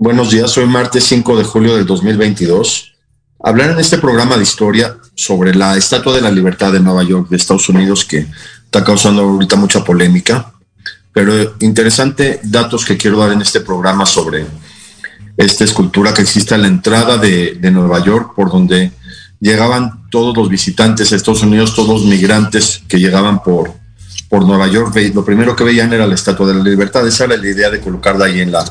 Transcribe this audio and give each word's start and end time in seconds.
Buenos 0.00 0.30
días, 0.30 0.56
hoy 0.56 0.66
martes 0.66 1.02
5 1.06 1.36
de 1.36 1.42
julio 1.42 1.74
del 1.74 1.84
2022. 1.84 2.94
Hablar 3.42 3.72
en 3.72 3.80
este 3.80 3.98
programa 3.98 4.36
de 4.36 4.44
historia 4.44 4.96
sobre 5.16 5.56
la 5.56 5.76
Estatua 5.76 6.14
de 6.14 6.20
la 6.20 6.30
Libertad 6.30 6.72
de 6.72 6.78
Nueva 6.78 7.02
York 7.02 7.28
de 7.28 7.36
Estados 7.36 7.68
Unidos 7.68 8.04
que 8.04 8.28
está 8.64 8.84
causando 8.84 9.22
ahorita 9.22 9.56
mucha 9.56 9.82
polémica, 9.82 10.52
pero 11.12 11.56
interesante 11.58 12.38
datos 12.44 12.84
que 12.84 12.96
quiero 12.96 13.18
dar 13.18 13.32
en 13.32 13.42
este 13.42 13.58
programa 13.58 14.06
sobre 14.06 14.46
esta 15.36 15.64
escultura 15.64 16.14
que 16.14 16.22
existe 16.22 16.54
a 16.54 16.58
la 16.58 16.68
entrada 16.68 17.18
de, 17.18 17.58
Nueva 17.72 17.98
York, 17.98 18.34
por 18.36 18.52
donde 18.52 18.92
llegaban 19.40 20.08
todos 20.10 20.36
los 20.36 20.48
visitantes 20.48 21.12
a 21.12 21.16
Estados 21.16 21.42
Unidos, 21.42 21.74
todos 21.74 22.02
los 22.02 22.04
migrantes 22.04 22.84
que 22.86 23.00
llegaban 23.00 23.42
por, 23.42 23.72
por 24.28 24.46
Nueva 24.46 24.68
York. 24.68 24.94
Lo 25.12 25.24
primero 25.24 25.56
que 25.56 25.64
veían 25.64 25.92
era 25.92 26.06
la 26.06 26.14
Estatua 26.14 26.46
de 26.46 26.54
la 26.54 26.62
Libertad. 26.62 27.04
Esa 27.04 27.24
era 27.24 27.36
la 27.36 27.48
idea 27.48 27.68
de 27.68 27.80
colocarla 27.80 28.26
ahí 28.26 28.40
en 28.40 28.52
la, 28.52 28.64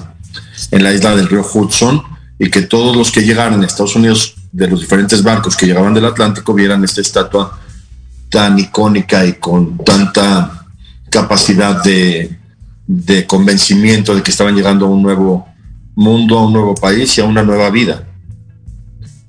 en 0.71 0.83
la 0.83 0.93
isla 0.93 1.15
del 1.15 1.27
río 1.27 1.45
Hudson 1.51 2.01
y 2.39 2.49
que 2.49 2.63
todos 2.63 2.95
los 2.95 3.11
que 3.11 3.21
llegaran 3.21 3.61
a 3.61 3.65
Estados 3.65 3.95
Unidos 3.95 4.35
de 4.51 4.67
los 4.67 4.81
diferentes 4.81 5.23
barcos 5.23 5.55
que 5.55 5.65
llegaban 5.65 5.93
del 5.93 6.05
Atlántico 6.05 6.53
vieran 6.53 6.83
esta 6.83 7.01
estatua 7.01 7.59
tan 8.29 8.59
icónica 8.59 9.25
y 9.25 9.33
con 9.33 9.77
tanta 9.77 10.65
capacidad 11.09 11.83
de, 11.83 12.37
de 12.85 13.25
convencimiento 13.25 14.13
de 14.13 14.21
que 14.21 14.31
estaban 14.31 14.55
llegando 14.55 14.85
a 14.85 14.89
un 14.89 15.01
nuevo 15.01 15.47
mundo, 15.95 16.37
a 16.37 16.45
un 16.45 16.53
nuevo 16.53 16.75
país 16.75 17.17
y 17.17 17.21
a 17.21 17.25
una 17.25 17.43
nueva 17.43 17.69
vida. 17.69 18.03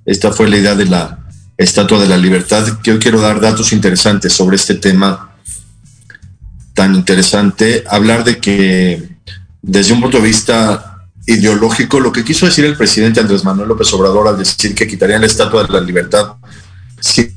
Esta 0.05 0.32
fue 0.32 0.49
la 0.49 0.56
idea 0.56 0.75
de 0.75 0.87
la 0.87 1.19
Estatua 1.56 1.99
de 1.99 2.06
la 2.06 2.17
Libertad, 2.17 2.64
hoy 2.87 2.99
quiero 2.99 3.20
dar 3.20 3.41
datos 3.41 3.73
interesantes 3.73 4.32
sobre 4.32 4.55
este 4.55 4.76
tema 4.76 5.34
tan 6.73 6.94
interesante, 6.94 7.82
hablar 7.91 8.23
de 8.23 8.38
que 8.38 9.17
desde 9.61 9.93
un 9.93 10.00
punto 10.00 10.19
de 10.19 10.23
vista 10.23 10.88
ideológico, 11.28 12.00
lo 12.00 12.10
que 12.10 12.25
quiso 12.25 12.46
decir 12.46 12.64
el 12.64 12.76
presidente 12.76 13.20
Andrés 13.20 13.44
Manuel 13.44 13.69
López 13.69 13.92
Obrador 13.92 14.28
al 14.28 14.38
decir 14.38 14.75
que 14.75 14.88
quitarían 14.88 15.20
la 15.20 15.26
Estatua 15.26 15.62
de 15.62 15.72
la 15.72 15.80
Libertad 15.80 16.36
si 17.00 17.30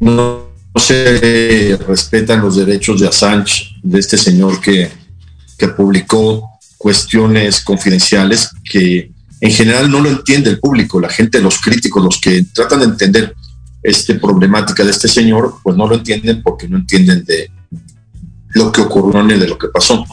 no 0.00 0.48
se 0.74 1.78
respetan 1.86 2.42
los 2.42 2.56
derechos 2.56 3.00
de 3.00 3.08
Assange, 3.08 3.70
de 3.82 4.00
este 4.00 4.18
señor 4.18 4.60
que, 4.60 4.90
que 5.56 5.68
publicó 5.68 6.50
cuestiones 6.76 7.60
confidenciales 7.60 8.50
que 8.68 9.10
en 9.40 9.50
general 9.52 9.90
no 9.90 10.00
lo 10.00 10.10
entiende 10.10 10.50
el 10.50 10.58
público, 10.58 11.00
la 11.00 11.08
gente, 11.08 11.40
los 11.40 11.60
críticos, 11.60 12.02
los 12.02 12.20
que 12.20 12.44
tratan 12.52 12.80
de 12.80 12.86
entender 12.86 13.34
esta 13.82 14.18
problemática 14.18 14.82
de 14.82 14.90
este 14.90 15.06
señor, 15.06 15.54
pues 15.62 15.76
no 15.76 15.86
lo 15.86 15.94
entienden 15.94 16.42
porque 16.42 16.68
no 16.68 16.78
entienden 16.78 17.24
de 17.24 17.48
lo 18.54 18.72
que 18.72 18.80
ocurrió 18.80 19.22
ni 19.22 19.38
de 19.38 19.46
lo 19.46 19.56
que 19.56 19.68
pasó. 19.68 20.04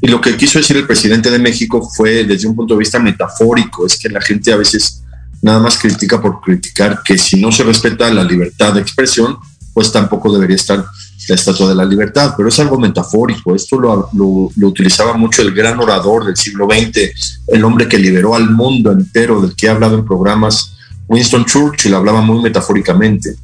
Y 0.00 0.08
lo 0.08 0.20
que 0.20 0.36
quiso 0.36 0.58
decir 0.58 0.76
el 0.76 0.86
presidente 0.86 1.30
de 1.30 1.38
México 1.38 1.88
fue 1.94 2.24
desde 2.24 2.48
un 2.48 2.56
punto 2.56 2.74
de 2.74 2.78
vista 2.80 2.98
metafórico, 2.98 3.86
es 3.86 3.98
que 3.98 4.08
la 4.08 4.20
gente 4.20 4.52
a 4.52 4.56
veces 4.56 5.02
nada 5.42 5.58
más 5.58 5.78
critica 5.78 6.20
por 6.20 6.40
criticar 6.40 7.02
que 7.04 7.18
si 7.18 7.40
no 7.40 7.52
se 7.52 7.64
respeta 7.64 8.12
la 8.12 8.24
libertad 8.24 8.74
de 8.74 8.80
expresión, 8.80 9.36
pues 9.72 9.92
tampoco 9.92 10.32
debería 10.32 10.56
estar 10.56 10.84
la 11.28 11.34
Estatua 11.34 11.68
de 11.68 11.74
la 11.74 11.84
Libertad, 11.84 12.34
pero 12.36 12.48
es 12.48 12.58
algo 12.58 12.78
metafórico. 12.78 13.54
Esto 13.54 13.78
lo, 13.78 14.08
lo, 14.12 14.68
utilizaba 14.68 15.14
mucho 15.14 15.42
el 15.42 15.54
gran 15.54 15.78
orador 15.78 16.26
del 16.26 16.36
siglo 16.36 16.66
XX, 16.66 17.38
el 17.48 17.64
hombre 17.64 17.88
que 17.88 17.98
liberó 17.98 18.34
al 18.34 18.50
mundo 18.50 18.90
entero, 18.90 19.40
del 19.40 19.54
que 19.54 19.66
he 19.66 19.70
hablado 19.70 19.96
en 19.96 20.04
programas, 20.04 20.74
Winston 21.06 21.44
Churchill, 21.44 21.94
hablaba 21.94 22.20
muy 22.20 22.42
metafóricamente. 22.42 23.36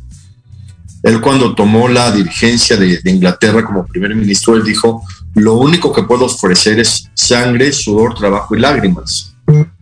Él 1.03 1.21
cuando 1.21 1.55
tomó 1.55 1.89
la 1.89 2.11
dirigencia 2.11 2.77
de, 2.77 2.99
de 2.99 3.11
Inglaterra 3.11 3.65
como 3.65 3.87
primer 3.87 4.15
ministro, 4.15 4.57
él 4.57 4.65
dijo, 4.65 5.05
lo 5.37 5.55
único 5.55 5.93
que 5.93 6.03
puedo 6.03 6.25
ofrecer 6.25 6.81
es 6.81 7.11
sangre, 7.15 7.71
sudor, 7.71 8.15
trabajo 8.15 8.57
y 8.57 8.61
lágrimas. 8.61 9.35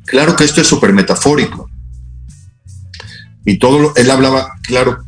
Claro 0.04 0.34
que 0.34 0.44
esto 0.44 0.60
es 0.60 0.66
súper 0.66 0.92
metafórico. 0.92 1.70
Y 3.44 3.58
todo, 3.58 3.92
él 3.94 4.10
hablaba, 4.10 4.48
claro, 4.66 5.04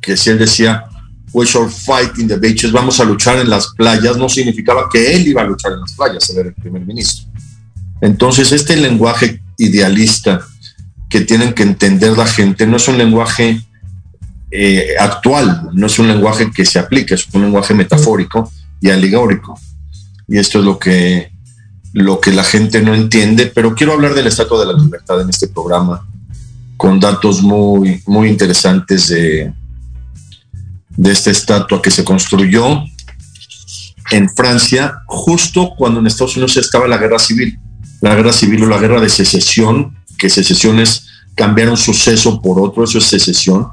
que 0.00 0.16
si 0.16 0.30
él 0.30 0.38
decía, 0.38 0.84
we 1.32 1.44
shall 1.44 1.68
fight 1.68 2.16
in 2.18 2.28
the 2.28 2.36
beaches, 2.36 2.70
vamos 2.70 3.00
a 3.00 3.04
luchar 3.04 3.38
en 3.38 3.50
las 3.50 3.74
playas, 3.74 4.16
no 4.16 4.28
significaba 4.28 4.88
que 4.88 5.16
él 5.16 5.26
iba 5.26 5.42
a 5.42 5.44
luchar 5.44 5.72
en 5.72 5.80
las 5.80 5.92
playas, 5.94 6.30
él 6.30 6.46
el 6.46 6.54
primer 6.54 6.86
ministro. 6.86 7.26
Entonces, 8.00 8.52
este 8.52 8.76
lenguaje 8.76 9.42
idealista 9.56 10.46
que 11.10 11.22
tienen 11.22 11.54
que 11.54 11.64
entender 11.64 12.16
la 12.16 12.26
gente 12.26 12.68
no 12.68 12.76
es 12.76 12.86
un 12.86 12.98
lenguaje 12.98 13.60
eh, 14.52 14.94
actual, 15.00 15.70
no 15.72 15.86
es 15.88 15.98
un 15.98 16.06
lenguaje 16.06 16.52
que 16.52 16.64
se 16.64 16.78
aplique, 16.78 17.14
es 17.14 17.26
un 17.32 17.42
lenguaje 17.42 17.74
metafórico 17.74 18.52
y 18.80 18.90
alegórico. 18.90 19.58
Y 20.28 20.38
esto 20.38 20.58
es 20.58 20.64
lo 20.64 20.78
que, 20.78 21.32
lo 21.92 22.20
que 22.20 22.32
la 22.32 22.44
gente 22.44 22.82
no 22.82 22.94
entiende, 22.94 23.46
pero 23.46 23.74
quiero 23.74 23.94
hablar 23.94 24.14
de 24.14 24.22
la 24.22 24.28
Estatua 24.28 24.60
de 24.60 24.72
la 24.72 24.78
Libertad 24.78 25.20
en 25.20 25.30
este 25.30 25.48
programa 25.48 26.06
con 26.76 27.00
datos 27.00 27.42
muy, 27.42 28.02
muy 28.06 28.28
interesantes 28.28 29.08
de, 29.08 29.52
de 30.96 31.12
esta 31.12 31.30
estatua 31.30 31.80
que 31.82 31.90
se 31.90 32.04
construyó 32.04 32.84
en 34.10 34.28
Francia 34.30 35.02
justo 35.06 35.74
cuando 35.76 36.00
en 36.00 36.06
Estados 36.06 36.36
Unidos 36.36 36.56
estaba 36.56 36.86
la 36.88 36.98
guerra 36.98 37.18
civil, 37.18 37.58
la 38.00 38.14
guerra 38.14 38.32
civil 38.32 38.64
o 38.64 38.66
la 38.66 38.78
guerra 38.78 39.00
de 39.00 39.08
secesión, 39.08 39.96
que 40.18 40.30
secesión 40.30 40.78
es 40.80 41.06
cambiar 41.34 41.70
un 41.70 41.76
suceso 41.76 42.40
por 42.42 42.60
otro, 42.60 42.84
eso 42.84 42.98
es 42.98 43.04
secesión. 43.04 43.68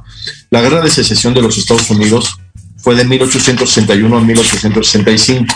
La 0.51 0.61
guerra 0.61 0.81
de 0.81 0.89
secesión 0.89 1.33
de 1.33 1.41
los 1.41 1.57
Estados 1.57 1.89
Unidos 1.89 2.37
fue 2.77 2.95
de 2.95 3.05
1861 3.05 4.17
a 4.17 4.21
1865, 4.21 5.55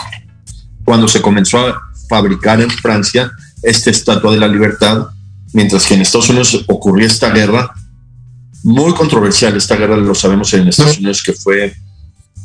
cuando 0.90 1.06
se 1.06 1.22
comenzó 1.22 1.60
a 1.60 1.80
fabricar 2.08 2.60
en 2.60 2.68
Francia 2.68 3.30
esta 3.62 3.90
estatua 3.90 4.32
de 4.32 4.40
la 4.40 4.48
libertad, 4.48 5.06
mientras 5.52 5.86
que 5.86 5.94
en 5.94 6.00
Estados 6.00 6.30
Unidos 6.30 6.64
ocurrió 6.66 7.06
esta 7.06 7.30
guerra 7.30 7.72
muy 8.64 8.92
controversial 8.94 9.56
esta 9.56 9.76
guerra, 9.76 9.96
lo 9.96 10.16
sabemos 10.16 10.52
en 10.52 10.66
Estados 10.66 10.98
Unidos, 10.98 11.22
que 11.22 11.32
fue 11.32 11.72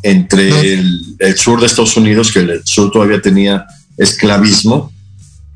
entre 0.04 0.74
el, 0.74 1.16
el, 1.18 1.36
sur 1.40 1.60
de 1.60 1.66
Estados 1.66 1.98
Unidos, 1.98 2.32
que 2.32 2.42
el 2.42 2.62
sur 2.66 2.92
todavía 2.92 3.20
tenía 3.20 3.66
esclavismo, 3.98 4.94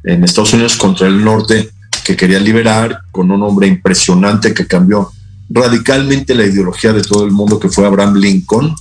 en 0.04 0.24
Estados 0.24 0.54
Unidos 0.54 0.76
contra 0.76 1.06
el 1.06 1.24
norte, 1.24 1.70
que 2.04 2.18
quería 2.18 2.40
liberar, 2.40 3.02
con 3.12 3.30
un 3.30 3.44
hombre 3.44 3.68
impresionante 3.68 4.52
que 4.52 4.66
cambió 4.66 5.12
radicalmente 5.48 6.34
la 6.34 6.46
ideología 6.46 6.92
de 6.92 7.04
todo 7.04 7.24
el 7.24 7.32
mundo, 7.32 7.60
que 7.60 7.70
fue 7.70 7.86
Abraham 7.86 8.16
Lincoln. 8.16 8.76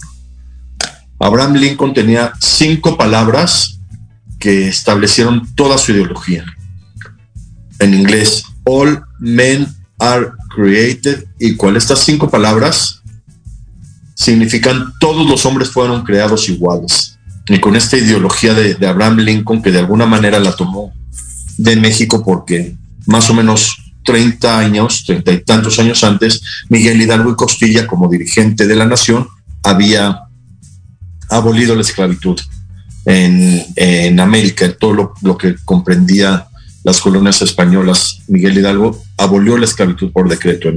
Abraham 1.18 1.56
Lincoln 1.56 1.92
tenía 1.92 2.32
cinco 2.40 2.96
palabras 2.96 3.77
que 4.38 4.68
establecieron 4.68 5.54
toda 5.54 5.78
su 5.78 5.92
ideología. 5.92 6.44
En 7.78 7.94
inglés, 7.94 8.44
all 8.64 9.02
men 9.18 9.66
are 9.98 10.28
created 10.54 11.24
equal. 11.38 11.76
Estas 11.76 12.00
cinco 12.00 12.30
palabras 12.30 13.02
significan 14.14 14.92
todos 14.98 15.28
los 15.28 15.46
hombres 15.46 15.70
fueron 15.70 16.04
creados 16.04 16.48
iguales. 16.48 17.18
Y 17.46 17.60
con 17.60 17.76
esta 17.76 17.96
ideología 17.96 18.52
de, 18.54 18.74
de, 18.74 18.86
Abraham 18.86 19.18
Lincoln, 19.18 19.62
que 19.62 19.72
de 19.72 19.78
alguna 19.78 20.06
manera 20.06 20.38
la 20.38 20.54
tomó 20.54 20.92
de 21.56 21.76
México, 21.76 22.22
porque 22.24 22.76
más 23.06 23.30
o 23.30 23.34
menos 23.34 23.78
30 24.04 24.58
años, 24.58 25.04
30 25.06 25.32
y 25.32 25.44
tantos 25.44 25.78
años 25.78 26.04
antes, 26.04 26.42
Miguel 26.68 27.00
Hidalgo 27.00 27.30
y 27.30 27.36
Costilla, 27.36 27.86
como 27.86 28.08
dirigente 28.08 28.66
de 28.66 28.76
la 28.76 28.86
nación, 28.86 29.28
había 29.62 30.24
abolido 31.30 31.74
la 31.74 31.82
esclavitud 31.82 32.38
en, 33.08 33.64
en 33.76 34.20
América, 34.20 34.70
todo 34.78 35.14
lo, 35.22 35.38
que 35.38 35.56
comprendía 35.64 36.46
las 36.84 37.00
colonias 37.00 37.40
españolas, 37.40 38.20
Miguel 38.28 38.58
Hidalgo 38.58 39.02
abolió 39.16 39.56
la 39.56 39.64
esclavitud 39.64 40.12
por 40.12 40.28
decreto 40.28 40.70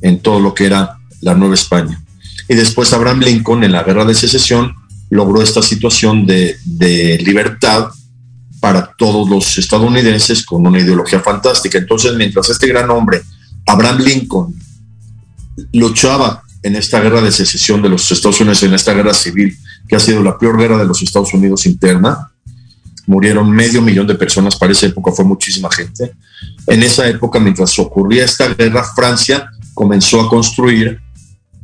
en, 0.00 0.18
todo 0.20 0.40
lo 0.40 0.54
que 0.54 0.66
era 0.66 0.98
la 1.20 1.34
Nueva 1.34 1.54
España. 1.54 2.02
Y 2.48 2.56
después 2.56 2.92
Abraham 2.92 3.20
Lincoln 3.20 3.62
en 3.62 3.70
la 3.70 3.84
guerra 3.84 4.04
de 4.04 4.14
secesión 4.14 4.74
logró 5.08 5.40
esta 5.40 5.62
situación 5.62 6.26
de 6.26 7.18
libertad 7.24 7.90
para 8.58 8.92
todos 8.98 9.28
los 9.30 9.56
estadounidenses 9.56 10.44
con 10.44 10.66
una 10.66 10.80
ideología 10.80 11.20
fantástica. 11.20 11.78
Entonces, 11.78 12.16
mientras 12.16 12.48
este 12.50 12.66
gran 12.66 12.90
hombre, 12.90 13.22
Abraham 13.66 14.00
Lincoln, 14.00 14.52
luchaba 15.72 16.42
en 16.64 16.74
esta 16.74 17.00
guerra 17.00 17.20
de 17.20 17.30
secesión 17.30 17.80
de 17.82 17.88
los 17.88 18.10
Estados 18.10 18.40
Unidos, 18.40 18.64
en 18.64 18.74
esta 18.74 18.94
guerra 18.94 19.14
civil, 19.14 19.56
que 19.88 19.96
ha 19.96 20.00
sido 20.00 20.22
la 20.22 20.38
peor 20.38 20.58
guerra 20.58 20.78
de 20.78 20.86
los 20.86 21.02
Estados 21.02 21.32
Unidos 21.34 21.66
interna, 21.66 22.30
murieron 23.06 23.50
medio 23.50 23.82
millón 23.82 24.06
de 24.06 24.16
personas, 24.16 24.56
para 24.56 24.72
esa 24.72 24.86
época 24.86 25.12
fue 25.12 25.24
muchísima 25.24 25.70
gente. 25.70 26.12
En 26.66 26.82
esa 26.82 27.08
época, 27.08 27.38
mientras 27.38 27.78
ocurría 27.78 28.24
esta 28.24 28.52
guerra, 28.54 28.84
Francia 28.84 29.48
comenzó 29.74 30.20
a 30.20 30.28
construir 30.28 31.00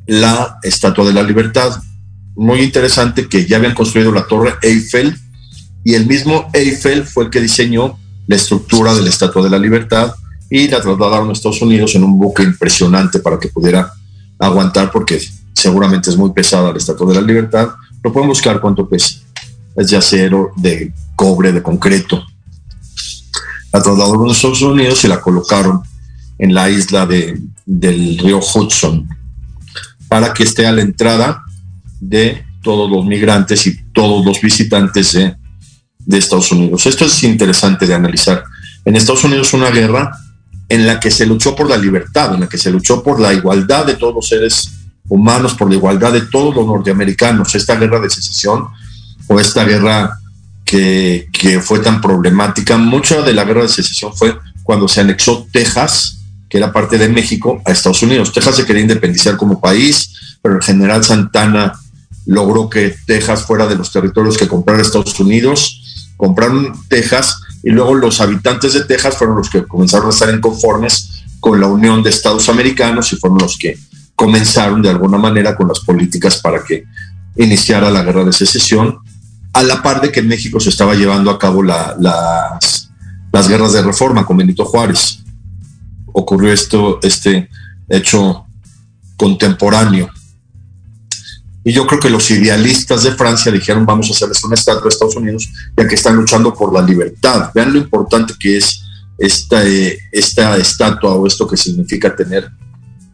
la 0.06 0.58
Estatua 0.62 1.04
de 1.06 1.12
la 1.12 1.22
Libertad. 1.22 1.82
Muy 2.34 2.60
interesante 2.60 3.28
que 3.28 3.46
ya 3.46 3.56
habían 3.56 3.74
construido 3.74 4.12
la 4.12 4.26
Torre 4.26 4.54
Eiffel 4.62 5.16
y 5.84 5.94
el 5.94 6.06
mismo 6.06 6.48
Eiffel 6.52 7.04
fue 7.04 7.24
el 7.24 7.30
que 7.30 7.40
diseñó 7.40 7.98
la 8.26 8.36
estructura 8.36 8.94
de 8.94 9.02
la 9.02 9.08
Estatua 9.08 9.42
de 9.42 9.50
la 9.50 9.58
Libertad 9.58 10.14
y 10.48 10.68
la 10.68 10.80
trasladaron 10.80 11.30
a 11.30 11.32
Estados 11.32 11.62
Unidos 11.62 11.94
en 11.94 12.04
un 12.04 12.18
buque 12.18 12.42
impresionante 12.42 13.18
para 13.18 13.38
que 13.38 13.48
pudiera 13.48 13.92
aguantar 14.38 14.90
porque 14.90 15.20
seguramente 15.54 16.10
es 16.10 16.16
muy 16.16 16.32
pesada 16.32 16.70
la 16.70 16.78
Estatua 16.78 17.08
de 17.08 17.20
la 17.20 17.26
Libertad. 17.26 17.70
Lo 18.02 18.12
pueden 18.12 18.28
buscar 18.28 18.60
cuánto 18.60 18.88
pesa. 18.88 19.20
Es 19.76 19.88
de 19.88 19.96
acero, 19.96 20.52
de 20.56 20.92
cobre, 21.16 21.52
de 21.52 21.62
concreto. 21.62 22.24
La 23.72 23.82
trasladaron 23.82 24.28
a 24.28 24.32
Estados 24.32 24.62
Unidos 24.62 25.04
y 25.04 25.08
la 25.08 25.20
colocaron 25.20 25.82
en 26.38 26.54
la 26.54 26.68
isla 26.68 27.06
de, 27.06 27.40
del 27.64 28.18
río 28.18 28.40
Hudson 28.40 29.08
para 30.08 30.34
que 30.34 30.42
esté 30.42 30.66
a 30.66 30.72
la 30.72 30.82
entrada 30.82 31.42
de 32.00 32.44
todos 32.62 32.90
los 32.90 33.06
migrantes 33.06 33.66
y 33.66 33.82
todos 33.92 34.24
los 34.24 34.40
visitantes 34.40 35.12
de, 35.12 35.36
de 36.00 36.18
Estados 36.18 36.52
Unidos. 36.52 36.84
Esto 36.86 37.06
es 37.06 37.22
interesante 37.24 37.86
de 37.86 37.94
analizar. 37.94 38.44
En 38.84 38.96
Estados 38.96 39.24
Unidos 39.24 39.54
una 39.54 39.70
guerra 39.70 40.10
en 40.68 40.86
la 40.86 41.00
que 41.00 41.10
se 41.10 41.26
luchó 41.26 41.54
por 41.54 41.68
la 41.68 41.76
libertad, 41.76 42.34
en 42.34 42.40
la 42.40 42.48
que 42.48 42.58
se 42.58 42.70
luchó 42.70 43.02
por 43.02 43.20
la 43.20 43.32
igualdad 43.32 43.86
de 43.86 43.94
todos 43.94 44.14
los 44.14 44.28
seres 44.28 44.70
humanos, 45.12 45.54
por 45.54 45.68
la 45.68 45.74
igualdad 45.74 46.12
de 46.12 46.22
todos 46.22 46.54
los 46.54 46.66
norteamericanos. 46.66 47.54
Esta 47.54 47.76
guerra 47.76 48.00
de 48.00 48.08
secesión 48.08 48.66
o 49.28 49.38
esta 49.38 49.64
guerra 49.64 50.18
que, 50.64 51.28
fue 51.62 51.80
tan 51.80 52.00
problemática, 52.00 52.78
mucha 52.78 53.20
de 53.20 53.34
la 53.34 53.44
guerra 53.44 53.62
de 53.62 53.68
secesión 53.68 54.14
fue 54.16 54.38
cuando 54.62 54.88
se 54.88 55.02
anexó 55.02 55.46
Texas 55.52 56.18
que 56.48 56.58
era 56.58 56.70
parte 56.70 56.98
de 56.98 57.08
México, 57.08 57.62
a 57.64 57.72
Estados 57.72 58.02
Unidos. 58.02 58.30
Texas 58.30 58.56
se 58.56 58.66
quería 58.66 58.82
independizar 58.82 59.38
como 59.38 59.58
país, 59.58 60.36
pero 60.42 60.56
el 60.56 60.62
general 60.62 61.02
Santana 61.02 61.72
logró 62.26 62.68
que 62.68 62.94
Texas 63.06 63.44
fuera 63.46 63.66
de 63.66 63.74
los 63.74 63.90
territorios 63.90 64.36
que 64.36 64.48
comprara 64.48 64.82
Estados 64.82 65.18
Unidos. 65.18 66.12
Compraron 66.18 66.72
Texas 66.88 67.40
y 67.62 67.70
luego 67.70 67.94
los 67.94 68.20
habitantes 68.20 68.74
de 68.74 68.84
Texas 68.84 69.16
fueron 69.16 69.36
los 69.36 69.48
que 69.48 69.64
comenzaron 69.66 70.08
a 70.08 70.10
estar 70.10 70.28
inconformes 70.34 71.24
con 71.40 71.58
la 71.58 71.68
Unión 71.68 72.02
de 72.02 72.10
Estados 72.10 72.50
Americanos 72.50 73.10
y 73.14 73.16
fueron 73.16 73.38
los 73.38 73.56
que 73.56 73.78
comenzaron 74.14 74.82
de 74.82 74.90
alguna 74.90 75.18
manera 75.18 75.56
con 75.56 75.68
las 75.68 75.80
políticas 75.80 76.40
para 76.40 76.62
que 76.62 76.84
iniciara 77.36 77.90
la 77.90 78.02
guerra 78.02 78.24
de 78.24 78.32
secesión, 78.32 78.98
a 79.52 79.62
la 79.62 79.82
par 79.82 80.00
de 80.00 80.10
que 80.10 80.20
en 80.20 80.28
México 80.28 80.60
se 80.60 80.70
estaba 80.70 80.94
llevando 80.94 81.30
a 81.30 81.38
cabo 81.38 81.62
las, 81.62 81.96
las 83.32 83.48
guerras 83.48 83.72
de 83.72 83.82
reforma 83.82 84.24
con 84.24 84.36
Benito 84.36 84.64
Juárez 84.64 85.22
ocurrió 86.12 86.52
esto, 86.52 86.98
este 87.02 87.48
hecho 87.88 88.46
contemporáneo. 89.16 90.10
Y 91.64 91.72
yo 91.72 91.86
creo 91.86 92.00
que 92.00 92.10
los 92.10 92.30
idealistas 92.30 93.04
de 93.04 93.12
Francia 93.12 93.52
dijeron, 93.52 93.86
vamos 93.86 94.08
a 94.08 94.12
hacerles 94.12 94.42
una 94.42 94.54
estatua 94.54 94.82
de 94.82 94.88
Estados 94.88 95.16
Unidos, 95.16 95.48
ya 95.76 95.86
que 95.86 95.94
están 95.94 96.16
luchando 96.16 96.52
por 96.52 96.72
la 96.72 96.82
libertad. 96.82 97.50
Vean 97.54 97.72
lo 97.72 97.78
importante 97.78 98.34
que 98.38 98.56
es 98.56 98.82
esta, 99.16 99.64
eh, 99.64 99.98
esta 100.10 100.56
estatua 100.56 101.12
o 101.12 101.26
esto 101.26 101.46
que 101.46 101.56
significa 101.56 102.14
tener 102.16 102.50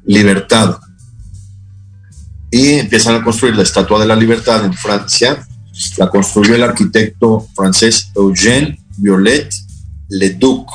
libertad. 0.07 0.79
Y 2.51 2.75
empiezan 2.75 3.17
a 3.17 3.25
construir 3.25 3.57
la 3.57 3.63
Estatua 3.63 4.01
de 4.01 4.07
la 4.07 4.17
Libertad 4.17 4.65
en 4.65 4.75
Francia. 4.75 5.47
La 5.97 6.09
construyó 6.09 6.55
el 6.55 6.63
arquitecto 6.63 7.47
francés 7.55 8.11
Eugène 8.15 8.79
Violet 8.97 9.49
Leduc. 10.09 10.71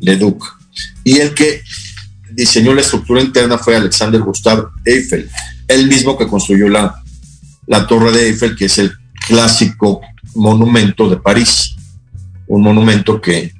Leduc 0.00 0.58
y 1.04 1.20
el 1.20 1.34
que 1.34 1.62
diseñó 2.32 2.74
la 2.74 2.82
estructura 2.82 3.20
interna 3.20 3.58
fue 3.58 3.76
Alexander 3.76 4.20
Gustav 4.20 4.68
Eiffel, 4.84 5.30
el 5.66 5.88
mismo 5.88 6.18
que 6.18 6.26
construyó 6.26 6.68
la, 6.68 7.02
la 7.66 7.86
Torre 7.86 8.12
de 8.12 8.28
Eiffel, 8.28 8.54
que 8.54 8.66
es 8.66 8.78
el 8.78 8.92
clásico 9.26 10.00
monumento 10.34 11.08
de 11.08 11.16
París, 11.16 11.76
un 12.46 12.62
monumento 12.62 13.20
que, 13.20 13.54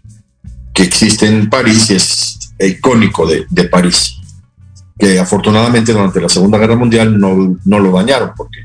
que 0.74 0.82
existe 0.82 1.26
en 1.26 1.48
París 1.48 1.90
y 1.90 1.94
es 1.94 2.38
icónico 2.60 3.26
de, 3.26 3.46
de, 3.48 3.64
París, 3.64 4.16
que 4.98 5.18
afortunadamente 5.18 5.92
durante 5.92 6.20
la 6.20 6.28
Segunda 6.28 6.58
Guerra 6.58 6.76
Mundial 6.76 7.18
no, 7.18 7.56
no 7.64 7.78
lo 7.78 7.92
dañaron, 7.92 8.32
porque 8.36 8.58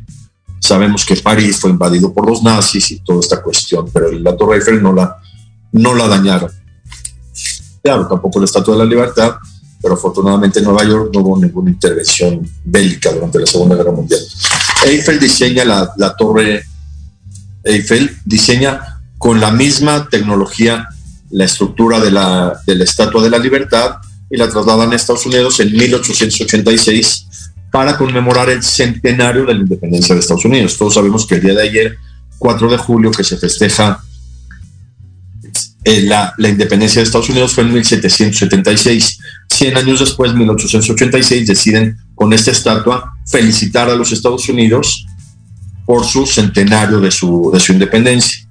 sabemos 0.60 1.06
que 1.06 1.16
París 1.18 1.58
fue 1.58 1.70
invadido 1.70 2.14
por 2.14 2.28
los 2.28 2.42
nazis 2.42 2.92
y 2.92 3.00
toda 3.00 3.20
esta 3.20 3.42
cuestión, 3.42 3.90
pero 3.94 4.12
la 4.12 4.36
Torre 4.36 4.56
Eiffel 4.58 4.82
no 4.82 4.94
la, 4.94 5.18
no 5.72 5.94
la 5.94 6.08
dañaron 6.08 6.50
claro, 7.84 8.08
tampoco 8.08 8.40
la 8.40 8.46
Estatua 8.46 8.76
de 8.76 8.84
la 8.86 8.90
Libertad, 8.90 9.36
pero 9.82 9.96
afortunadamente 9.96 10.60
en 10.60 10.66
Nueva 10.66 10.86
York 10.86 11.12
no 11.14 11.20
hubo 11.20 11.38
ninguna 11.38 11.70
intervención 11.70 12.50
bélica 12.64 13.12
durante 13.12 13.40
la 13.40 13.46
Segunda 13.46 13.76
Guerra 13.76 13.92
Mundial. 13.92 14.22
Eiffel 14.86 15.20
diseña 15.20 15.66
la, 15.66 16.16
torre 16.18 16.64
Eiffel, 17.64 18.18
diseña 18.24 19.02
con 19.18 19.42
la 19.42 19.52
misma 19.52 20.08
tecnología 20.10 20.88
la 21.32 21.46
estructura 21.46 22.00
de 22.00 22.12
la, 22.12 22.58
de 22.66 22.76
la 22.76 22.84
Estatua 22.86 23.22
de 23.22 23.30
la 23.30 23.38
Libertad 23.40 23.98
y 24.30 24.38
la 24.38 24.50
trasladan 24.50 24.92
a 24.92 24.96
Estados 24.96 25.26
Unidos 25.26 25.60
en 25.60 25.72
1886 25.72 27.28
para 27.72 27.98
conmemorar 27.98 28.50
el 28.50 28.64
centenario 28.64 29.46
de 29.46 29.56
la 29.56 29.62
independencia 29.62 30.14
de 30.14 30.22
Estados 30.22 30.46
Unidos. 30.46 30.78
Todos 30.78 30.94
sabemos 30.94 31.26
que 31.26 31.36
el 31.36 31.42
día 31.42 31.54
de 31.54 31.64
ayer, 31.64 31.98
4 32.38 32.70
de 32.70 32.78
julio, 32.78 33.12
que 33.12 33.24
se 33.24 33.38
festeja 33.38 34.04
eh, 35.86 36.04
la, 36.04 36.34
independencia 36.38 37.02
de 37.02 37.06
Estados 37.06 37.30
Unidos 37.30 37.54
fue 37.54 37.64
en 37.64 37.74
1776. 37.74 39.20
Cien 39.50 39.76
años 39.76 40.00
después, 40.00 40.34
1886, 40.34 41.48
deciden 41.48 41.98
con 42.16 42.32
esta 42.32 42.52
estatua 42.52 43.14
felicitar 43.28 43.90
a 43.90 43.96
los 43.96 44.12
Estados 44.12 44.48
Unidos 44.48 45.06
por 45.86 46.06
su 46.06 46.26
centenario 46.26 47.02
de 47.02 47.12
su, 47.12 47.52
de 47.54 47.60
su 47.60 47.74
independencia. 47.74 48.48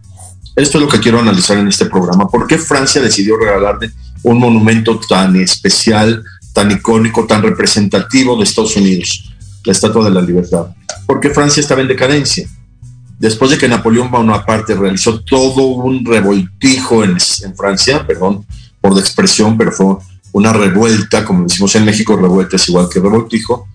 Esto 0.56 0.78
es 0.78 0.84
lo 0.84 0.90
que 0.90 1.00
quiero 1.00 1.20
analizar 1.20 1.56
en 1.56 1.68
este 1.68 1.86
programa. 1.86 2.28
¿Por 2.28 2.46
qué 2.46 2.58
Francia 2.58 3.00
decidió 3.00 3.38
regalarle 3.38 3.90
un 4.24 4.38
monumento 4.38 4.98
tan 5.00 5.36
especial, 5.36 6.22
tan 6.52 6.70
icónico, 6.70 7.26
tan 7.26 7.42
representativo 7.42 8.36
de 8.36 8.44
Estados 8.44 8.76
Unidos, 8.76 9.32
la 9.64 9.72
Estatua 9.72 10.04
de 10.04 10.10
la 10.10 10.20
Libertad? 10.20 10.66
Porque 11.06 11.30
Francia 11.30 11.60
estaba 11.60 11.80
en 11.80 11.88
decadencia 11.88 12.48
después 13.22 13.52
de 13.52 13.58
que 13.58 13.68
Napoleón 13.68 14.10
Bonaparte 14.10 14.74
realizó 14.74 15.20
todo 15.20 15.62
un 15.66 16.04
revoltijo 16.04 17.04
en, 17.04 17.16
Francia, 17.56 18.04
perdón 18.04 18.44
por 18.80 18.94
la 18.94 19.00
expresión, 19.00 19.56
pero 19.56 19.70
fue 19.70 19.96
una 20.32 20.52
revuelta, 20.52 21.24
como 21.24 21.44
decimos 21.44 21.72
en 21.76 21.84
México, 21.84 22.16
revuelta 22.16 22.56
es 22.56 22.68
igual 22.68 22.88
que 22.92 22.98
revoltijo, 22.98 23.68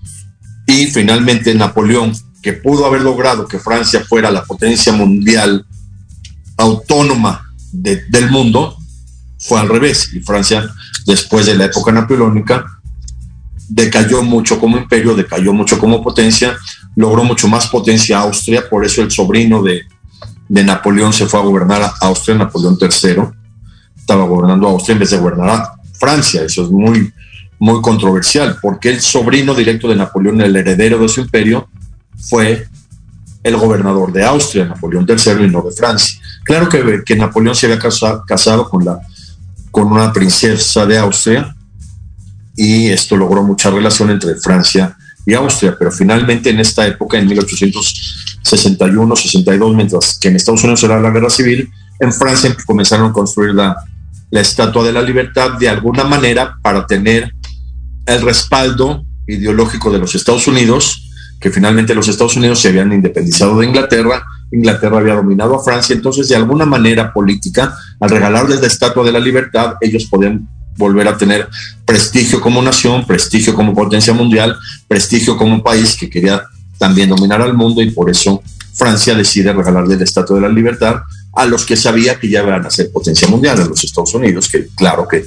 y 0.65 0.87
finalmente 0.87 1.55
Napoleón, 1.55 2.11
que 2.41 2.53
pudo 2.53 2.85
haber 2.85 3.01
logrado 3.01 3.47
que 3.47 3.57
Francia 3.57 4.03
fuera 4.03 4.31
la 4.31 4.43
potencia 4.43 4.91
mundial 4.91 5.65
autónoma 6.57 7.53
del 7.71 8.29
mundo, 8.29 8.76
fue 9.47 9.59
al 9.59 9.69
revés, 9.69 10.13
y 10.13 10.19
Francia, 10.19 10.69
después 11.05 11.45
de 11.45 11.55
la 11.55 11.65
época 11.65 11.91
napoleónica, 11.91 12.65
decayó 13.69 14.21
mucho 14.23 14.59
como 14.59 14.77
imperio, 14.77 15.15
decayó 15.15 15.53
mucho 15.53 15.79
como 15.79 16.03
potencia, 16.03 16.57
logró 16.95 17.23
mucho 17.23 17.47
más 17.47 17.67
potencia 17.67 18.19
Austria, 18.19 18.63
por 18.69 18.85
eso 18.85 19.01
el 19.01 19.11
sobrino 19.11 19.63
de, 19.63 19.83
Napoleón 20.49 21.13
se 21.13 21.25
fue 21.25 21.39
a 21.39 21.43
gobernar 21.43 21.81
a 21.81 21.93
Austria, 22.01 22.37
Napoleón 22.37 22.77
III, 22.79 23.23
estaba 23.97 24.25
gobernando 24.25 24.67
a 24.67 24.71
Austria 24.71 24.93
en 24.93 24.99
vez 24.99 25.11
de 25.11 25.17
gobernar 25.17 25.49
a 25.49 25.73
Francia, 25.93 26.43
eso 26.43 26.63
es 26.63 26.69
muy, 26.69 27.11
muy 27.59 27.81
controversial, 27.81 28.57
porque 28.61 28.89
el 28.89 29.01
sobrino 29.01 29.53
directo 29.53 29.87
de 29.87 29.95
Napoleón, 29.95 30.41
el 30.41 30.55
heredero 30.55 30.99
de 30.99 31.09
su 31.09 31.21
imperio, 31.21 31.69
fue 32.17 32.67
el 33.43 33.55
gobernador 33.55 34.11
de 34.11 34.25
Austria, 34.25 34.65
Napoleón 34.65 35.05
III, 35.07 35.45
y 35.45 35.49
no 35.49 35.61
de 35.61 35.71
Francia. 35.71 36.19
Claro 36.43 36.67
que, 36.67 37.03
que 37.05 37.15
Napoleón 37.15 37.55
se 37.55 37.67
había 37.67 37.79
casado, 37.79 38.23
casado 38.25 38.69
con, 38.69 38.83
la, 38.83 38.99
con 39.77 39.91
una 39.91 40.11
princesa 40.11 40.87
de 40.87 40.97
Austria, 40.97 41.55
y 42.55 42.87
esto 42.87 43.15
logró 43.15 43.43
mucha 43.43 43.69
relación 43.69 44.09
entre 44.09 44.33
Francia 44.33 44.97
y 45.23 45.35
Austria, 45.35 45.75
pero 45.77 45.91
finalmente 45.91 46.49
en 46.49 46.59
esta 46.59 46.87
época, 46.87 47.19
en 47.19 47.29
1861-62, 47.29 49.75
mientras 49.75 50.17
que 50.17 50.29
en 50.29 50.37
Estados 50.37 50.63
Unidos 50.63 50.83
era 50.83 50.99
la 50.99 51.11
guerra 51.11 51.29
civil, 51.29 51.69
en 51.99 52.11
Francia 52.11 52.57
comenzaron 52.65 53.11
a 53.11 53.13
construir 53.13 53.53
la, 53.53 53.77
la 54.31 54.41
Estatua 54.41 54.83
de 54.83 54.93
la 54.93 55.03
Libertad 55.03 55.59
de 55.59 55.69
alguna 55.69 56.05
manera 56.05 56.57
para 56.63 56.87
tener 56.87 57.31
el 58.07 58.21
respaldo 58.23 59.05
ideológico 59.27 59.91
de 59.91 59.99
los 59.99 60.15
Estados 60.15 60.47
Unidos, 60.47 61.07
que 61.39 61.51
finalmente 61.51 61.93
los 61.93 62.07
Estados 62.07 62.35
Unidos 62.35 62.59
se 62.59 62.69
habían 62.69 62.91
independizado 62.91 63.59
de 63.59 63.67
Inglaterra 63.67 64.25
Inglaterra 64.51 64.97
había 64.97 65.15
dominado 65.15 65.55
a 65.55 65.63
Francia, 65.63 65.95
entonces 65.95 66.29
de 66.29 66.35
alguna 66.35 66.65
manera 66.65 67.11
política, 67.13 67.75
al 67.99 68.09
regalarles 68.09 68.61
la 68.61 68.67
Estatua 68.67 69.03
de 69.03 69.11
la 69.11 69.19
Libertad, 69.19 69.75
ellos 69.81 70.05
podían 70.05 70.47
volver 70.77 71.07
a 71.07 71.17
tener 71.17 71.49
prestigio 71.85 72.39
como 72.39 72.61
nación, 72.61 73.05
prestigio 73.05 73.53
como 73.53 73.73
potencia 73.73 74.13
mundial, 74.13 74.55
prestigio 74.87 75.35
como 75.35 75.63
país 75.63 75.97
que 75.97 76.09
quería 76.09 76.43
también 76.77 77.09
dominar 77.09 77.41
al 77.41 77.55
mundo 77.55 77.81
y 77.81 77.89
por 77.91 78.09
eso 78.09 78.41
Francia 78.73 79.15
decide 79.15 79.51
regalarle 79.53 79.97
la 79.97 80.03
Estatua 80.03 80.35
de 80.35 80.43
la 80.43 80.49
Libertad 80.49 81.01
a 81.33 81.45
los 81.45 81.65
que 81.65 81.75
sabía 81.75 82.19
que 82.19 82.29
ya 82.29 82.43
iban 82.43 82.65
a 82.65 82.69
ser 82.69 82.91
potencia 82.91 83.27
mundial, 83.27 83.59
a 83.59 83.65
los 83.65 83.83
Estados 83.83 84.13
Unidos, 84.13 84.47
que 84.49 84.67
claro 84.75 85.07
que 85.07 85.25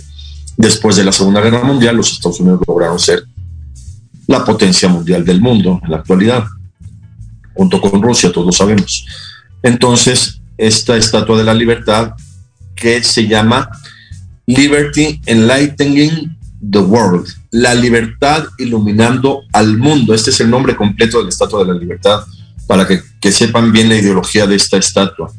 después 0.56 0.96
de 0.96 1.04
la 1.04 1.12
Segunda 1.12 1.40
Guerra 1.40 1.62
Mundial 1.64 1.96
los 1.96 2.12
Estados 2.12 2.40
Unidos 2.40 2.60
lograron 2.66 2.98
ser 2.98 3.24
la 4.26 4.44
potencia 4.44 4.88
mundial 4.88 5.24
del 5.24 5.40
mundo 5.40 5.80
en 5.82 5.90
la 5.90 5.98
actualidad, 5.98 6.44
junto 7.60 7.78
con 7.78 8.00
Rusia, 8.00 8.32
todos 8.32 8.56
sabemos. 8.56 9.04
Entonces, 9.62 10.40
esta 10.56 10.96
Estatua 10.96 11.36
de 11.36 11.44
la 11.44 11.52
Libertad 11.52 12.12
que 12.74 13.02
se 13.02 13.28
llama 13.28 13.68
Liberty 14.46 15.20
Enlightening 15.26 16.38
the 16.70 16.78
World, 16.78 17.28
la 17.50 17.74
libertad 17.74 18.44
iluminando 18.58 19.42
al 19.52 19.76
mundo. 19.76 20.14
Este 20.14 20.30
es 20.30 20.40
el 20.40 20.48
nombre 20.48 20.74
completo 20.74 21.18
de 21.18 21.24
la 21.24 21.28
Estatua 21.28 21.62
de 21.62 21.74
la 21.74 21.78
Libertad, 21.78 22.20
para 22.66 22.86
que, 22.86 23.02
que 23.20 23.30
sepan 23.30 23.70
bien 23.72 23.90
la 23.90 23.96
ideología 23.96 24.46
de 24.46 24.56
esta 24.56 24.78
estatua. 24.78 25.30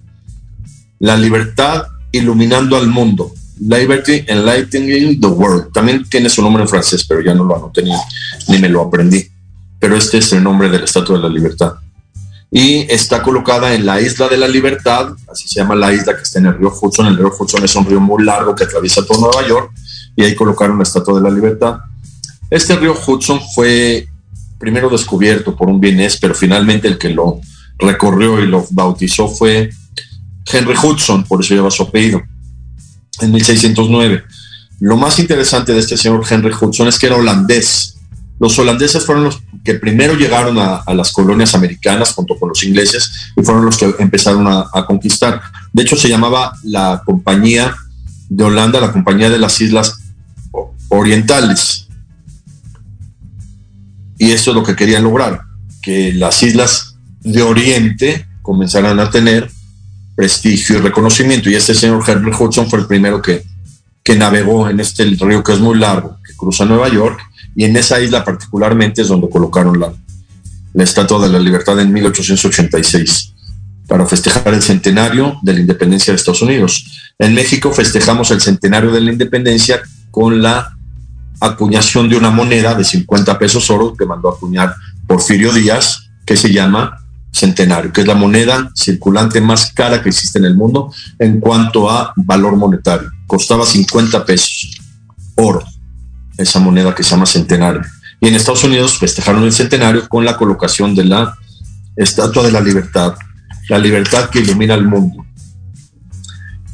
La 1.00 1.18
libertad 1.18 1.86
iluminando 2.12 2.78
al 2.78 2.86
mundo. 2.86 3.32
Liberty 3.60 4.26
Enlightening 4.28 5.20
the 5.20 5.28
World. 5.28 5.74
También 5.74 6.08
tiene 6.08 6.30
su 6.30 6.44
nombre 6.44 6.62
en 6.62 6.70
francés, 6.70 7.04
pero 7.04 7.22
ya 7.22 7.34
no 7.34 7.46
lo 7.46 7.56
anoté 7.56 7.82
ni, 7.82 7.96
ni 8.48 8.60
me 8.60 8.70
lo 8.70 8.82
aprendí. 8.82 9.26
Pero 9.80 9.96
este 9.96 10.20
es 10.20 10.32
el 10.34 10.44
nombre 10.44 10.70
de 10.70 10.78
la 10.78 10.86
Estatua 10.86 11.18
de 11.18 11.24
la 11.24 11.30
Libertad. 11.30 11.74
Y 12.54 12.80
está 12.92 13.24
colocada 13.24 13.74
en 13.74 13.86
la 13.86 14.02
Isla 14.02 14.28
de 14.28 14.38
la 14.38 14.48
Libertad, 14.48 15.14
así 15.32 15.48
se 15.48 15.62
llama 15.62 15.74
la 15.74 15.94
isla 15.94 16.16
que 16.18 16.24
está 16.24 16.40
en 16.40 16.48
el 16.48 16.58
río 16.58 16.70
Hudson. 16.70 17.08
El 17.08 17.18
río 17.18 17.32
Hudson 17.38 17.64
es 17.64 17.76
un 17.76 17.86
río 17.86 18.02
muy 18.02 18.24
largo 18.26 18.54
que 18.54 18.66
atraviesa 18.66 19.06
todo 19.06 19.22
Nueva 19.22 19.48
York 19.48 19.72
y 20.18 20.24
ahí 20.24 20.36
colocaron 20.36 20.78
la 20.78 20.84
Estatua 20.84 21.16
de 21.16 21.22
la 21.22 21.34
Libertad. 21.34 21.78
Este 22.50 22.76
río 22.76 22.94
Hudson 22.94 23.40
fue 23.56 24.06
primero 24.60 24.90
descubierto 24.90 25.56
por 25.56 25.70
un 25.70 25.80
vienés, 25.80 26.18
pero 26.18 26.36
finalmente 26.36 26.90
el 26.90 26.98
que 26.98 27.10
lo 27.10 27.40
recorrió 27.80 28.44
y 28.44 28.48
lo 28.48 28.68
bautizó 28.72 29.30
fue 29.30 29.70
Henry 30.52 30.76
Hudson, 30.76 31.24
por 31.24 31.42
eso 31.42 31.54
lleva 31.54 31.72
su 31.72 31.84
apellido 31.84 32.22
en 33.22 33.32
1609. 33.32 34.24
Lo 34.82 34.98
más 34.98 35.20
interesante 35.20 35.74
de 35.74 35.80
este 35.80 35.96
señor 35.96 36.24
Henry 36.30 36.52
Hudson 36.60 36.88
es 36.88 37.00
que 37.00 37.08
era 37.08 37.16
holandés. 37.16 37.98
Los 38.42 38.58
holandeses 38.58 39.06
fueron 39.06 39.26
los 39.26 39.44
que 39.64 39.76
primero 39.76 40.16
llegaron 40.16 40.58
a, 40.58 40.84
las 40.96 41.12
colonias 41.12 41.54
americanas 41.54 42.12
junto 42.16 42.40
con 42.40 42.50
los 42.50 42.64
ingleses 42.64 43.32
y 43.38 43.44
fueron 43.44 43.64
los 43.64 43.78
que 43.78 43.94
empezaron 44.00 44.48
a, 44.48 44.84
conquistar. 44.88 45.40
De 45.72 45.84
hecho, 45.84 45.96
se 45.96 46.10
llamaba 46.10 46.52
la 46.64 47.04
Compañía 47.06 47.76
de 48.30 48.44
Holanda, 48.44 48.82
la 48.82 48.92
Compañía 48.92 49.30
de 49.30 49.38
las 49.38 49.62
Islas 49.62 50.00
Orientales. 50.90 51.88
Y 54.18 54.32
esto 54.32 54.50
es 54.50 54.56
lo 54.56 54.64
que 54.64 54.76
querían 54.76 55.04
lograr, 55.04 55.42
que 55.84 56.12
las 56.12 56.42
islas 56.42 56.96
de 57.20 57.44
Oriente 57.44 58.26
comenzaran 58.42 59.00
a 59.00 59.12
tener 59.12 59.52
prestigio 60.16 60.80
y 60.80 60.82
reconocimiento. 60.82 61.48
Y 61.48 61.54
este 61.54 61.76
señor 61.76 62.04
Henry 62.08 62.32
Hudson 62.32 62.68
fue 62.68 62.80
el 62.80 62.88
primero 62.88 63.22
que, 63.22 63.44
que 64.04 64.16
navegó 64.16 64.68
en 64.68 64.80
este 64.80 65.04
río 65.06 65.44
que 65.44 65.54
es 65.54 65.60
muy 65.60 65.78
largo, 65.78 66.18
que 66.26 66.34
cruza 66.36 66.66
Nueva 66.66 66.90
York, 66.90 67.20
y 67.56 67.66
en 67.66 67.76
esa 67.76 68.00
isla 68.00 68.24
particularmente 68.24 69.02
es 69.02 69.08
donde 69.08 69.30
colocaron 69.30 69.80
la, 69.80 69.94
Estatua 70.74 71.20
de 71.28 71.34
la 71.34 71.40
Libertad 71.40 71.80
en 71.80 71.92
1886 71.92 73.34
para 73.88 74.06
festejar 74.06 74.54
el 74.54 74.62
centenario 74.62 75.38
de 75.42 75.54
la 75.54 75.60
independencia 75.60 76.14
de 76.14 76.16
Estados 76.16 76.42
Unidos. 76.42 76.86
En 77.20 77.34
México 77.34 77.72
festejamos 77.72 78.32
el 78.32 78.40
centenario 78.40 78.90
de 78.92 79.02
la 79.02 79.12
independencia 79.12 79.82
con 80.12 80.42
la 80.42 80.78
acuñación 81.42 82.08
de 82.08 82.16
una 82.16 82.30
moneda 82.30 82.74
de 82.74 82.86
50 82.86 83.38
pesos 83.38 83.70
oro 83.70 83.94
que 83.96 84.06
mandó 84.06 84.30
a 84.32 84.36
acuñar 84.36 84.74
Porfirio 85.08 85.52
Díaz, 85.52 86.10
que 86.26 86.38
se 86.38 86.54
llama 86.54 86.98
centenario, 87.34 87.92
que 87.92 88.02
es 88.02 88.08
la 88.08 88.16
moneda 88.16 88.72
circulante 88.76 89.42
más 89.42 89.74
cara 89.74 90.02
que 90.02 90.10
existe 90.10 90.40
en 90.40 90.46
el 90.46 90.56
mundo 90.56 90.94
en 91.20 91.40
cuanto 91.40 91.90
a 91.90 92.14
valor 92.16 92.56
monetario. 92.56 93.10
Costaba 93.28 93.66
50 93.66 94.26
pesos 94.26 94.78
oro, 95.36 95.64
esa 96.42 96.60
moneda 96.60 96.94
que 96.96 97.04
se 97.04 97.12
llama 97.12 97.26
centenario. 97.26 97.82
Y 98.20 98.28
en 98.28 98.36
Estados 98.36 98.64
Unidos 98.64 98.98
festejaron 98.98 99.44
el 99.44 99.54
centenario 99.54 100.08
con 100.08 100.26
la 100.26 100.38
colocación 100.38 100.96
de 100.96 101.06
la 101.06 101.38
Estatua 101.96 102.44
de 102.44 102.52
la 102.52 102.62
Libertad, 102.62 103.16
la 103.70 103.78
libertad 103.78 104.30
que 104.30 104.40
ilumina 104.40 104.76
el 104.76 104.86
mundo. 104.86 105.26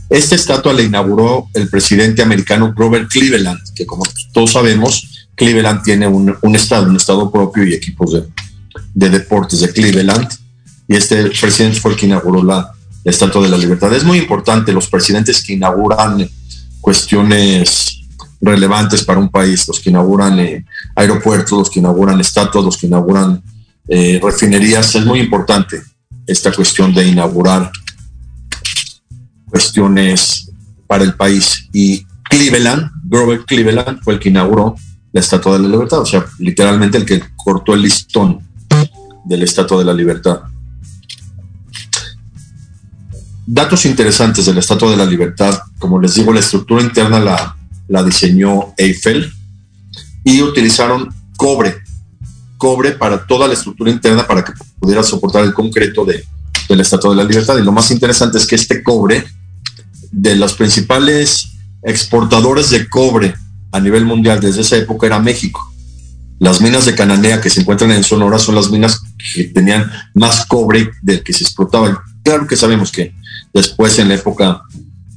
Esta 0.10 0.36
estatua 0.36 0.72
la 0.72 0.84
inauguró 0.84 1.50
el 1.54 1.68
presidente 1.70 2.22
americano 2.22 2.74
Robert 2.76 3.10
Cleveland, 3.10 3.60
que 3.76 3.86
como 3.86 4.04
todos 4.34 4.54
sabemos, 4.54 5.28
Cleveland 5.36 5.84
tiene 5.84 6.08
un, 6.08 6.56
estado, 6.56 6.88
un 6.88 6.96
estado 6.96 7.30
propio 7.30 7.66
y 7.66 7.74
equipos 7.74 8.14
de, 8.14 8.24
de 8.94 9.10
deportes 9.10 9.60
de 9.60 9.72
Cleveland 9.74 10.30
y 10.88 10.96
este 10.96 11.26
presidente 11.26 11.80
fue 11.80 11.92
el 11.92 11.98
que 11.98 12.06
inauguró 12.06 12.44
la, 12.44 12.72
Estatua 13.04 13.42
de 13.42 13.48
la 13.48 13.58
Libertad. 13.58 13.94
Es 13.94 14.04
muy 14.04 14.18
importante 14.18 14.74
los 14.74 14.90
presidentes 14.90 15.42
que 15.42 15.54
inauguran 15.54 16.30
cuestiones 16.82 17.97
relevantes 18.42 19.04
para 19.04 19.20
un 19.20 19.30
país, 19.30 19.68
los 19.68 19.80
que 19.80 19.90
inauguran 19.90 20.40
eh, 20.40 20.66
aeropuertos, 20.96 21.58
los 21.58 21.70
que 21.70 21.80
inauguran 21.80 22.20
estatuas, 22.20 22.64
los 22.64 22.78
que 22.78 22.88
inauguran 22.88 23.42
eh, 23.88 24.20
refinerías. 24.22 24.94
Es 24.96 25.06
muy 25.06 25.20
importante 25.20 25.82
esta 26.26 26.52
cuestión 26.52 26.94
de 26.94 27.08
inaugurar 27.08 27.72
cuestiones 29.50 30.52
para 30.86 31.04
el 31.04 31.16
país. 31.16 31.68
Y 31.74 32.06
Cleveland, 32.30 32.92
Grover 33.06 33.46
Cleveland, 33.46 34.02
fue 34.04 34.16
el 34.16 34.20
que 34.20 34.30
inauguró 34.30 34.76
la 35.12 35.22
Estatua 35.22 35.54
de 35.54 35.60
la 35.60 35.70
Libertad, 35.70 36.00
o 36.00 36.06
sea, 36.06 36.26
literalmente 36.38 36.98
el 36.98 37.06
que 37.06 37.24
cortó 37.36 37.74
el 37.74 37.82
listón 37.82 38.40
de 39.26 39.38
la 39.38 39.46
Estatua 39.46 39.80
de 39.80 39.86
la 39.86 39.94
Libertad. 39.94 40.42
Datos 43.46 43.86
interesantes 43.86 44.46
de 44.46 44.54
la 44.54 44.60
Estatua 44.60 44.92
de 44.92 44.98
la 44.98 45.06
Libertad, 45.06 45.58
como 45.80 46.00
les 46.00 46.16
digo, 46.16 46.34
la 46.34 46.42
estructura 46.42 46.84
interna 46.84 47.20
la, 47.20 47.57
la 47.88 48.04
diseñó 48.04 48.74
Eiffel 48.78 49.32
y 50.24 50.42
utilizaron 50.42 51.14
cobre, 51.38 51.76
cobre 52.58 52.92
para 52.92 53.26
toda 53.26 53.48
la 53.48 53.54
estructura 53.54 53.92
interna 53.92 54.28
para 54.28 54.44
que 54.44 54.54
pudiera 54.80 55.04
soportar 55.04 55.44
el 55.44 55.54
concreto 55.54 56.04
de, 56.06 56.24
de 56.68 56.76
la 56.76 56.82
Estatua 56.82 57.12
de 57.12 57.18
la 57.18 57.24
Libertad. 57.24 57.58
Y 57.58 57.64
lo 57.64 57.72
más 57.72 57.92
interesante 57.92 58.38
es 58.38 58.46
que 58.46 58.56
este 58.56 58.84
cobre, 58.84 59.26
de 60.12 60.36
los 60.36 60.54
principales 60.54 61.50
exportadores 61.84 62.70
de 62.70 62.88
cobre 62.88 63.36
a 63.72 63.80
nivel 63.80 64.06
mundial 64.06 64.40
desde 64.40 64.62
esa 64.62 64.78
época 64.78 65.08
era 65.08 65.20
México. 65.20 65.74
Las 66.40 66.62
minas 66.62 66.86
de 66.86 66.96
Cananea 66.96 67.42
que 67.42 67.50
se 67.50 67.62
encuentran 67.62 67.92
en 67.92 68.04
Sonora 68.04 68.40
son 68.40 68.56
las 68.56 68.70
minas 68.70 69.02
que 69.36 69.46
tenían 69.46 69.92
más 70.14 70.46
cobre 70.46 70.92
del 71.02 71.24
que 71.24 71.34
se 71.34 71.44
exportaba. 71.44 72.04
Claro 72.24 72.48
que 72.48 72.56
sabemos 72.56 72.92
que 72.92 73.14
Después, 73.58 73.98
en 73.98 74.10
la 74.10 74.16
época 74.16 74.62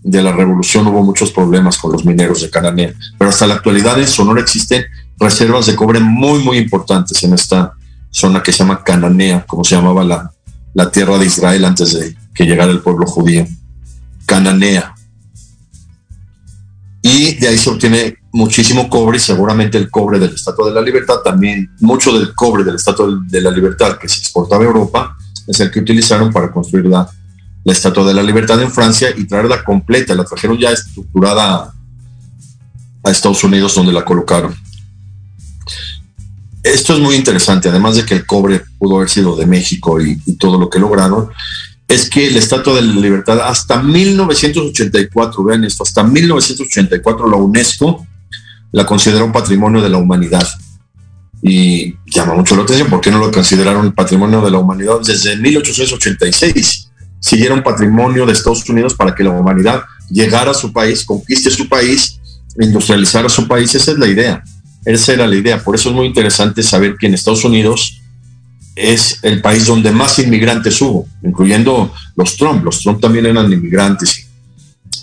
de 0.03 0.23
la 0.23 0.33
revolución, 0.33 0.87
hubo 0.87 1.03
muchos 1.03 1.31
problemas 1.31 1.79
con 1.79 1.93
los 1.93 2.05
mineros 2.05 2.43
de 2.43 2.51
Cananea, 2.51 2.95
pero 3.19 3.31
hasta 3.31 3.47
la 3.47 3.55
actualidad 3.55 3.99
en 3.99 4.09
Sonora 4.09 4.41
existen 4.41 4.85
reservas 5.19 5.67
de 5.67 5.77
cobre 5.77 6.01
muy, 6.01 6.43
muy 6.43 6.59
importantes 6.59 7.23
en 7.23 7.35
esta 7.35 7.75
zona 8.11 8.43
que 8.43 8.53
se 8.53 8.59
llama 8.59 8.83
Cananea, 8.83 9.45
como 9.47 9.63
se 9.63 9.77
llamaba 9.77 10.03
la, 10.03 10.33
la 10.75 10.91
tierra 10.91 11.19
de 11.19 11.27
Israel 11.27 11.65
antes 11.65 11.93
de 11.95 12.17
que 12.35 12.45
llegara 12.45 12.73
el 12.73 12.81
pueblo 12.81 13.07
judío. 13.07 13.47
Cananea. 14.25 14.95
Y 17.03 17.35
de 17.35 17.49
ahí 17.49 17.59
se 17.59 17.71
obtiene 17.71 18.17
muchísimo 18.33 18.89
cobre 18.89 19.19
y 19.19 19.21
seguramente 19.21 19.77
el 19.77 19.91
cobre 19.91 20.19
del 20.19 20.35
Estatua 20.35 20.69
de 20.69 20.75
la 20.75 20.83
Libertad, 20.83 21.17
también 21.25 21.71
mucho 21.81 22.17
del 22.17 22.35
cobre 22.35 22.63
del 22.63 22.77
Estatua 22.77 23.09
de 23.27 23.41
la 23.41 23.51
Libertad 23.51 23.99
que 23.99 24.09
se 24.09 24.21
exportaba 24.21 24.63
a 24.63 24.67
Europa, 24.67 25.17
es 25.47 25.59
el 25.61 25.71
que 25.71 25.81
utilizaron 25.81 26.33
para 26.33 26.53
construir 26.53 26.87
la, 26.87 27.11
la 27.65 27.73
Estatua 27.73 28.07
de 28.07 28.15
la 28.15 28.23
Libertad 28.23 28.61
en 28.63 28.71
Francia 28.71 29.11
y 29.17 29.27
traerla 29.27 29.63
completa. 29.65 30.15
La 30.15 30.25
trajeron 30.25 30.59
ya 30.59 30.71
estructurada 30.71 31.73
a 33.03 33.11
Estados 33.11 33.43
Unidos 33.45 33.75
donde 33.75 33.93
la 33.93 34.05
colocaron. 34.05 34.55
Esto 36.63 36.93
es 36.93 36.99
muy 37.01 37.15
interesante, 37.15 37.69
además 37.69 37.97
de 37.97 38.05
que 38.05 38.15
el 38.15 38.27
cobre 38.27 38.63
pudo 38.79 38.97
haber 38.97 39.09
sido 39.09 39.35
de 39.35 39.47
México 39.47 40.01
y, 40.01 40.17
todo 40.37 40.59
lo 40.59 40.69
que 40.69 40.79
lograron, 40.79 41.31
es 41.89 42.11
que 42.11 42.31
la 42.31 42.39
Estatua 42.39 42.75
de 42.75 42.83
la 42.83 43.01
Libertad 43.01 43.41
hasta 43.41 43.83
1984, 43.83 45.43
vean 45.43 45.65
esto, 45.65 45.85
hasta 45.85 46.03
1984 46.03 47.29
la 47.29 47.37
UNESCO 47.37 48.07
la 48.73 48.85
consideró 48.85 49.33
patrimonio 49.33 49.81
de 49.81 49.89
la 49.89 49.99
humanidad. 49.99 50.47
Y 51.43 51.97
llama 52.07 52.35
mucho 52.35 52.55
la 52.55 52.63
atención, 52.63 52.91
¿por 52.91 53.01
qué 53.01 53.11
no 53.11 53.19
lo 53.19 53.33
consideraron 53.33 53.93
patrimonio 53.93 54.43
de 54.43 54.51
la 54.51 54.59
humanidad 54.59 55.01
desde 55.03 55.37
1886? 55.37 56.90
Siguieron 57.21 57.63
patrimonio 57.63 58.27
de 58.27 58.33
Estados 58.33 58.69
Unidos 58.69 58.95
para 58.95 59.15
que 59.15 59.23
la 59.23 59.31
humanidad 59.31 59.85
llegara 60.11 60.51
a 60.51 60.55
su 60.55 60.73
país, 60.73 61.05
conquiste 61.05 61.51
su 61.51 61.69
país, 61.69 62.19
industrializara 62.59 63.29
su 63.29 63.47
país. 63.47 63.75
Esa 63.75 63.93
es 63.93 63.99
la 63.99 64.09
idea. 64.09 64.43
Esa 64.85 65.13
era 65.13 65.27
la 65.27 65.37
idea. 65.37 65.63
Por 65.63 65.75
eso 65.75 65.91
es 65.91 65.95
muy 65.95 66.07
interesante 66.07 66.63
saber 66.63 66.97
que 66.99 67.07
en 67.07 67.15
Estados 67.15 67.45
Unidos 67.45 68.01
es 68.75 69.19
el 69.23 69.43
país 69.43 69.67
donde 69.67 69.91
más 69.91 70.19
inmigrantes 70.19 70.81
hubo, 70.81 71.07
incluyendo 71.23 71.93
los 72.17 72.37
Trump. 72.37 72.65
Los 72.65 72.81
Trump 72.81 73.01
también 73.01 73.27
eran 73.27 73.53
inmigrantes 73.53 74.27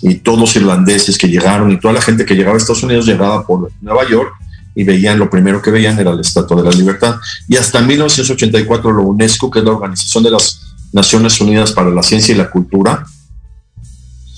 y, 0.02 0.16
todos 0.16 0.38
los 0.38 0.56
irlandeses 0.56 1.16
que 1.16 1.28
llegaron 1.28 1.70
y 1.70 1.78
toda 1.78 1.94
la 1.94 2.02
gente 2.02 2.24
que 2.24 2.34
llegaba 2.34 2.56
a 2.56 2.58
Estados 2.58 2.82
Unidos 2.82 3.06
llegaba 3.06 3.46
por 3.46 3.70
Nueva 3.80 4.08
York 4.08 4.32
y 4.74 4.84
veían, 4.84 5.18
lo 5.18 5.28
primero 5.28 5.60
que 5.60 5.70
veían 5.70 5.98
era 5.98 6.14
la 6.14 6.20
Estatua 6.20 6.62
de 6.62 6.70
la 6.70 6.76
Libertad. 6.76 7.16
Y 7.48 7.56
hasta 7.56 7.80
1984 7.80 8.92
la 8.92 9.00
UNESCO, 9.00 9.50
que 9.50 9.58
es 9.58 9.64
la 9.64 9.72
Organización 9.72 10.24
de 10.24 10.30
las 10.30 10.67
Naciones 10.92 11.40
Unidas 11.40 11.72
para 11.72 11.90
la 11.90 12.02
Ciencia 12.02 12.34
y 12.34 12.38
la 12.38 12.50
Cultura, 12.50 13.04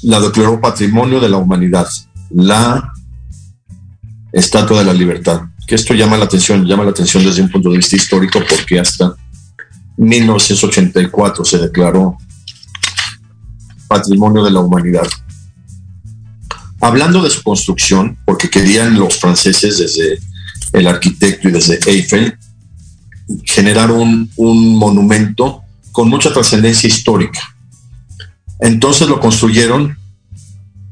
la 0.02 0.20
declaró 0.20 0.60
Patrimonio 0.60 1.20
de 1.20 1.28
la 1.28 1.36
Humanidad, 1.36 1.86
la 2.30 2.92
Estatua 4.32 4.80
de 4.80 4.84
la 4.84 4.94
Libertad. 4.94 5.42
Que 5.66 5.74
esto 5.74 5.94
llama 5.94 6.16
la 6.16 6.24
atención, 6.24 6.66
llama 6.66 6.84
la 6.84 6.90
atención 6.90 7.24
desde 7.24 7.42
un 7.42 7.50
punto 7.50 7.70
de 7.70 7.76
vista 7.76 7.96
histórico 7.96 8.40
porque 8.48 8.80
hasta 8.80 9.14
1984 9.96 11.44
se 11.44 11.58
declaró 11.58 12.16
Patrimonio 13.86 14.42
de 14.42 14.50
la 14.50 14.60
Humanidad. 14.60 15.06
Hablando 16.80 17.22
de 17.22 17.30
su 17.30 17.42
construcción, 17.42 18.18
porque 18.24 18.48
querían 18.48 18.98
los 18.98 19.18
franceses 19.18 19.78
desde 19.78 20.18
el 20.72 20.86
arquitecto 20.86 21.48
y 21.48 21.52
desde 21.52 21.78
Eiffel, 21.86 22.38
generaron 23.44 24.30
un 24.36 24.76
monumento 24.76 25.62
con 26.00 26.08
mucha 26.08 26.32
trascendencia 26.32 26.88
histórica. 26.88 27.40
Entonces 28.58 29.06
lo 29.06 29.20
construyeron 29.20 29.98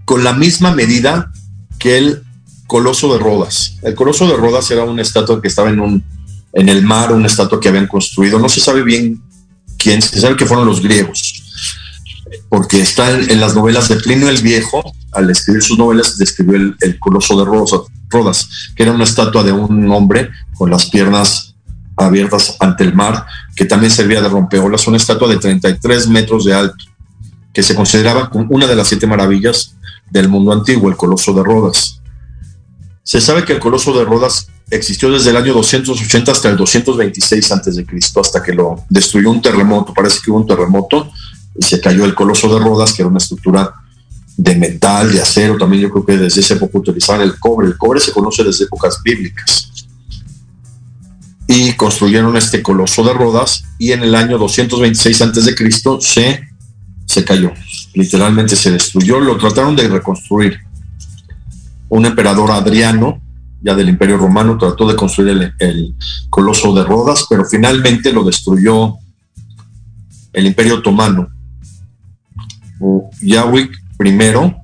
con 0.04 0.22
la 0.22 0.34
misma 0.34 0.74
medida 0.74 1.32
que 1.78 1.96
el 1.96 2.24
Coloso 2.66 3.10
de 3.14 3.18
Rodas. 3.18 3.78
El 3.80 3.94
Coloso 3.94 4.28
de 4.28 4.36
Rodas 4.36 4.70
era 4.70 4.84
una 4.84 5.00
estatua 5.00 5.40
que 5.40 5.48
estaba 5.48 5.70
en, 5.70 5.80
un, 5.80 6.04
en 6.52 6.68
el 6.68 6.82
mar, 6.82 7.14
una 7.14 7.26
estatua 7.26 7.58
que 7.58 7.70
habían 7.70 7.86
construido. 7.86 8.38
No 8.38 8.50
se 8.50 8.60
sabe 8.60 8.82
bien 8.82 9.22
quién, 9.78 10.02
se 10.02 10.20
sabe 10.20 10.36
que 10.36 10.44
fueron 10.44 10.66
los 10.66 10.82
griegos, 10.82 11.42
porque 12.50 12.82
está 12.82 13.10
en, 13.10 13.40
las 13.40 13.54
novelas 13.54 13.88
de 13.88 13.96
Plinio 13.96 14.28
el 14.28 14.42
Viejo, 14.42 14.82
al 15.12 15.30
escribir 15.30 15.62
sus 15.62 15.78
novelas, 15.78 16.18
describió 16.18 16.74
el, 16.80 16.98
Coloso 16.98 17.38
de 17.38 17.46
Rodas, 18.10 18.50
que 18.76 18.82
era 18.82 18.92
una 18.92 19.04
estatua 19.04 19.42
de 19.42 19.52
un 19.52 19.90
hombre 19.90 20.28
con 20.58 20.70
las 20.70 20.84
piernas 20.90 21.47
abiertas 21.98 22.56
ante 22.60 22.84
el 22.84 22.94
mar, 22.94 23.26
que 23.54 23.64
también 23.64 23.90
servía 23.90 24.22
de 24.22 24.28
rompeolas, 24.28 24.86
una 24.86 24.96
estatua 24.96 25.28
de 25.28 25.38
33 25.38 26.08
metros 26.08 26.44
de 26.44 26.54
alto, 26.54 26.84
que 27.52 27.62
se 27.62 27.74
consideraba 27.74 28.30
una 28.48 28.66
de 28.66 28.76
las 28.76 28.88
siete 28.88 29.06
maravillas 29.06 29.74
del 30.10 30.28
mundo 30.28 30.52
antiguo, 30.52 30.88
el 30.88 30.96
Coloso 30.96 31.32
de 31.32 31.42
Rodas. 31.42 32.00
Se 33.02 33.20
sabe 33.20 33.44
que 33.44 33.54
el 33.54 33.58
Coloso 33.58 33.92
de 33.98 34.04
Rodas 34.04 34.48
existió 34.70 35.10
desde 35.10 35.30
el 35.30 35.36
año 35.36 35.54
280 35.54 36.30
hasta 36.30 36.48
el 36.50 36.56
226 36.56 37.52
antes 37.52 37.76
de 37.76 37.86
Cristo, 37.86 38.20
hasta 38.20 38.42
que 38.42 38.52
lo 38.52 38.84
destruyó 38.88 39.30
un 39.30 39.40
terremoto. 39.40 39.94
Parece 39.94 40.20
que 40.22 40.30
hubo 40.30 40.38
un 40.38 40.46
terremoto 40.46 41.10
y 41.58 41.64
se 41.64 41.80
cayó 41.80 42.04
el 42.04 42.14
Coloso 42.14 42.52
de 42.52 42.62
Rodas, 42.62 42.92
que 42.92 43.02
era 43.02 43.08
una 43.08 43.18
estructura 43.18 43.72
de 44.36 44.54
metal, 44.54 45.10
de 45.10 45.20
acero, 45.20 45.58
también 45.58 45.82
yo 45.82 45.90
creo 45.90 46.06
que 46.06 46.16
desde 46.16 46.40
esa 46.40 46.54
época 46.54 46.78
utilizaban 46.78 47.22
el 47.22 47.38
cobre. 47.40 47.66
El 47.66 47.76
cobre 47.76 47.98
se 47.98 48.12
conoce 48.12 48.44
desde 48.44 48.64
épocas 48.64 49.02
bíblicas. 49.02 49.67
Y 51.48 51.72
construyeron 51.72 52.36
este 52.36 52.62
coloso 52.62 53.02
de 53.02 53.14
Rodas 53.14 53.64
y 53.78 53.92
en 53.92 54.02
el 54.02 54.14
año 54.14 54.38
226 54.38 55.22
antes 55.22 55.46
de 55.46 55.54
Cristo 55.54 55.98
se, 56.00 56.46
se 57.06 57.24
cayó. 57.24 57.52
Literalmente 57.94 58.54
se 58.54 58.70
destruyó, 58.70 59.18
lo 59.18 59.36
trataron 59.38 59.74
de 59.74 59.88
reconstruir. 59.88 60.58
Un 61.88 62.04
emperador 62.04 62.50
Adriano, 62.50 63.20
ya 63.62 63.74
del 63.74 63.88
Imperio 63.88 64.18
Romano, 64.18 64.58
trató 64.58 64.86
de 64.86 64.94
construir 64.94 65.30
el, 65.30 65.52
el 65.58 65.94
coloso 66.28 66.74
de 66.74 66.84
Rodas, 66.84 67.24
pero 67.30 67.46
finalmente 67.46 68.12
lo 68.12 68.22
destruyó 68.24 68.96
el 70.34 70.46
Imperio 70.46 70.76
Otomano. 70.76 71.28
Yahweh 73.22 73.70
primero 73.96 74.56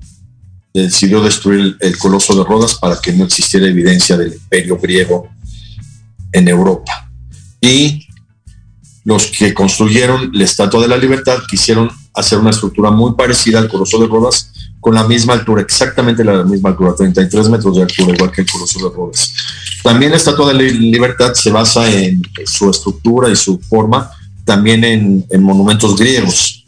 decidió 0.73 1.21
destruir 1.21 1.77
el 1.79 1.97
coloso 1.97 2.35
de 2.35 2.43
Rodas 2.43 2.75
para 2.75 2.99
que 3.01 3.13
no 3.13 3.25
existiera 3.25 3.67
evidencia 3.67 4.17
del 4.17 4.33
imperio 4.33 4.77
griego 4.77 5.29
en 6.35 6.47
Europa. 6.47 7.09
Y 7.61 8.07
los 9.05 9.27
que 9.27 9.53
construyeron 9.53 10.31
la 10.33 10.43
Estatua 10.43 10.81
de 10.81 10.87
la 10.87 10.97
Libertad 10.97 11.37
quisieron 11.49 11.89
hacer 12.13 12.39
una 12.39 12.49
estructura 12.49 12.91
muy 12.91 13.13
parecida 13.13 13.59
al 13.59 13.69
Coloso 13.69 13.99
de 13.99 14.07
Rodas, 14.07 14.51
con 14.79 14.93
la 14.93 15.03
misma 15.03 15.33
altura, 15.33 15.61
exactamente 15.61 16.23
la 16.23 16.43
misma 16.43 16.69
altura, 16.69 16.93
33 16.95 17.49
metros 17.49 17.75
de 17.75 17.83
altura, 17.83 18.13
igual 18.15 18.31
que 18.31 18.41
el 18.41 18.51
Coloso 18.51 18.89
de 18.89 18.95
Rodas. 18.95 19.33
También 19.81 20.11
la 20.11 20.17
Estatua 20.17 20.47
de 20.47 20.53
la 20.53 20.61
Libertad 20.61 21.33
se 21.33 21.51
basa 21.51 21.89
en 21.89 22.21
su 22.45 22.69
estructura 22.69 23.29
y 23.29 23.35
su 23.35 23.59
forma, 23.59 24.09
también 24.43 24.83
en, 24.83 25.25
en 25.29 25.43
monumentos 25.43 25.95
griegos. 25.95 26.65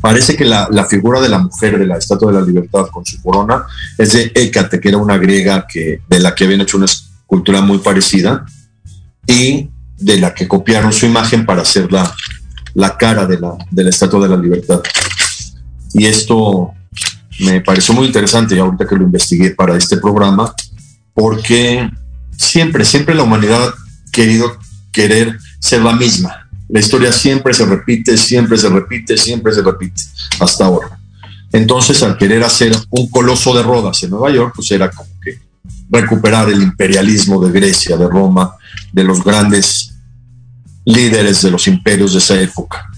Parece 0.00 0.36
que 0.36 0.44
la, 0.44 0.86
figura 0.88 1.20
de 1.20 1.28
la 1.28 1.38
mujer 1.38 1.78
de 1.78 1.86
la 1.86 1.96
Estatua 1.96 2.30
de 2.30 2.40
la 2.40 2.46
Libertad 2.46 2.86
con 2.92 3.04
su 3.04 3.20
corona 3.22 3.64
es 3.96 4.12
de 4.12 4.30
Hécate, 4.34 4.78
que 4.78 4.88
era 4.88 4.98
una 4.98 5.16
griega 5.16 5.66
que, 5.66 6.00
de 6.08 6.20
la 6.20 6.34
que 6.34 6.44
habían 6.44 6.60
hecho 6.60 6.76
una 6.76 6.86
escultura 7.26 7.60
muy 7.60 7.78
parecida 7.78 8.46
y 9.26 9.68
de 9.98 10.18
la 10.18 10.32
que 10.32 10.46
copiaron 10.46 10.92
su 10.92 11.06
imagen 11.06 11.44
para 11.44 11.62
hacer 11.62 11.90
la, 11.90 12.14
la 12.74 12.96
cara 12.96 13.26
de 13.26 13.40
la, 13.40 13.56
de 13.70 13.88
Estatua 13.88 14.20
de 14.20 14.28
la 14.28 14.40
Libertad. 14.40 14.80
Y 15.92 16.06
esto 16.06 16.72
me 17.40 17.60
pareció 17.60 17.94
muy 17.94 18.06
interesante 18.06 18.54
y 18.54 18.60
ahorita 18.60 18.86
que 18.86 18.94
lo 18.94 19.02
investigué 19.02 19.50
para 19.50 19.76
este 19.76 19.96
programa, 19.96 20.54
porque 21.14 21.90
siempre, 22.36 22.84
siempre 22.84 23.14
la 23.14 23.24
humanidad 23.24 23.68
ha 23.68 23.74
querido 24.12 24.56
querer 24.92 25.36
ser 25.58 25.82
la 25.82 25.92
misma, 25.96 26.48
la 26.68 26.80
historia 26.80 27.10
siempre 27.12 27.52
se 27.54 27.66
repite, 27.66 28.16
siempre 28.16 28.56
se 28.56 28.68
repite, 28.68 29.16
siempre 29.16 29.52
se 29.52 29.62
repite, 29.62 30.00
hasta 30.38 30.64
ahora. 30.64 30.98
Entonces, 31.52 32.02
al 32.02 32.18
querer 32.18 32.44
hacer 32.44 32.76
un 32.90 33.08
coloso 33.08 33.54
de 33.54 33.62
Rodas 33.62 34.02
en 34.02 34.10
Nueva 34.10 34.30
York, 34.30 34.52
pues 34.54 34.70
era 34.70 34.90
como 34.90 35.08
recuperar 35.88 36.48
el 36.48 36.62
imperialismo 36.62 37.44
de 37.44 37.52
Grecia, 37.52 37.96
de 37.96 38.08
Roma, 38.08 38.56
de 38.92 39.04
los 39.04 39.22
grandes 39.22 39.94
líderes 40.84 41.42
de 41.42 41.50
los 41.50 41.66
imperios 41.66 42.12
de 42.12 42.18
esa 42.18 42.40
época. 42.40 42.88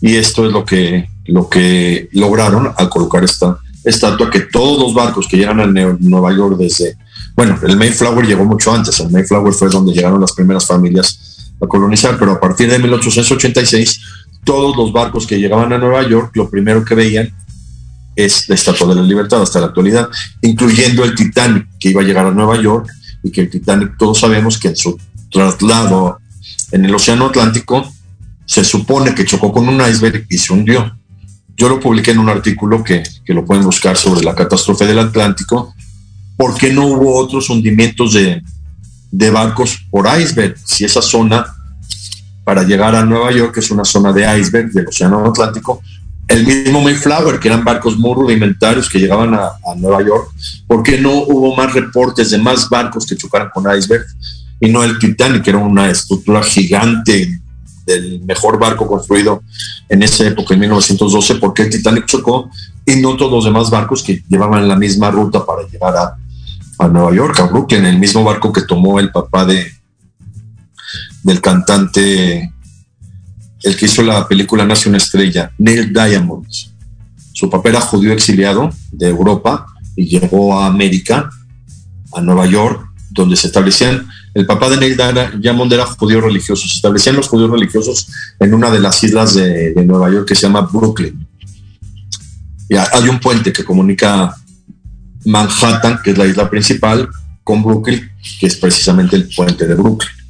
Y 0.00 0.16
esto 0.16 0.46
es 0.46 0.52
lo 0.52 0.64
que, 0.64 1.08
lo 1.26 1.48
que 1.48 2.08
lograron 2.12 2.72
al 2.76 2.88
colocar 2.88 3.24
esta 3.24 3.58
estatua 3.84 4.30
que 4.30 4.40
todos 4.40 4.78
los 4.78 4.94
barcos 4.94 5.28
que 5.28 5.36
llegan 5.36 5.60
a 5.60 5.66
Nueva 5.66 6.34
York 6.34 6.56
desde, 6.58 6.96
bueno, 7.36 7.58
el 7.62 7.76
Mayflower 7.76 8.26
llegó 8.26 8.44
mucho 8.44 8.72
antes, 8.72 8.98
el 9.00 9.10
Mayflower 9.10 9.52
fue 9.52 9.68
donde 9.68 9.92
llegaron 9.92 10.20
las 10.20 10.32
primeras 10.32 10.66
familias 10.66 11.52
a 11.60 11.66
colonizar, 11.66 12.18
pero 12.18 12.32
a 12.32 12.40
partir 12.40 12.70
de 12.70 12.78
1886 12.78 14.00
todos 14.42 14.76
los 14.76 14.92
barcos 14.92 15.26
que 15.26 15.38
llegaban 15.38 15.72
a 15.72 15.78
Nueva 15.78 16.06
York 16.06 16.30
lo 16.34 16.50
primero 16.50 16.84
que 16.84 16.94
veían 16.94 17.32
es 18.16 18.48
la 18.48 18.54
Estatua 18.54 18.88
de 18.88 18.96
la 18.96 19.02
Libertad 19.02 19.42
hasta 19.42 19.60
la 19.60 19.66
actualidad, 19.66 20.08
incluyendo 20.42 21.04
el 21.04 21.14
Titanic 21.14 21.66
que 21.78 21.90
iba 21.90 22.02
a 22.02 22.04
llegar 22.04 22.26
a 22.26 22.30
Nueva 22.30 22.60
York 22.60 22.88
y 23.22 23.30
que 23.30 23.42
el 23.42 23.50
Titanic 23.50 23.96
todos 23.98 24.20
sabemos 24.20 24.58
que 24.58 24.68
en 24.68 24.76
su 24.76 24.98
traslado 25.30 26.18
en 26.70 26.84
el 26.84 26.94
Océano 26.94 27.26
Atlántico 27.26 27.90
se 28.46 28.64
supone 28.64 29.14
que 29.14 29.24
chocó 29.24 29.52
con 29.52 29.68
un 29.68 29.80
iceberg 29.80 30.26
y 30.28 30.38
se 30.38 30.52
hundió. 30.52 30.96
Yo 31.56 31.68
lo 31.68 31.80
publiqué 31.80 32.10
en 32.10 32.18
un 32.18 32.28
artículo 32.28 32.82
que, 32.82 33.02
que 33.24 33.34
lo 33.34 33.44
pueden 33.44 33.64
buscar 33.64 33.96
sobre 33.96 34.24
la 34.24 34.34
catástrofe 34.34 34.86
del 34.86 34.98
Atlántico, 34.98 35.74
porque 36.36 36.72
no 36.72 36.86
hubo 36.86 37.16
otros 37.16 37.48
hundimientos 37.48 38.12
de, 38.12 38.42
de 39.10 39.30
barcos 39.30 39.86
por 39.90 40.06
iceberg. 40.20 40.56
Si 40.64 40.84
esa 40.84 41.00
zona 41.00 41.46
para 42.44 42.62
llegar 42.64 42.94
a 42.94 43.04
Nueva 43.04 43.32
York 43.32 43.56
es 43.56 43.70
una 43.70 43.84
zona 43.84 44.12
de 44.12 44.38
iceberg 44.38 44.70
del 44.72 44.88
Océano 44.88 45.24
Atlántico, 45.24 45.80
el 46.34 46.46
mismo 46.46 46.82
Mayflower, 46.82 47.38
que 47.38 47.48
eran 47.48 47.64
barcos 47.64 47.96
muy 47.96 48.14
rudimentarios 48.14 48.88
que 48.88 48.98
llegaban 48.98 49.34
a, 49.34 49.52
Nueva 49.76 50.02
York, 50.02 50.30
¿por 50.66 50.82
qué 50.82 51.00
no 51.00 51.12
hubo 51.12 51.54
más 51.54 51.72
reportes 51.72 52.30
de 52.30 52.38
más 52.38 52.68
barcos 52.68 53.06
que 53.06 53.16
chocaran 53.16 53.50
con 53.52 53.64
iceberg 53.76 54.04
y 54.60 54.68
no 54.68 54.82
el 54.82 54.98
Titanic, 54.98 55.42
que 55.42 55.50
era 55.50 55.58
una 55.58 55.90
estructura 55.90 56.42
gigante 56.42 57.40
del 57.86 58.20
mejor 58.22 58.58
barco 58.58 58.86
construido 58.86 59.42
en 59.88 60.02
esa 60.02 60.26
época, 60.26 60.54
en 60.54 60.60
1912, 60.60 61.36
porque 61.36 61.62
el 61.62 61.70
Titanic 61.70 62.06
chocó 62.06 62.50
y 62.86 62.96
no 62.96 63.16
todos 63.16 63.32
los 63.32 63.44
demás 63.44 63.70
barcos 63.70 64.02
que 64.02 64.22
llevaban 64.28 64.66
la 64.66 64.76
misma 64.76 65.10
ruta 65.10 65.44
para 65.44 65.66
llegar 65.68 65.94
a, 65.96 66.16
Nueva 66.88 67.14
York, 67.14 67.40
a 67.40 67.44
Brooklyn, 67.44 67.86
el 67.86 67.98
mismo 67.98 68.22
barco 68.24 68.52
que 68.52 68.60
tomó 68.62 69.00
el 69.00 69.10
papá 69.10 69.46
de 69.46 69.72
del 71.22 71.40
cantante, 71.40 72.52
el 73.64 73.76
que 73.76 73.86
hizo 73.86 74.02
la 74.02 74.28
película 74.28 74.64
Nace 74.64 74.88
una 74.88 74.98
estrella, 74.98 75.50
Neil 75.58 75.92
Diamond. 75.92 76.46
Su 77.32 77.50
papá 77.50 77.70
era 77.70 77.80
judío 77.80 78.12
exiliado 78.12 78.70
de 78.92 79.08
Europa 79.08 79.66
y 79.96 80.06
llegó 80.06 80.58
a 80.58 80.66
América, 80.66 81.30
a 82.12 82.20
Nueva 82.20 82.46
York, 82.46 82.86
donde 83.10 83.36
se 83.36 83.46
establecían, 83.46 84.06
el 84.34 84.46
papá 84.46 84.68
de 84.68 84.76
Neil 84.76 84.96
Diamond 85.40 85.72
era 85.72 85.86
judío 85.86 86.20
religioso, 86.20 86.68
se 86.68 86.74
establecían 86.74 87.16
los 87.16 87.28
judíos 87.28 87.50
religiosos 87.50 88.08
en 88.38 88.52
una 88.54 88.70
de 88.70 88.80
las 88.80 89.02
islas 89.02 89.34
de, 89.34 89.72
de 89.72 89.84
Nueva 89.84 90.10
York 90.10 90.28
que 90.28 90.34
se 90.34 90.42
llama 90.42 90.62
Brooklyn. 90.62 91.26
Y 92.68 92.76
hay 92.76 93.08
un 93.08 93.20
puente 93.20 93.52
que 93.52 93.64
comunica 93.64 94.34
Manhattan, 95.24 96.00
que 96.02 96.10
es 96.10 96.18
la 96.18 96.26
isla 96.26 96.50
principal, 96.50 97.08
con 97.42 97.62
Brooklyn, 97.62 98.10
que 98.40 98.46
es 98.46 98.56
precisamente 98.56 99.16
el 99.16 99.28
puente 99.34 99.66
de 99.66 99.74
Brooklyn. 99.74 100.23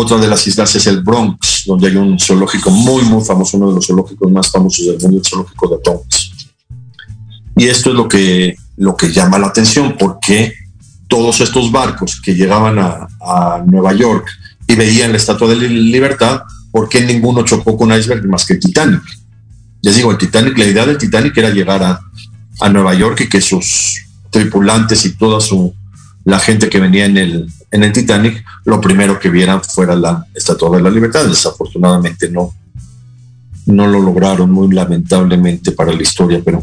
Otra 0.00 0.16
de 0.16 0.28
las 0.28 0.46
islas 0.46 0.72
es 0.76 0.86
el 0.86 1.00
Bronx, 1.02 1.64
donde 1.66 1.88
hay 1.88 1.96
un 1.96 2.20
zoológico 2.20 2.70
muy, 2.70 3.02
muy 3.02 3.24
famoso, 3.24 3.56
uno 3.56 3.70
de 3.70 3.74
los 3.74 3.86
zoológicos 3.88 4.30
más 4.30 4.48
famosos 4.48 4.86
del 4.86 4.96
mundo, 5.00 5.18
el 5.18 5.26
zoológico 5.28 5.68
de 5.70 5.76
Bronx. 5.82 6.30
Y 7.56 7.64
esto 7.66 7.90
es 7.90 7.96
lo 7.96 8.06
que, 8.06 8.54
lo 8.76 8.94
que 8.96 9.10
llama 9.10 9.40
la 9.40 9.48
atención, 9.48 9.96
porque 9.98 10.54
todos 11.08 11.40
estos 11.40 11.72
barcos 11.72 12.20
que 12.24 12.36
llegaban 12.36 12.78
a, 12.78 13.08
a 13.20 13.64
Nueva 13.66 13.92
York 13.92 14.28
y 14.68 14.76
veían 14.76 15.10
la 15.10 15.16
Estatua 15.16 15.48
de 15.48 15.56
Libertad, 15.68 16.42
¿por 16.70 16.88
qué 16.88 17.00
ninguno 17.00 17.42
chocó 17.42 17.76
con 17.76 17.92
iceberg 17.92 18.24
más 18.28 18.46
que 18.46 18.52
el 18.52 18.60
Titanic? 18.60 19.02
Les 19.82 19.96
digo, 19.96 20.12
el 20.12 20.18
Titanic, 20.18 20.56
la 20.58 20.66
idea 20.66 20.86
del 20.86 20.98
Titanic 20.98 21.36
era 21.36 21.50
llegar 21.50 21.82
a, 21.82 22.00
a 22.60 22.68
Nueva 22.68 22.94
York 22.94 23.22
y 23.22 23.28
que 23.28 23.40
sus 23.40 23.96
tripulantes 24.30 25.04
y 25.06 25.16
toda 25.16 25.40
su, 25.40 25.74
la 26.24 26.38
gente 26.38 26.68
que 26.68 26.78
venía 26.78 27.06
en 27.06 27.16
el, 27.16 27.48
en 27.70 27.82
el 27.82 27.92
Titanic, 27.92 28.44
lo 28.64 28.80
primero 28.80 29.18
que 29.18 29.28
vieran 29.28 29.62
fuera 29.62 29.94
la 29.94 30.26
Estatua 30.34 30.76
de 30.76 30.82
la 30.82 30.90
Libertad. 30.90 31.26
Desafortunadamente 31.26 32.30
no, 32.30 32.54
no 33.66 33.86
lo 33.86 34.00
lograron, 34.00 34.50
muy 34.50 34.72
lamentablemente 34.72 35.72
para 35.72 35.92
la 35.92 36.02
historia, 36.02 36.40
pero 36.44 36.62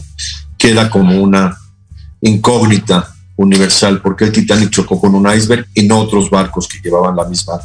queda 0.58 0.90
como 0.90 1.22
una 1.22 1.56
incógnita 2.22 3.14
universal, 3.36 4.02
porque 4.02 4.26
el 4.26 4.32
Titanic 4.32 4.70
chocó 4.70 5.00
con 5.00 5.14
un 5.14 5.32
iceberg 5.32 5.68
y 5.74 5.84
no 5.84 6.00
otros 6.00 6.30
barcos 6.30 6.68
que 6.68 6.80
llevaban 6.84 7.16
la 7.16 7.26
misma 7.26 7.60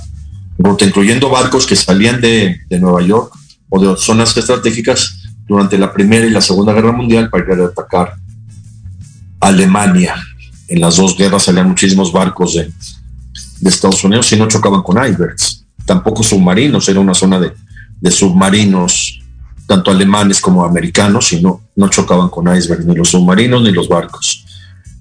ruta, 0.58 0.84
incluyendo 0.84 1.30
barcos 1.30 1.66
que 1.66 1.76
salían 1.76 2.20
de, 2.20 2.60
de 2.68 2.78
Nueva 2.78 3.00
York 3.02 3.32
o 3.68 3.80
de 3.80 3.96
zonas 3.96 4.36
estratégicas 4.36 5.22
durante 5.46 5.78
la 5.78 5.92
Primera 5.92 6.26
y 6.26 6.30
la 6.30 6.40
Segunda 6.40 6.72
Guerra 6.72 6.92
Mundial 6.92 7.30
para 7.30 7.54
ir 7.54 7.60
a 7.60 7.66
atacar 7.66 8.14
Alemania. 9.40 10.16
En 10.68 10.80
las 10.80 10.96
dos 10.96 11.16
guerras 11.16 11.44
salían 11.44 11.68
muchísimos 11.68 12.12
barcos 12.12 12.54
de, 12.54 12.70
de 13.60 13.70
Estados 13.70 14.02
Unidos 14.04 14.32
y 14.32 14.36
no 14.36 14.48
chocaban 14.48 14.82
con 14.82 15.04
icebergs, 15.04 15.66
tampoco 15.84 16.22
submarinos, 16.22 16.88
era 16.88 17.00
una 17.00 17.14
zona 17.14 17.38
de, 17.38 17.52
de 18.00 18.10
submarinos, 18.10 19.20
tanto 19.66 19.90
alemanes 19.90 20.40
como 20.40 20.64
americanos, 20.64 21.32
y 21.32 21.40
no, 21.40 21.62
no 21.76 21.88
chocaban 21.88 22.28
con 22.28 22.54
icebergs, 22.54 22.86
ni 22.86 22.94
los 22.94 23.10
submarinos 23.10 23.62
ni 23.62 23.72
los 23.72 23.88
barcos. 23.88 24.44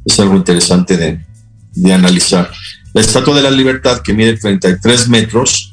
Es 0.06 0.19
algo 0.19 0.36
interesante 0.36 0.98
de, 0.98 1.26
de 1.74 1.93
analizar. 1.93 2.50
La 2.93 3.02
Estatua 3.02 3.36
de 3.36 3.43
la 3.43 3.52
Libertad, 3.52 4.02
que 4.02 4.13
mide 4.13 4.38
33 4.38 5.10
metros, 5.10 5.72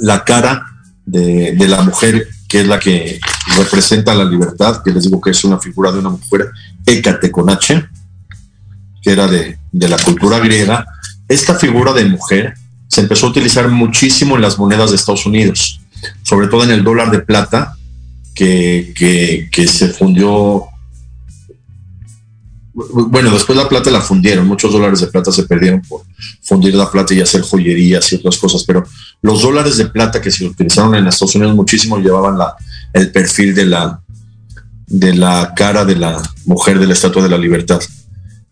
la 0.00 0.24
cara 0.24 0.66
de, 1.04 1.52
de, 1.52 1.68
la 1.68 1.82
mujer, 1.82 2.28
que 2.48 2.60
es 2.60 2.66
la 2.66 2.78
que 2.78 3.20
representa 3.56 4.14
la 4.14 4.24
libertad, 4.24 4.82
que 4.82 4.92
les 4.92 5.04
digo 5.04 5.20
que 5.20 5.30
es 5.30 5.44
una 5.44 5.58
figura 5.58 5.92
de 5.92 5.98
una 5.98 6.10
mujer, 6.10 6.50
Hécate 6.86 7.30
con 7.30 7.50
H, 7.50 7.86
que 9.02 9.10
era 9.10 9.26
de, 9.26 9.58
de 9.70 9.88
la 9.88 9.98
cultura 9.98 10.38
griega, 10.38 10.86
esta 11.32 11.54
figura 11.54 11.92
de 11.92 12.04
mujer 12.04 12.54
se 12.88 13.00
empezó 13.00 13.26
a 13.26 13.30
utilizar 13.30 13.68
muchísimo 13.68 14.36
en 14.36 14.42
las 14.42 14.58
monedas 14.58 14.90
de 14.90 14.96
Estados 14.96 15.24
Unidos, 15.24 15.80
sobre 16.22 16.48
todo 16.48 16.64
en 16.64 16.70
el 16.70 16.84
dólar 16.84 17.10
de 17.10 17.20
plata, 17.20 17.76
que, 18.34 19.48
se 19.66 19.88
fundió. 19.88 20.64
Bueno, 22.74 23.30
después 23.30 23.56
la 23.56 23.68
plata 23.68 23.90
la 23.90 24.00
fundieron, 24.00 24.46
muchos 24.46 24.72
dólares 24.72 25.00
de 25.00 25.06
plata 25.06 25.32
se 25.32 25.44
perdieron 25.44 25.80
por 25.82 26.02
fundir 26.42 26.74
la 26.74 26.90
plata 26.90 27.14
y 27.14 27.20
hacer 27.20 27.42
joyerías 27.42 28.12
y 28.12 28.16
otras 28.16 28.36
cosas, 28.38 28.64
pero 28.64 28.84
los 29.22 29.42
dólares 29.42 29.76
de 29.76 29.86
plata 29.86 30.20
que 30.20 30.30
se 30.30 30.46
utilizaron 30.46 30.94
en 30.94 31.06
Estados 31.06 31.34
Unidos 31.34 31.54
muchísimo 31.54 31.98
llevaban 31.98 32.38
el 32.92 33.10
perfil 33.10 33.54
de 33.54 35.14
la 35.14 35.54
cara 35.54 35.84
de 35.84 35.96
la 35.96 36.22
mujer 36.44 36.78
de 36.78 36.86
la 36.86 36.92
Estatua 36.92 37.22
de 37.22 37.28
la 37.28 37.38
Libertad. 37.38 37.80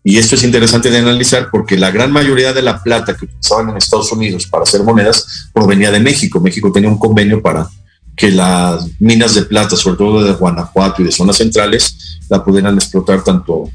Y 0.03 0.17
esto 0.17 0.35
es 0.35 0.43
interesante 0.43 0.89
de 0.89 0.97
analizar 0.97 1.49
porque 1.51 1.77
la 1.77 1.91
gran 1.91 2.11
mayoría 2.11 2.53
de 2.53 2.63
la 2.63 2.81
plata 2.81 3.15
que 3.15 3.25
utilizaban 3.25 3.69
en 3.69 3.77
Estados 3.77 4.11
Unidos 4.11 4.47
para 4.47 4.63
hacer 4.63 4.83
monedas 4.83 5.49
provenía 5.53 5.91
de 5.91 5.99
México. 5.99 6.39
México 6.39 6.71
tenía 6.71 6.89
un 6.89 6.97
convenio 6.97 7.41
para 7.41 7.69
que 8.15 8.31
las 8.31 8.87
minas 8.99 9.35
de 9.35 9.43
plata, 9.43 9.75
sobre 9.75 9.97
todo 9.97 10.23
de 10.23 10.33
Guanajuato 10.33 11.01
y 11.01 11.05
de 11.05 11.11
zonas 11.11 11.37
centrales, 11.37 12.19
la 12.29 12.43
pudieran 12.43 12.75
explotar 12.75 13.23
tanto 13.23 13.69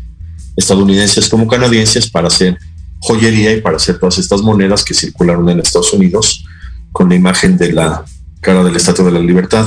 estadounidenses 0.57 1.29
como 1.29 1.47
canadienses 1.47 2.11
para 2.11 2.29
hacer 2.29 2.59
joyería 3.01 3.53
y 3.53 3.61
para 3.61 3.77
hacer 3.77 3.99
todas 3.99 4.19
estas 4.19 4.43
monedas 4.43 4.85
que 4.85 4.95
circularon 4.95 5.49
en 5.49 5.61
Estados 5.61 5.93
Unidos 5.93 6.45
con 6.93 7.09
la 7.09 7.15
imagen 7.15 7.57
de 7.57 7.73
la 7.73 8.05
cara 8.41 8.65
del 8.65 8.75
Estatua 8.75 9.05
de 9.05 9.13
la 9.13 9.21
Libertad. 9.21 9.67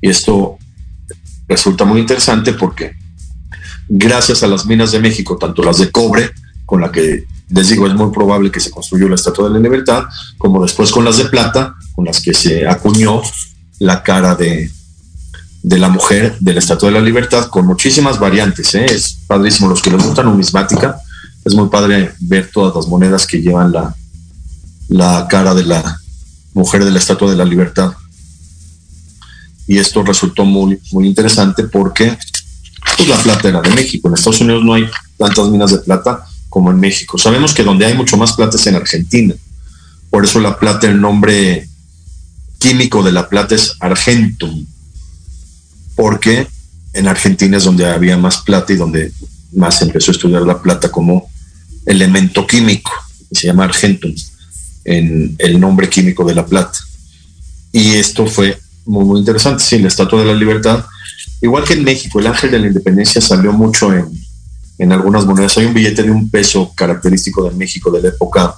Y 0.00 0.08
esto 0.08 0.58
resulta 1.46 1.84
muy 1.84 2.00
interesante 2.00 2.52
porque 2.54 2.96
gracias 3.88 4.42
a 4.42 4.46
las 4.46 4.66
minas 4.66 4.92
de 4.92 5.00
México, 5.00 5.36
tanto 5.36 5.62
las 5.62 5.78
de 5.78 5.90
cobre, 5.90 6.30
con 6.64 6.80
la 6.80 6.90
que 6.90 7.26
les 7.50 7.68
digo 7.68 7.86
es 7.86 7.94
muy 7.94 8.10
probable 8.10 8.50
que 8.50 8.60
se 8.60 8.70
construyó 8.70 9.08
la 9.08 9.14
Estatua 9.14 9.48
de 9.48 9.54
la 9.54 9.60
Libertad, 9.60 10.04
como 10.38 10.62
después 10.62 10.90
con 10.90 11.04
las 11.04 11.18
de 11.18 11.26
plata, 11.26 11.74
con 11.94 12.04
las 12.04 12.20
que 12.20 12.32
se 12.32 12.66
acuñó 12.66 13.20
la 13.78 14.02
cara 14.02 14.34
de, 14.34 14.70
de 15.62 15.78
la 15.78 15.88
mujer 15.88 16.36
de 16.40 16.52
la 16.54 16.60
Estatua 16.60 16.88
de 16.88 16.94
la 16.94 17.04
Libertad, 17.04 17.46
con 17.46 17.66
muchísimas 17.66 18.18
variantes. 18.18 18.74
¿eh? 18.74 18.86
Es 18.86 19.18
padrísimo. 19.26 19.68
Los 19.68 19.82
que 19.82 19.90
les 19.90 20.02
gustan 20.02 20.26
numismática, 20.26 20.96
es 21.44 21.54
muy 21.54 21.68
padre 21.68 22.12
ver 22.20 22.50
todas 22.52 22.74
las 22.74 22.86
monedas 22.86 23.26
que 23.26 23.42
llevan 23.42 23.72
la, 23.72 23.94
la 24.88 25.26
cara 25.28 25.54
de 25.54 25.64
la 25.64 26.00
mujer 26.54 26.84
de 26.84 26.90
la 26.90 26.98
Estatua 26.98 27.30
de 27.30 27.36
la 27.36 27.44
Libertad. 27.44 27.92
Y 29.66 29.78
esto 29.78 30.02
resultó 30.02 30.44
muy, 30.44 30.80
muy 30.90 31.06
interesante 31.06 31.64
porque 31.64 32.16
pues 32.96 33.08
la 33.08 33.16
plata 33.16 33.48
era 33.48 33.60
de 33.60 33.70
México. 33.70 34.08
En 34.08 34.14
Estados 34.14 34.40
Unidos 34.40 34.64
no 34.64 34.74
hay 34.74 34.88
tantas 35.16 35.48
minas 35.48 35.70
de 35.70 35.78
plata 35.78 36.24
como 36.48 36.70
en 36.70 36.78
México. 36.78 37.18
Sabemos 37.18 37.54
que 37.54 37.64
donde 37.64 37.86
hay 37.86 37.94
mucho 37.94 38.16
más 38.16 38.32
plata 38.32 38.56
es 38.56 38.66
en 38.66 38.76
Argentina. 38.76 39.34
Por 40.10 40.24
eso 40.24 40.40
la 40.40 40.58
plata, 40.58 40.86
el 40.86 41.00
nombre 41.00 41.68
químico 42.58 43.02
de 43.02 43.12
la 43.12 43.28
plata 43.28 43.54
es 43.54 43.74
argentum. 43.80 44.66
Porque 45.96 46.46
en 46.92 47.08
Argentina 47.08 47.56
es 47.56 47.64
donde 47.64 47.86
había 47.86 48.16
más 48.16 48.38
plata 48.38 48.72
y 48.72 48.76
donde 48.76 49.12
más 49.52 49.80
empezó 49.82 50.10
a 50.10 50.14
estudiar 50.14 50.42
la 50.42 50.60
plata 50.60 50.90
como 50.90 51.30
elemento 51.86 52.46
químico. 52.46 52.92
Se 53.30 53.46
llama 53.46 53.64
argentum 53.64 54.14
en 54.84 55.34
el 55.38 55.60
nombre 55.60 55.88
químico 55.88 56.24
de 56.24 56.34
la 56.34 56.44
plata. 56.44 56.78
Y 57.72 57.94
esto 57.94 58.26
fue 58.26 58.58
muy, 58.84 59.04
muy 59.04 59.20
interesante. 59.20 59.62
Sí, 59.62 59.78
la 59.78 59.88
Estatua 59.88 60.20
de 60.20 60.26
la 60.26 60.34
Libertad 60.34 60.84
Igual 61.42 61.64
que 61.64 61.74
en 61.74 61.82
México, 61.84 62.20
el 62.20 62.28
ángel 62.28 62.52
de 62.52 62.58
la 62.60 62.68
independencia 62.68 63.20
salió 63.20 63.52
mucho 63.52 63.92
en, 63.92 64.08
en 64.78 64.92
algunas 64.92 65.26
monedas. 65.26 65.58
Hay 65.58 65.66
un 65.66 65.74
billete 65.74 66.04
de 66.04 66.10
un 66.10 66.30
peso 66.30 66.72
característico 66.74 67.48
de 67.50 67.56
México 67.56 67.90
de 67.90 68.00
la 68.00 68.08
época 68.08 68.54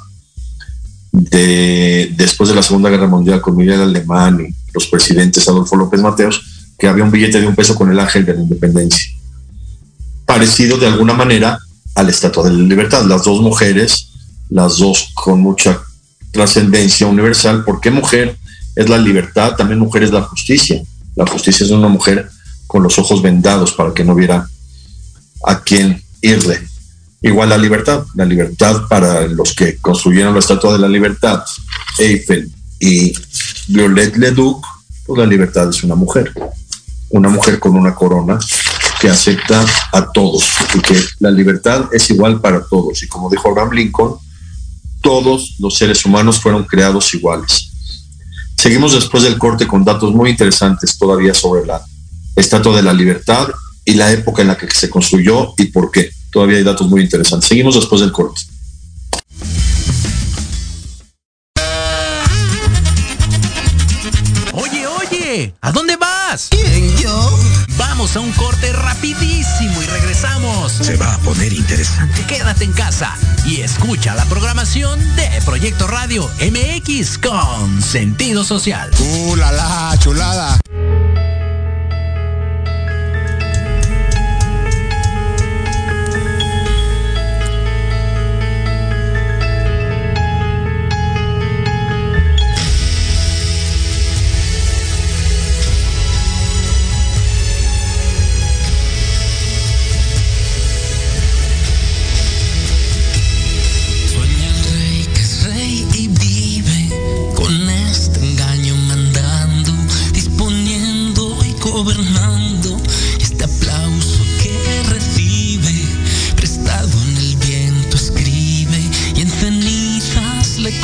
de 1.13 2.13
después 2.17 2.49
de 2.49 2.57
la 2.57 2.63
Segunda 2.63 2.91
Guerra 2.91 3.07
Mundial 3.07 3.41
con 3.41 3.57
Miguel 3.57 3.81
Alemán 3.81 4.41
y 4.41 4.55
los 4.73 4.87
presidentes 4.87 5.49
Adolfo 5.49 5.77
López 5.77 6.01
Mateos, 6.01 6.43
que 6.79 6.87
había 6.87 7.05
un 7.05 7.11
billete 7.11 7.41
de 7.41 7.47
un 7.47 7.55
peso 7.55 7.75
con 7.75 7.91
el 7.91 7.99
ángel 7.99 8.27
de 8.27 8.35
la 8.35 8.43
independencia. 8.43 9.13
Parecido 10.27 10.77
de 10.77 10.87
alguna 10.87 11.15
manera 11.15 11.59
a 11.95 12.03
la 12.03 12.11
Estatua 12.11 12.45
de 12.45 12.51
la 12.51 12.63
Libertad. 12.65 13.05
Las 13.07 13.25
dos 13.25 13.41
mujeres, 13.41 14.11
las 14.51 14.79
dos 14.79 15.11
con 15.15 15.41
mucha 15.41 15.81
trascendencia 16.33 17.07
universal, 17.07 17.65
porque 17.65 17.91
mujer 17.91 18.37
es 18.75 18.89
la 18.89 18.99
libertad, 18.99 19.55
también 19.57 19.79
mujer 19.79 20.03
es 20.03 20.11
la 20.11 20.23
justicia. 20.23 20.83
La 21.15 21.27
justicia 21.27 21.65
es 21.65 21.71
una 21.71 21.89
mujer 21.89 22.29
con 22.67 22.83
los 22.83 22.99
ojos 22.99 23.23
vendados 23.23 23.73
para 23.73 23.93
que 23.93 24.05
no 24.05 24.15
viera 24.15 24.49
a 25.47 25.61
quién 25.61 26.03
irle. 26.21 26.61
Igual 27.23 27.49
la 27.49 27.59
libertad, 27.59 28.05
la 28.15 28.25
libertad 28.25 28.83
para 28.89 29.27
los 29.27 29.55
que 29.55 29.79
construyeron 29.79 30.35
la 30.35 30.41
Estatua 30.41 30.75
de 30.75 30.79
la 30.79 30.89
Libertad, 30.89 31.43
Eiffel 31.99 32.53
y 32.79 33.15
Violette 33.69 34.17
Leduc, 34.17 34.65
pues 35.07 35.19
la 35.19 35.27
libertad 35.27 35.71
es 35.71 35.83
una 35.85 35.95
mujer, 35.95 36.33
una 37.11 37.29
mujer 37.29 37.59
con 37.59 37.77
una 37.77 37.95
corona 37.95 38.39
que 39.01 39.09
acepta 39.09 39.65
a 39.93 40.11
todos 40.13 40.51
y 40.75 40.81
que 40.81 40.99
la 41.21 41.31
libertad 41.31 41.89
es 41.93 42.11
igual 42.11 42.41
para 42.41 42.63
todos. 42.65 43.03
Y 43.03 43.09
como 43.09 43.31
dijo 43.31 43.49
Abraham 43.49 43.73
Lincoln, 43.73 44.17
todos 45.01 45.57
los 45.59 45.77
seres 45.77 46.05
humanos 46.05 46.41
fueron 46.41 46.65
creados 46.65 47.13
iguales. 47.15 47.71
Seguimos 48.57 48.93
después 48.95 49.23
del 49.23 49.39
corte 49.39 49.67
con 49.67 49.85
datos 49.85 50.15
muy 50.15 50.31
interesantes 50.31 50.97
todavía 50.97 51.35
sobre 51.35 51.67
la 51.67 51.83
Estatua 52.37 52.77
de 52.77 52.83
la 52.83 52.93
Libertad 52.93 53.49
y 53.85 53.95
la 53.95 54.11
época 54.13 54.43
en 54.43 54.49
la 54.49 54.57
que 54.57 54.71
se 54.71 54.91
construyó 54.91 55.55
y 55.57 55.67
por 55.67 55.91
qué. 55.91 56.11
Todavía 56.31 56.59
hay 56.59 56.65
datos 56.65 56.89
muy 56.89 57.03
interesantes. 57.03 57.49
Seguimos 57.49 57.75
después 57.75 58.01
del 58.01 58.13
corte. 58.13 58.41
Oye, 64.53 64.87
oye, 64.87 65.55
¿a 65.61 65.73
dónde 65.73 65.97
vas? 65.97 66.49
¿Quién, 66.51 66.97
yo? 66.97 67.39
Vamos 67.77 68.17
a 68.17 68.21
un 68.21 68.33
corte 68.33 68.73
rapidísimo 68.73 69.83
y 69.83 69.87
regresamos. 69.87 70.73
Se 70.73 70.97
va 70.97 71.15
a 71.15 71.19
poner 71.19 71.53
interesante. 71.53 72.25
Quédate 72.27 72.65
en 72.65 72.73
casa 72.73 73.17
y 73.45 73.61
escucha 73.61 74.15
la 74.15 74.25
programación 74.25 74.99
de 75.17 75.29
Proyecto 75.45 75.87
Radio 75.87 76.29
MX 76.41 77.19
con 77.19 77.83
sentido 77.83 78.45
social. 78.45 78.91
¡Uh, 78.99 79.37
la, 79.37 79.53
la 79.53 79.97
chulada! 79.99 80.59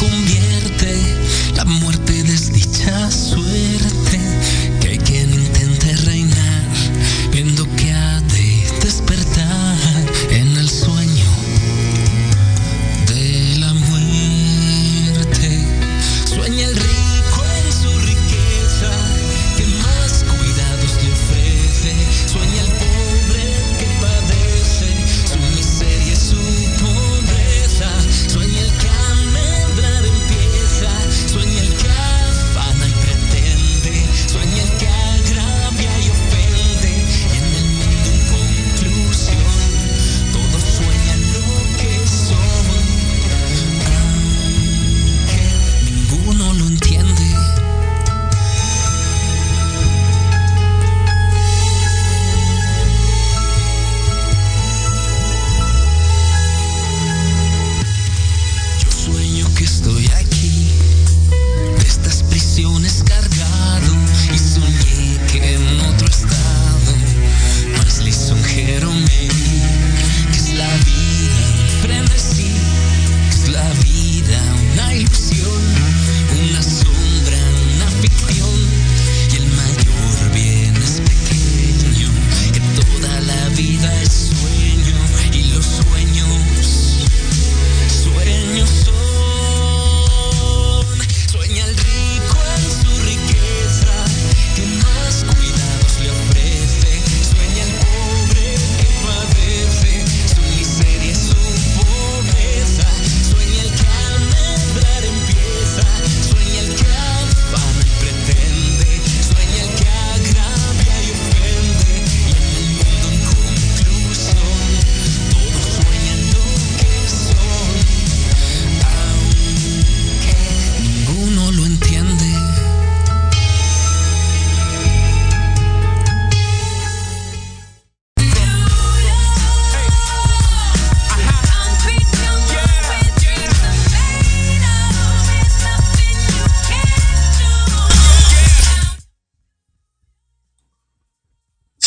convierte 0.00 0.98
la 1.56 1.64
muerte 1.66 2.10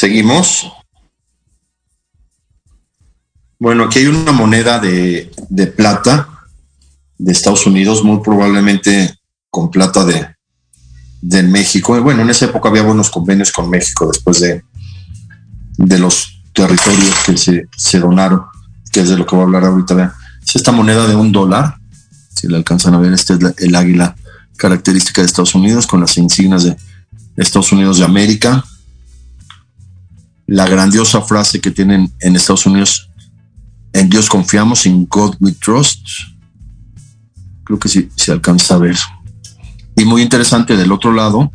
Seguimos. 0.03 0.69
Bueno, 3.57 3.85
aquí 3.85 3.99
hay 3.99 4.07
una 4.07 4.33
moneda 4.33 4.77
de, 4.77 5.31
plata 5.77 6.27
de 7.17 7.31
Estados 7.31 7.65
Unidos, 7.65 8.03
muy 8.03 8.19
probablemente 8.19 9.17
con 9.49 9.71
plata 9.71 10.03
de, 10.03 11.43
México. 11.43 11.97
Bueno, 12.01 12.23
en 12.23 12.29
esa 12.31 12.47
época 12.47 12.67
había 12.67 12.81
buenos 12.81 13.09
convenios 13.09 13.53
con 13.53 13.69
México 13.69 14.09
después 14.11 14.41
de, 14.41 14.61
los 15.77 16.43
territorios 16.51 17.15
que 17.25 17.37
se, 17.37 17.99
donaron, 18.01 18.41
que 18.91 18.99
es 18.99 19.07
de 19.07 19.15
lo 19.15 19.25
que 19.25 19.37
voy 19.37 19.43
a 19.43 19.45
hablar 19.45 19.63
ahorita. 19.63 20.17
Es 20.45 20.57
esta 20.57 20.73
moneda 20.73 21.07
de 21.07 21.15
un 21.15 21.31
dólar, 21.31 21.77
si 22.35 22.49
la 22.49 22.57
alcanzan 22.57 22.93
a 22.93 22.99
ver, 22.99 23.13
este 23.13 23.35
es 23.35 23.39
el 23.59 23.73
águila 23.73 24.17
característica 24.57 25.21
de 25.21 25.27
Estados 25.27 25.55
Unidos 25.55 25.87
con 25.87 26.01
las 26.01 26.17
insignias 26.17 26.65
de 26.65 26.75
Estados 27.37 27.71
Unidos 27.71 27.99
de 27.99 28.03
América 28.03 28.65
la 30.47 30.67
grandiosa 30.67 31.21
frase 31.21 31.61
que 31.61 31.71
tienen 31.71 32.11
en 32.19 32.35
Estados 32.35 32.65
Unidos, 32.65 33.09
en 33.93 34.09
Dios 34.09 34.29
confiamos, 34.29 34.85
in 34.85 35.05
God 35.09 35.35
we 35.39 35.51
trust. 35.53 36.05
Creo 37.63 37.79
que 37.79 37.89
sí 37.89 38.09
se 38.15 38.31
alcanza 38.31 38.75
a 38.75 38.79
ver. 38.79 38.97
Y 39.95 40.05
muy 40.05 40.21
interesante 40.21 40.75
del 40.75 40.91
otro 40.91 41.13
lado, 41.13 41.51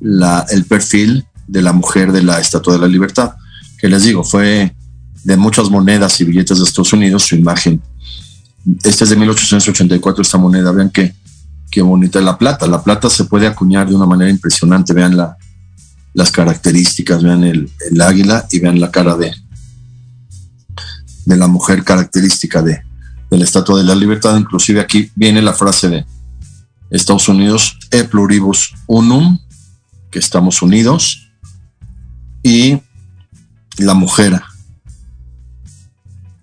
la, 0.00 0.44
el 0.50 0.64
perfil 0.64 1.24
de 1.46 1.62
la 1.62 1.72
mujer 1.72 2.12
de 2.12 2.22
la 2.22 2.40
Estatua 2.40 2.74
de 2.74 2.80
la 2.80 2.88
Libertad, 2.88 3.34
que 3.78 3.88
les 3.88 4.02
digo, 4.02 4.24
fue 4.24 4.74
de 5.24 5.36
muchas 5.36 5.70
monedas 5.70 6.20
y 6.20 6.24
billetes 6.24 6.58
de 6.58 6.64
Estados 6.64 6.92
Unidos 6.92 7.22
su 7.24 7.36
imagen. 7.36 7.80
Esta 8.82 9.04
es 9.04 9.10
de 9.10 9.16
1884, 9.16 10.22
esta 10.22 10.38
moneda, 10.38 10.72
vean 10.72 10.90
qué, 10.90 11.14
qué 11.70 11.82
bonita 11.82 12.20
la 12.20 12.36
plata. 12.36 12.66
La 12.66 12.82
plata 12.82 13.08
se 13.08 13.24
puede 13.24 13.46
acuñar 13.46 13.88
de 13.88 13.94
una 13.94 14.06
manera 14.06 14.30
impresionante, 14.30 14.92
vean 14.92 15.16
la, 15.16 15.36
las 16.16 16.32
características, 16.32 17.22
vean 17.22 17.44
el, 17.44 17.70
el, 17.90 18.00
águila 18.00 18.46
y 18.50 18.58
vean 18.58 18.80
la 18.80 18.90
cara 18.90 19.18
de, 19.18 19.34
de 21.26 21.36
la 21.36 21.46
mujer 21.46 21.84
característica 21.84 22.62
de, 22.62 22.80
de 23.30 23.36
la 23.36 23.44
Estatua 23.44 23.76
de 23.76 23.84
la 23.84 23.94
Libertad. 23.94 24.34
Inclusive 24.38 24.80
aquí 24.80 25.12
viene 25.14 25.42
la 25.42 25.52
frase 25.52 25.90
de 25.90 26.06
Estados 26.90 27.28
Unidos, 27.28 27.78
e 27.90 28.04
pluribus 28.04 28.72
unum, 28.86 29.38
que 30.10 30.18
estamos 30.18 30.62
unidos, 30.62 31.28
y 32.42 32.80
la 33.76 33.92
mujer 33.92 34.40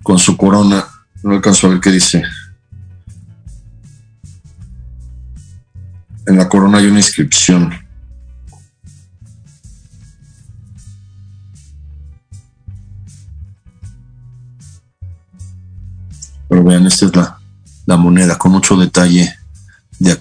con 0.04 0.20
su 0.20 0.38
corona, 0.38 0.86
no 1.24 1.34
alcanzo 1.34 1.66
a 1.66 1.72
ver 1.72 1.80
qué 1.80 1.90
dice. 1.90 2.22
En 6.28 6.38
la 6.38 6.48
corona 6.48 6.78
hay 6.78 6.86
una 6.86 7.00
inscripción. 7.00 7.83
Esta 16.88 17.06
es 17.06 17.12
la, 17.86 17.98
moneda 17.98 18.38
con 18.38 18.52
mucho 18.52 18.76
detalle 18.78 19.34
de, 20.00 20.18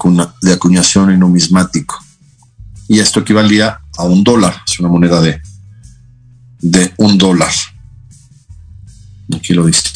acuñación 0.53 1.12
y 1.12 1.16
numismático. 1.16 1.98
Y 2.88 2.98
esto 2.98 3.20
equivalía 3.20 3.81
a 3.96 4.05
un 4.05 4.22
dólar, 4.22 4.55
es 4.66 4.79
una 4.81 4.88
moneda 4.88 5.20
de, 5.20 5.40
de 6.61 6.92
un 6.98 7.18
dólar. 7.18 7.53
Aquí 9.35 9.55
lo 9.55 9.66
dice. 9.66 9.90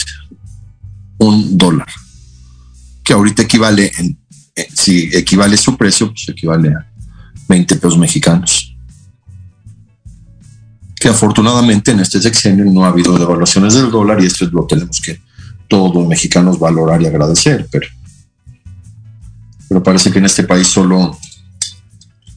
Un 1.18 1.56
dólar. 1.58 1.88
Que 3.04 3.12
ahorita 3.12 3.42
equivale, 3.42 3.92
en, 3.98 4.18
eh, 4.54 4.68
si 4.72 5.10
equivale 5.14 5.56
su 5.56 5.76
precio, 5.76 6.08
pues 6.08 6.28
equivale 6.28 6.70
a 6.70 6.86
20 7.48 7.76
pesos 7.76 7.98
mexicanos. 7.98 8.74
Que 10.98 11.08
afortunadamente 11.08 11.90
en 11.90 12.00
este 12.00 12.20
sexenio 12.20 12.64
no 12.64 12.84
ha 12.84 12.88
habido 12.88 13.18
devaluaciones 13.18 13.74
del 13.74 13.90
dólar 13.90 14.20
y 14.22 14.26
esto 14.26 14.46
es 14.46 14.52
lo 14.52 14.66
tenemos 14.66 15.00
que 15.00 15.20
todos 15.68 15.94
los 15.94 16.06
mexicanos 16.06 16.58
valorar 16.58 17.00
y 17.02 17.06
agradecer, 17.06 17.66
pero, 17.70 17.86
pero 19.68 19.82
parece 19.82 20.10
que 20.10 20.18
en 20.18 20.26
este 20.26 20.44
país 20.44 20.66
solo, 20.68 21.16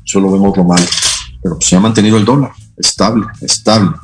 solo 0.04 0.32
vemos 0.32 0.56
lo 0.58 0.64
malo. 0.64 0.86
Pero 1.42 1.56
pues 1.58 1.70
se 1.70 1.76
ha 1.76 1.80
mantenido 1.80 2.18
el 2.18 2.26
dólar 2.26 2.52
estable, 2.78 3.28
estable 3.42 3.96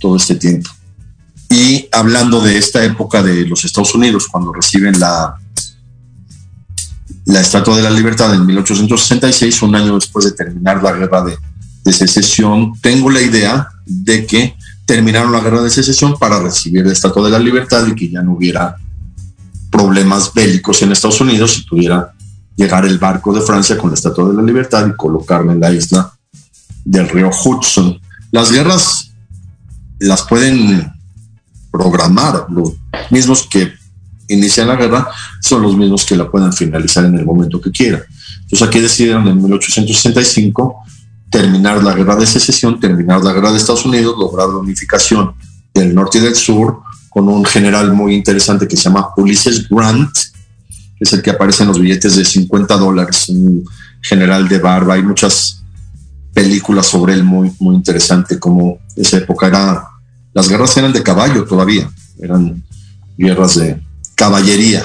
todo 0.00 0.16
este 0.16 0.36
tiempo. 0.36 0.70
Y 1.48 1.88
hablando 1.92 2.40
de 2.40 2.58
esta 2.58 2.84
época 2.84 3.22
de 3.22 3.46
los 3.46 3.64
Estados 3.64 3.94
Unidos, 3.94 4.26
cuando 4.28 4.52
reciben 4.52 4.98
la, 4.98 5.36
la 7.26 7.40
Estatua 7.40 7.76
de 7.76 7.82
la 7.82 7.90
Libertad 7.90 8.34
en 8.34 8.44
1866, 8.46 9.62
un 9.62 9.76
año 9.76 9.94
después 9.94 10.24
de 10.24 10.32
terminar 10.32 10.82
la 10.82 10.92
guerra 10.92 11.22
de, 11.22 11.36
de 11.84 11.92
secesión, 11.92 12.72
tengo 12.80 13.10
la 13.10 13.20
idea 13.20 13.68
de 13.86 14.26
que 14.26 14.56
terminaron 14.84 15.32
la 15.32 15.40
guerra 15.40 15.62
de 15.62 15.70
secesión 15.70 16.16
para 16.18 16.40
recibir 16.40 16.84
la 16.84 16.92
Estatua 16.92 17.24
de 17.24 17.30
la 17.30 17.38
Libertad 17.38 17.86
y 17.86 17.94
que 17.94 18.10
ya 18.10 18.22
no 18.22 18.32
hubiera 18.32 18.76
problemas 19.70 20.32
bélicos 20.32 20.82
en 20.82 20.92
Estados 20.92 21.20
Unidos 21.20 21.52
si 21.52 21.64
tuviera 21.64 22.12
llegar 22.56 22.84
el 22.84 22.98
barco 22.98 23.32
de 23.32 23.40
Francia 23.40 23.76
con 23.76 23.90
la 23.90 23.94
Estatua 23.94 24.28
de 24.28 24.34
la 24.34 24.42
Libertad 24.42 24.86
y 24.86 24.96
colocarla 24.96 25.52
en 25.52 25.60
la 25.60 25.72
isla 25.72 26.12
del 26.84 27.08
río 27.08 27.30
Hudson. 27.30 27.98
Las 28.30 28.52
guerras 28.52 29.10
las 29.98 30.22
pueden 30.22 30.92
programar, 31.70 32.46
los 32.50 32.74
mismos 33.10 33.48
que 33.50 33.72
inician 34.28 34.68
la 34.68 34.76
guerra 34.76 35.08
son 35.40 35.62
los 35.62 35.76
mismos 35.76 36.04
que 36.04 36.16
la 36.16 36.30
pueden 36.30 36.52
finalizar 36.52 37.04
en 37.04 37.16
el 37.16 37.24
momento 37.24 37.60
que 37.60 37.70
quieran. 37.70 38.02
Entonces 38.42 38.68
aquí 38.68 38.80
decidieron 38.80 39.26
en 39.26 39.42
1865 39.42 40.83
terminar 41.34 41.82
la 41.82 41.94
guerra 41.94 42.14
de 42.14 42.28
secesión, 42.28 42.78
terminar 42.78 43.20
la 43.24 43.32
guerra 43.32 43.50
de 43.50 43.58
Estados 43.58 43.84
Unidos, 43.84 44.14
lograr 44.16 44.48
la 44.50 44.58
unificación 44.58 45.32
del 45.74 45.92
norte 45.92 46.18
y 46.18 46.20
del 46.20 46.36
sur 46.36 46.78
con 47.10 47.28
un 47.28 47.44
general 47.44 47.92
muy 47.92 48.14
interesante 48.14 48.68
que 48.68 48.76
se 48.76 48.84
llama 48.84 49.08
Ulysses 49.16 49.68
Grant, 49.68 50.12
que 50.96 51.00
es 51.00 51.12
el 51.12 51.22
que 51.22 51.30
aparece 51.30 51.64
en 51.64 51.70
los 51.70 51.80
billetes 51.80 52.14
de 52.14 52.24
50 52.24 52.76
dólares, 52.76 53.28
un 53.30 53.68
general 54.00 54.46
de 54.46 54.60
barba. 54.60 54.94
Hay 54.94 55.02
muchas 55.02 55.60
películas 56.32 56.86
sobre 56.86 57.14
él 57.14 57.24
muy, 57.24 57.50
muy 57.58 57.74
interesante, 57.74 58.38
como 58.38 58.78
esa 58.94 59.16
época 59.16 59.48
era, 59.48 59.88
las 60.34 60.48
guerras 60.48 60.76
eran 60.76 60.92
de 60.92 61.02
caballo 61.02 61.44
todavía, 61.46 61.90
eran 62.20 62.62
guerras 63.18 63.56
de 63.56 63.82
caballería. 64.14 64.84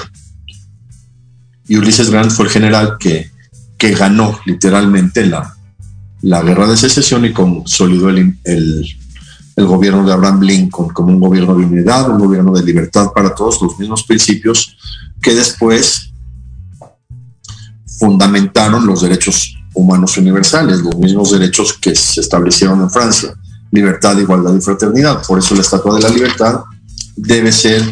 Y 1.68 1.76
Ulysses 1.76 2.10
Grant 2.10 2.32
fue 2.32 2.46
el 2.46 2.50
general 2.50 2.96
que, 2.98 3.30
que 3.78 3.92
ganó 3.92 4.36
literalmente 4.46 5.24
la, 5.26 5.54
la 6.22 6.42
guerra 6.42 6.66
de 6.66 6.76
secesión 6.76 7.24
y 7.24 7.32
consolidó 7.32 8.10
el, 8.10 8.38
el, 8.44 9.66
gobierno 9.66 10.06
de 10.06 10.12
Abraham 10.12 10.40
Lincoln 10.40 10.88
como 10.88 11.08
un 11.08 11.20
gobierno 11.20 11.54
de 11.54 11.66
unidad, 11.66 12.10
un 12.10 12.18
gobierno 12.18 12.52
de 12.52 12.62
libertad 12.62 13.08
para 13.14 13.34
todos, 13.34 13.60
los 13.60 13.78
mismos 13.78 14.04
principios 14.04 14.76
que 15.20 15.34
después 15.34 16.12
fundamentaron 17.98 18.86
los 18.86 19.02
derechos 19.02 19.54
humanos 19.74 20.16
universales, 20.16 20.80
los 20.80 20.96
mismos 20.96 21.32
derechos 21.32 21.74
que 21.74 21.94
se 21.94 22.22
establecieron 22.22 22.80
en 22.80 22.90
Francia, 22.90 23.34
libertad, 23.70 24.18
igualdad 24.18 24.54
y 24.56 24.60
fraternidad. 24.62 25.22
Por 25.26 25.38
eso 25.38 25.54
la 25.54 25.60
Estatua 25.60 25.96
de 25.96 26.02
la 26.02 26.08
Libertad 26.08 26.60
debe 27.16 27.52
ser 27.52 27.82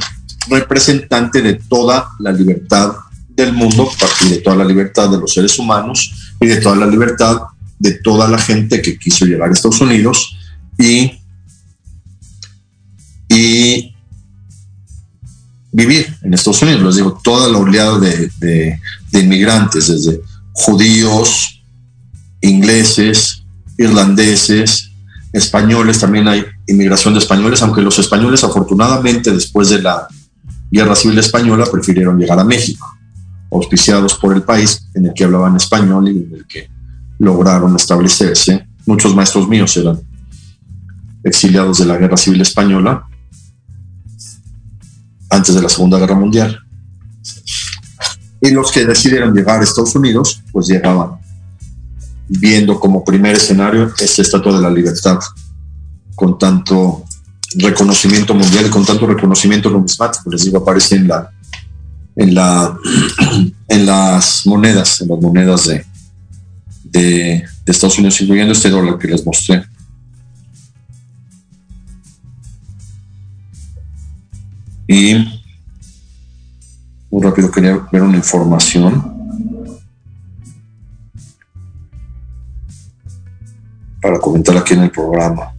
representante 0.49 1.43
de 1.43 1.55
toda 1.55 2.09
la 2.19 2.33
libertad 2.33 2.93
del 3.29 3.53
mundo 3.53 3.89
y 4.25 4.31
de 4.31 4.39
toda 4.39 4.57
la 4.57 4.65
libertad 4.65 5.11
de 5.11 5.19
los 5.19 5.33
seres 5.33 5.59
humanos 5.59 6.35
y 6.41 6.47
de 6.47 6.57
toda 6.57 6.77
la 6.77 6.87
libertad 6.87 7.39
de 7.79 7.93
toda 7.93 8.29
la 8.29 8.39
gente 8.39 8.83
que 8.83 8.99
quiso 8.99 9.25
llegar 9.25 9.49
a 9.49 9.53
Estados 9.53 9.81
Unidos 9.81 10.37
y, 10.79 11.13
y 13.29 13.95
vivir 15.73 16.15
en 16.23 16.35
Estados 16.35 16.63
Unidos. 16.63 16.83
Les 16.83 16.97
digo, 16.97 17.21
toda 17.23 17.49
la 17.49 17.59
oleada 17.59 17.99
de, 17.99 18.31
de, 18.39 18.81
de 19.13 19.21
inmigrantes, 19.21 19.89
desde 19.89 20.21
judíos, 20.53 21.63
ingleses, 22.41 23.45
irlandeses, 23.77 24.91
españoles, 25.33 26.01
también 26.01 26.27
hay 26.27 26.45
inmigración 26.67 27.15
de 27.15 27.21
españoles, 27.21 27.63
aunque 27.63 27.83
los 27.83 27.99
españoles 27.99 28.43
afortunadamente 28.45 29.31
después 29.31 29.69
de 29.71 29.83
la 29.83 30.09
Guerra 30.71 30.95
Civil 30.95 31.19
Española 31.19 31.67
prefirieron 31.71 32.19
llegar 32.19 32.39
a 32.39 32.45
México, 32.45 32.87
auspiciados 33.51 34.15
por 34.15 34.35
el 34.35 34.43
país 34.43 34.87
en 34.95 35.07
el 35.07 35.15
que 35.15 35.25
hablaban 35.25 35.57
español 35.57 36.09
y 36.09 36.11
en 36.11 36.35
el 36.35 36.47
que 36.47 36.69
lograron 37.19 37.75
establecerse. 37.77 38.67
Muchos 38.87 39.15
maestros 39.15 39.49
míos 39.49 39.77
eran 39.77 40.01
exiliados 41.23 41.79
de 41.79 41.87
la 41.87 41.97
Guerra 41.97 42.17
Civil 42.17 42.41
Española 42.41 43.07
antes 45.31 45.55
de 45.55 45.63
la 45.63 45.69
Segunda 45.69 45.99
Guerra 45.99 46.15
Mundial. 46.15 46.59
Y 48.41 48.51
los 48.51 48.71
que 48.71 48.87
decidieron 48.87 49.35
llegar 49.35 49.61
a 49.61 49.65
Estados 49.65 49.95
Unidos, 49.95 50.43
pues 50.53 50.69
llegaban 50.69 51.19
viendo 52.29 52.79
como 52.79 53.05
primer 53.05 53.37
escenario 53.37 53.93
esta 53.99 54.23
Estatua 54.23 54.55
de 54.55 54.63
la 54.63 54.71
Libertad, 54.71 55.19
con 56.15 56.39
tanto 56.39 57.05
reconocimiento 57.57 58.35
mundial 58.35 58.67
y 58.67 58.71
con 58.71 58.85
tanto 58.85 59.07
reconocimiento 59.07 59.71
numismático, 59.71 60.31
les 60.31 60.45
digo, 60.45 60.59
aparece 60.59 60.97
en 60.97 61.09
la 61.09 61.31
en 62.17 62.35
la 62.35 62.77
en 63.69 63.87
las 63.87 64.47
monedas, 64.47 65.01
en 65.01 65.09
las 65.09 65.21
monedas 65.21 65.67
de, 65.67 65.85
de, 66.91 67.45
Estados 67.67 67.99
Unidos, 67.99 68.21
incluyendo 68.21 68.53
este 68.53 68.71
dólar 68.71 68.99
que 68.99 69.09
les 69.09 69.25
mostré. 69.25 69.65
Y 74.87 75.43
muy 77.11 77.23
rápido 77.23 77.51
quería 77.51 77.77
ver 77.93 78.03
una 78.03 78.17
información. 78.17 79.19
para 84.01 84.21
comentar 84.21 84.57
aquí 84.57 84.75
en 84.75 84.83
el 84.83 84.91
programa. 84.91 85.53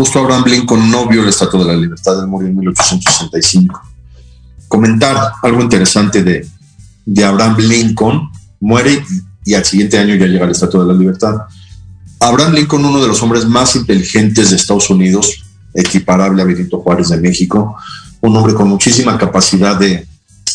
Justo 0.00 0.18
Abraham 0.18 0.44
Lincoln 0.46 0.90
no 0.90 1.06
vio 1.06 1.22
la 1.22 1.28
Estatua 1.28 1.60
de 1.60 1.66
la 1.66 1.76
Libertad, 1.76 2.18
él 2.18 2.26
murió 2.26 2.48
en 2.48 2.56
1865. 2.56 3.82
Comentar 4.66 5.32
algo 5.42 5.60
interesante 5.60 6.22
de, 6.22 6.46
de 7.04 7.24
Abraham 7.24 7.58
Lincoln, 7.58 8.30
muere 8.60 8.94
y, 9.44 9.50
y 9.50 9.54
al 9.54 9.64
siguiente 9.66 9.98
año 9.98 10.14
ya 10.14 10.26
llega 10.26 10.46
la 10.46 10.52
Estatua 10.52 10.84
de 10.84 10.92
la 10.94 10.98
Libertad. 10.98 11.34
Abraham 12.18 12.54
Lincoln, 12.54 12.82
uno 12.82 13.02
de 13.02 13.08
los 13.08 13.22
hombres 13.22 13.44
más 13.44 13.76
inteligentes 13.76 14.48
de 14.48 14.56
Estados 14.56 14.88
Unidos, 14.88 15.44
equiparable 15.74 16.40
a 16.40 16.46
Benito 16.46 16.80
Juárez 16.80 17.10
de 17.10 17.18
México, 17.18 17.76
un 18.22 18.34
hombre 18.34 18.54
con 18.54 18.70
muchísima 18.70 19.18
capacidad 19.18 19.78
de, 19.78 20.06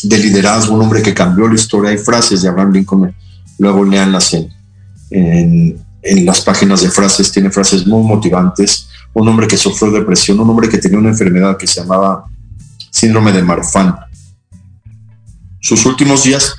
de, 0.02 0.18
liderazgo, 0.18 0.74
un 0.74 0.82
hombre 0.82 1.02
que 1.02 1.14
cambió 1.14 1.46
la 1.46 1.54
historia. 1.54 1.92
Hay 1.92 1.98
frases 1.98 2.42
de 2.42 2.48
Abraham 2.48 2.72
Lincoln, 2.72 3.14
luego 3.58 3.84
leanlas 3.84 4.34
en, 4.34 4.52
en, 5.10 5.78
en 6.02 6.26
las 6.26 6.40
páginas 6.40 6.80
de 6.80 6.90
frases, 6.90 7.30
tiene 7.30 7.52
frases 7.52 7.86
muy 7.86 8.02
motivantes. 8.02 8.88
Un 9.18 9.26
hombre 9.28 9.48
que 9.48 9.56
sufrió 9.56 9.90
depresión, 9.90 10.38
un 10.40 10.50
hombre 10.50 10.68
que 10.68 10.76
tenía 10.76 10.98
una 10.98 11.08
enfermedad 11.08 11.56
que 11.56 11.66
se 11.66 11.80
llamaba 11.80 12.26
síndrome 12.90 13.32
de 13.32 13.42
Marfan. 13.42 13.96
Sus 15.58 15.86
últimos 15.86 16.24
días, 16.24 16.54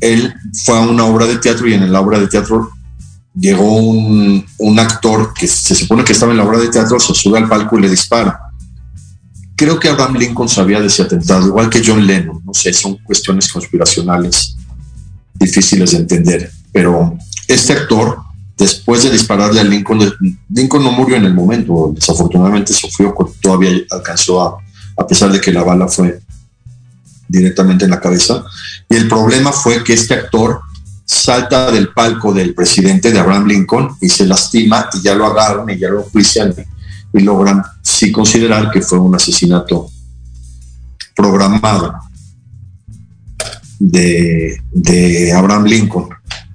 él 0.00 0.32
fue 0.64 0.78
a 0.78 0.80
una 0.80 1.04
obra 1.04 1.26
de 1.26 1.36
teatro 1.36 1.68
y 1.68 1.74
en 1.74 1.92
la 1.92 2.00
obra 2.00 2.18
de 2.18 2.26
teatro 2.26 2.70
llegó 3.38 3.76
un, 3.76 4.46
un, 4.56 4.78
actor 4.78 5.34
que 5.34 5.46
se 5.46 5.74
supone 5.74 6.02
que 6.02 6.12
estaba 6.12 6.32
en 6.32 6.38
la 6.38 6.44
obra 6.44 6.58
de 6.58 6.68
teatro, 6.68 6.98
se 6.98 7.12
sube 7.12 7.36
al 7.36 7.50
palco 7.50 7.78
y 7.78 7.82
le 7.82 7.90
dispara. 7.90 8.40
Creo 9.54 9.78
que 9.78 9.90
Abraham 9.90 10.16
Lincoln 10.16 10.48
sabía 10.48 10.80
de 10.80 10.86
ese 10.86 11.02
atentado, 11.02 11.48
igual 11.48 11.68
que 11.68 11.82
John 11.84 12.06
Lennon, 12.06 12.40
no 12.46 12.54
sé, 12.54 12.72
son 12.72 12.96
cuestiones 13.04 13.52
conspiracionales 13.52 14.56
difíciles 15.34 15.90
de 15.90 15.98
entender, 15.98 16.50
pero 16.72 17.18
este 17.46 17.74
actor, 17.74 18.20
después 18.60 19.02
de 19.02 19.10
dispararle 19.10 19.60
a 19.60 19.64
Lincoln, 19.64 20.14
Lincoln 20.50 20.84
no 20.84 20.92
murió 20.92 21.16
en 21.16 21.24
el 21.24 21.34
momento, 21.34 21.92
desafortunadamente 21.94 22.74
sufrió, 22.74 23.14
todavía 23.40 23.70
alcanzó 23.90 24.42
a, 24.42 24.58
a 24.96 25.06
pesar 25.06 25.32
de 25.32 25.40
que 25.40 25.50
la 25.50 25.64
bala 25.64 25.88
fue 25.88 26.20
directamente 27.26 27.86
en 27.86 27.90
la 27.90 28.00
cabeza, 28.00 28.44
y 28.88 28.96
el 28.96 29.08
problema 29.08 29.50
fue 29.50 29.82
que 29.82 29.94
este 29.94 30.14
actor 30.14 30.60
salta 31.06 31.72
del 31.72 31.88
palco 31.88 32.32
del 32.34 32.54
presidente 32.54 33.10
de 33.10 33.18
Abraham 33.18 33.46
Lincoln 33.46 33.96
y 34.00 34.08
se 34.08 34.26
lastima 34.26 34.88
y 34.92 35.00
ya 35.02 35.14
lo 35.14 35.26
agarran 35.26 35.68
y 35.70 35.78
ya 35.78 35.88
lo 35.88 36.02
juician 36.02 36.54
y 37.12 37.20
logran 37.20 37.62
sí 37.82 38.12
considerar 38.12 38.70
que 38.70 38.82
fue 38.82 38.98
un 38.98 39.14
asesinato 39.14 39.90
programado 41.16 41.94
de, 43.78 44.60
de, 44.70 45.32
Abraham 45.32 45.64
Lincoln. 45.64 46.08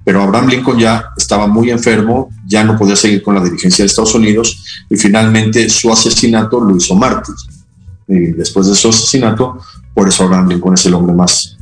Pero 0.06 0.22
Abraham 0.22 0.46
Lincoln 0.46 0.78
ya 0.78 1.12
estaba 1.16 1.48
muy 1.48 1.68
enfermo, 1.68 2.30
ya 2.46 2.62
no 2.62 2.78
podía 2.78 2.94
seguir 2.94 3.24
con 3.24 3.34
la 3.34 3.42
dirigencia 3.42 3.82
de 3.82 3.88
Estados 3.88 4.14
Unidos 4.14 4.62
y 4.88 4.94
finalmente 4.94 5.68
su 5.68 5.92
asesinato 5.92 6.60
lo 6.60 6.76
hizo 6.76 6.94
mártir. 6.94 7.34
Y 8.06 8.26
después 8.26 8.68
de 8.68 8.76
su 8.76 8.90
asesinato, 8.90 9.58
por 9.92 10.06
eso 10.06 10.22
Abraham 10.22 10.50
Lincoln 10.50 10.74
es 10.74 10.86
el 10.86 10.94
hombre 10.94 11.12
más 11.12 11.56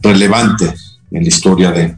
relevante 0.00 0.76
en 1.10 1.22
la 1.22 1.28
historia 1.28 1.72
de, 1.72 1.96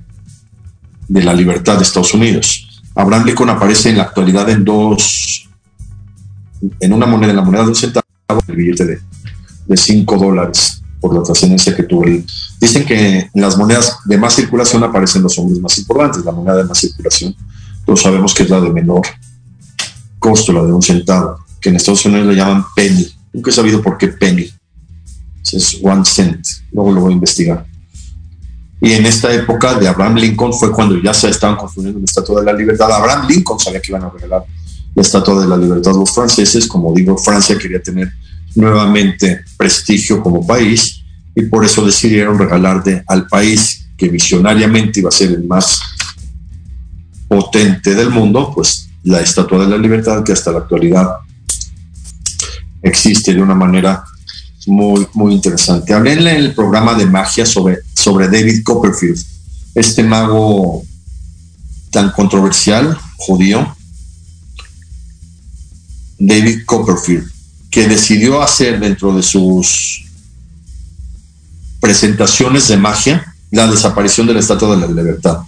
la 1.23 1.35
libertad 1.35 1.77
de 1.77 1.83
Estados 1.83 2.15
Unidos. 2.15 2.83
Abraham 2.95 3.27
Lincoln 3.27 3.51
aparece 3.51 3.91
en 3.91 3.99
la 3.99 4.05
actualidad 4.05 4.49
en 4.49 4.65
dos, 4.65 5.51
en 6.81 6.93
una 6.95 7.05
moneda, 7.05 7.33
en 7.33 7.37
la 7.37 7.43
moneda 7.43 7.65
de 7.65 7.69
un 7.69 7.75
centavo, 7.75 8.07
el 8.49 8.57
billete 8.57 8.87
de, 8.87 9.01
de 9.67 9.77
cinco 9.77 10.17
dólares 10.17 10.76
por 11.01 11.15
la 11.15 11.23
trascendencia 11.23 11.75
que 11.75 11.83
tuvo. 11.83 12.05
Dicen 12.61 12.85
que 12.85 13.31
en 13.33 13.41
las 13.41 13.57
monedas 13.57 13.99
de 14.05 14.19
más 14.19 14.35
circulación 14.35 14.83
aparecen 14.83 15.23
los 15.23 15.39
hombres 15.39 15.61
más 15.61 15.77
importantes, 15.79 16.25
la 16.25 16.33
moneda 16.33 16.57
de 16.57 16.65
más 16.65 16.79
circulación. 16.79 17.35
Todos 17.85 18.03
sabemos 18.03 18.35
que 18.35 18.43
es 18.43 18.51
la 18.51 18.61
de 18.61 18.71
menor 18.71 19.03
costo, 20.19 20.53
la 20.53 20.65
de 20.65 20.73
un 20.73 20.83
centavo, 20.83 21.39
que 21.61 21.69
en 21.69 21.77
Estados 21.77 22.05
Unidos 22.07 22.27
le 22.27 22.35
llaman 22.35 22.65
penny. 22.75 23.07
Nunca 23.33 23.51
he 23.51 23.55
sabido 23.55 23.83
por 23.83 23.97
qué 23.99 24.09
penny. 24.09 24.51
Es 25.53 25.79
one 25.83 26.05
cent. 26.05 26.45
Luego 26.73 26.93
lo 26.93 27.01
voy 27.03 27.13
a 27.13 27.15
investigar. 27.15 27.67
Y 28.81 28.93
en 28.93 29.07
esta 29.07 29.33
época 29.33 29.75
de 29.75 29.89
Abraham 29.89 30.17
Lincoln 30.17 30.53
fue 30.53 30.71
cuando 30.73 31.01
ya 31.01 31.15
se 31.15 31.31
estaban 31.31 31.57
construyendo 31.57 31.99
la 31.99 32.05
Estatua 32.05 32.41
de 32.41 32.47
la 32.47 32.53
Libertad. 32.53 32.91
Abraham 32.93 33.27
Lincoln 33.29 33.59
sabía 33.59 33.81
que 33.81 33.93
iban 33.93 34.05
a 34.05 34.11
regalar 34.11 34.45
la 34.95 35.03
Estatua 35.03 35.41
de 35.41 35.47
la 35.47 35.57
Libertad 35.57 35.93
los 35.93 36.13
franceses. 36.13 36.67
Como 36.67 36.93
digo, 36.93 37.17
Francia 37.17 37.57
quería 37.57 37.81
tener 37.81 38.13
nuevamente 38.57 39.45
prestigio 39.57 40.23
como 40.23 40.47
país 40.47 41.03
y 41.35 41.43
por 41.43 41.65
eso 41.65 41.85
decidieron 41.85 42.39
regalarle 42.39 43.05
al 43.07 43.27
país 43.27 43.87
que 43.97 44.09
visionariamente 44.09 45.01
iba 45.01 45.09
a 45.09 45.13
ser 45.13 45.31
el 45.31 45.45
más 45.45 45.81
potente 47.29 47.95
del 47.95 48.11
mundo, 48.11 48.53
pues 48.55 48.89
la 49.05 49.21
Estatua 49.21 49.65
de 49.65 49.71
la 49.71 49.79
Libertad 49.79 50.25
que 50.25 50.33
hasta 50.33 50.53
la 50.53 50.59
actualidad 50.59 51.09
existe 52.83 53.35
de 53.35 53.43
una 53.43 53.55
manera 53.55 54.05
muy, 54.67 55.07
muy 55.15 55.35
interesante. 55.35 55.95
Hablé 55.95 56.15
en 56.15 56.27
el 56.27 56.55
programa 56.55 56.95
de 56.95 57.07
magia 57.07 57.47
sobre, 57.47 57.79
sobre 57.95 58.29
David 58.29 58.63
Copperfield, 58.65 59.23
este 59.75 60.03
mago 60.03 60.83
tan 61.91 62.11
controversial, 62.11 62.99
judío, 63.17 63.77
David 66.19 66.65
Copperfield, 66.65 67.31
que 67.71 67.89
decidió 67.89 68.43
hacer 68.43 68.81
dentro 68.81 69.15
de 69.15 69.23
sus 69.23 70.05
presentaciones 71.81 72.69
de 72.69 72.77
magia 72.77 73.35
la 73.51 73.67
desaparición 73.67 74.27
de 74.27 74.35
la 74.35 74.41
Estatua 74.41 74.75
de 74.77 74.81
la 74.81 74.87
Libertad. 74.87 75.41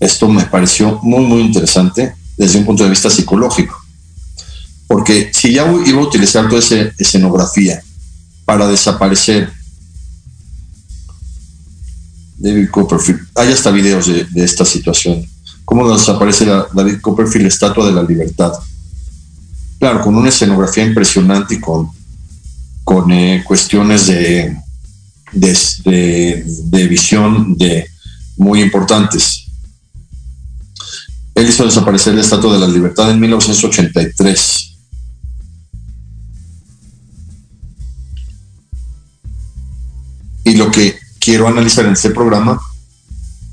Esto 0.00 0.28
me 0.28 0.44
pareció 0.46 1.00
muy, 1.02 1.24
muy 1.26 1.42
interesante 1.42 2.14
desde 2.36 2.58
un 2.58 2.64
punto 2.64 2.84
de 2.84 2.90
vista 2.90 3.10
psicológico. 3.10 3.76
Porque 4.86 5.30
si 5.34 5.52
ya 5.52 5.70
iba 5.86 6.00
a 6.00 6.04
utilizar 6.04 6.48
toda 6.48 6.60
esa 6.60 6.76
escenografía 6.96 7.82
para 8.44 8.66
desaparecer 8.68 9.52
David 12.38 12.70
Copperfield, 12.70 13.20
hay 13.34 13.52
hasta 13.52 13.70
videos 13.70 14.06
de, 14.06 14.26
esta 14.36 14.64
situación. 14.64 15.26
Cómo 15.68 15.86
desaparece 15.92 16.46
David 16.46 16.98
Copperfield, 17.02 17.42
la 17.42 17.48
Estatua 17.48 17.84
de 17.84 17.92
la 17.92 18.02
Libertad. 18.02 18.54
Claro, 19.78 20.00
con 20.00 20.16
una 20.16 20.30
escenografía 20.30 20.82
impresionante 20.82 21.56
y 21.56 21.60
con, 21.60 21.90
con 22.84 23.12
eh, 23.12 23.44
cuestiones 23.46 24.06
de, 24.06 24.56
de, 25.32 26.42
de 26.46 26.88
visión 26.88 27.54
de, 27.58 27.86
muy 28.38 28.62
importantes. 28.62 29.44
Él 31.34 31.46
hizo 31.46 31.66
desaparecer 31.66 32.14
la 32.14 32.22
Estatua 32.22 32.54
de 32.54 32.60
la 32.60 32.66
Libertad 32.66 33.10
en 33.10 33.20
1983. 33.20 34.74
Y 40.44 40.56
lo 40.56 40.70
que 40.70 40.98
quiero 41.20 41.46
analizar 41.46 41.84
en 41.84 41.92
este 41.92 42.08
programa, 42.08 42.58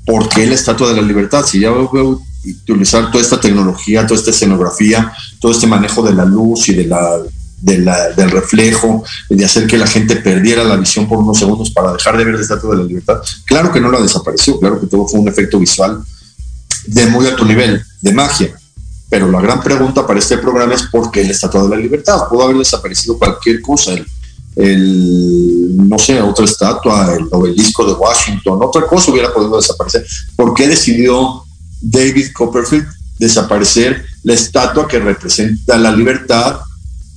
¿por 0.06 0.28
qué 0.28 0.46
la 0.46 0.54
Estatua 0.54 0.90
de 0.90 0.96
la 0.96 1.02
Libertad? 1.02 1.44
Si 1.44 1.60
ya 1.60 1.70
voy 1.70 2.00
a 2.00 2.48
utilizar 2.48 3.10
toda 3.10 3.22
esta 3.22 3.40
tecnología, 3.40 4.06
toda 4.06 4.18
esta 4.18 4.30
escenografía, 4.30 5.12
todo 5.40 5.52
este 5.52 5.66
manejo 5.66 6.02
de 6.02 6.14
la 6.14 6.24
luz 6.24 6.68
y 6.68 6.74
de 6.74 6.86
la, 6.86 7.18
del 7.60 8.30
reflejo, 8.30 9.04
de 9.28 9.44
hacer 9.44 9.66
que 9.66 9.76
la 9.76 9.86
gente 9.86 10.16
perdiera 10.16 10.62
la 10.62 10.76
visión 10.76 11.08
por 11.08 11.18
unos 11.18 11.38
segundos 11.38 11.70
para 11.70 11.92
dejar 11.92 12.16
de 12.16 12.24
ver 12.24 12.34
la 12.34 12.40
Estatua 12.40 12.76
de 12.76 12.82
la 12.82 12.88
Libertad, 12.88 13.20
claro 13.44 13.72
que 13.72 13.80
no 13.80 13.90
la 13.90 14.00
desapareció, 14.00 14.58
claro 14.60 14.80
que 14.80 14.86
todo 14.86 15.08
fue 15.08 15.20
un 15.20 15.28
efecto 15.28 15.58
visual 15.58 16.02
de 16.86 17.06
muy 17.06 17.26
alto 17.26 17.44
nivel, 17.44 17.82
de 18.00 18.12
magia. 18.12 18.54
Pero 19.08 19.30
la 19.30 19.40
gran 19.40 19.62
pregunta 19.62 20.06
para 20.06 20.18
este 20.18 20.38
programa 20.38 20.74
es 20.74 20.82
por 20.84 21.10
qué 21.10 21.24
la 21.24 21.30
Estatua 21.30 21.62
de 21.62 21.68
la 21.68 21.76
Libertad. 21.76 22.28
Pudo 22.28 22.42
haber 22.42 22.58
desaparecido 22.58 23.18
cualquier 23.18 23.60
cosa, 23.60 23.92
el, 23.92 24.06
no 24.56 25.98
sé, 25.98 26.20
otra 26.20 26.44
estatua, 26.44 27.14
el 27.14 27.28
obelisco 27.30 27.84
de 27.84 27.92
Washington, 27.92 28.58
otra 28.62 28.86
cosa 28.86 29.10
hubiera 29.10 29.32
podido 29.32 29.56
desaparecer. 29.56 30.06
¿Por 30.34 30.54
qué 30.54 30.68
decidió 30.68 31.44
David 31.80 32.32
Copperfield 32.32 32.86
desaparecer 33.18 34.04
la 34.22 34.34
estatua 34.34 34.88
que 34.88 34.98
representa 34.98 35.76
la 35.78 35.90
libertad 35.90 36.60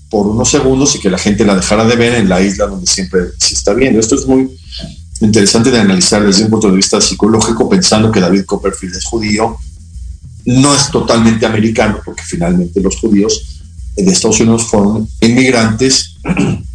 por 0.10 0.28
unos 0.28 0.50
segundos 0.50 0.96
y 0.96 1.00
que 1.00 1.10
la 1.10 1.18
gente 1.18 1.46
la 1.46 1.56
dejara 1.56 1.86
de 1.86 1.96
ver 1.96 2.16
en 2.16 2.28
la 2.28 2.42
isla 2.42 2.68
donde 2.68 2.88
siempre 2.88 3.22
se 3.38 3.54
está 3.54 3.74
viendo? 3.74 4.00
Esto 4.00 4.16
es 4.16 4.26
muy, 4.26 4.50
interesante 5.22 5.72
de 5.72 5.80
analizar 5.80 6.26
desde 6.26 6.44
un 6.44 6.50
punto 6.50 6.70
de 6.70 6.76
vista 6.76 7.02
psicológico, 7.02 7.70
pensando 7.70 8.12
que 8.12 8.20
David 8.20 8.46
Copperfield 8.46 8.96
es 8.96 9.06
judío, 9.06 9.58
no 10.46 10.76
es 10.76 10.90
totalmente 10.90 11.46
americano, 11.46 12.00
porque 12.04 12.24
finalmente 12.24 12.80
los 12.82 12.98
judíos 12.98 13.62
de 13.96 14.12
Estados 14.12 14.40
Unidos 14.40 14.68
fueron 14.68 15.08
inmigrantes. 15.22 16.16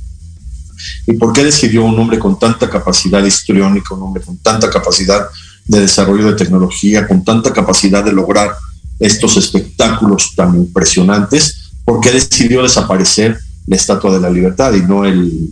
¿Y 1.06 1.14
por 1.14 1.32
qué 1.32 1.44
decidió 1.44 1.84
un 1.84 1.98
hombre 1.98 2.18
con 2.18 2.38
tanta 2.38 2.68
capacidad 2.68 3.24
histriónica, 3.24 3.94
un 3.94 4.02
hombre 4.02 4.22
con 4.22 4.36
tanta 4.38 4.70
capacidad 4.70 5.28
de 5.66 5.80
desarrollo 5.80 6.26
de 6.26 6.34
tecnología, 6.34 7.06
con 7.06 7.24
tanta 7.24 7.52
capacidad 7.52 8.04
de 8.04 8.12
lograr 8.12 8.54
estos 8.98 9.36
espectáculos 9.36 10.32
tan 10.36 10.54
impresionantes? 10.54 11.72
¿Por 11.84 12.00
qué 12.00 12.10
decidió 12.10 12.62
desaparecer 12.62 13.38
la 13.66 13.76
Estatua 13.76 14.12
de 14.12 14.20
la 14.20 14.30
Libertad 14.30 14.72
y 14.74 14.82
no 14.82 15.04
el, 15.04 15.50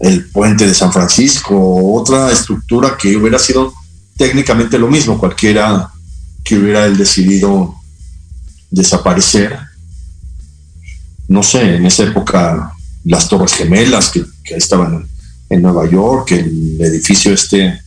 el 0.00 0.26
puente 0.30 0.66
de 0.66 0.74
San 0.74 0.92
Francisco, 0.92 1.94
otra 1.94 2.30
estructura 2.30 2.96
que 2.96 3.16
hubiera 3.16 3.38
sido 3.38 3.72
técnicamente 4.16 4.78
lo 4.78 4.88
mismo, 4.88 5.18
cualquiera 5.18 5.90
que 6.44 6.56
hubiera 6.56 6.86
él 6.86 6.96
decidido 6.96 7.74
desaparecer. 8.70 9.58
No 11.28 11.42
sé, 11.42 11.76
en 11.76 11.86
esa 11.86 12.04
época 12.04 12.72
las 13.08 13.28
Torres 13.28 13.54
Gemelas 13.54 14.10
que, 14.10 14.24
estaban 14.54 15.08
en, 15.48 15.62
Nueva 15.62 15.90
York, 15.90 16.32
el 16.32 16.78
edificio 16.80 17.32
este 17.32 17.80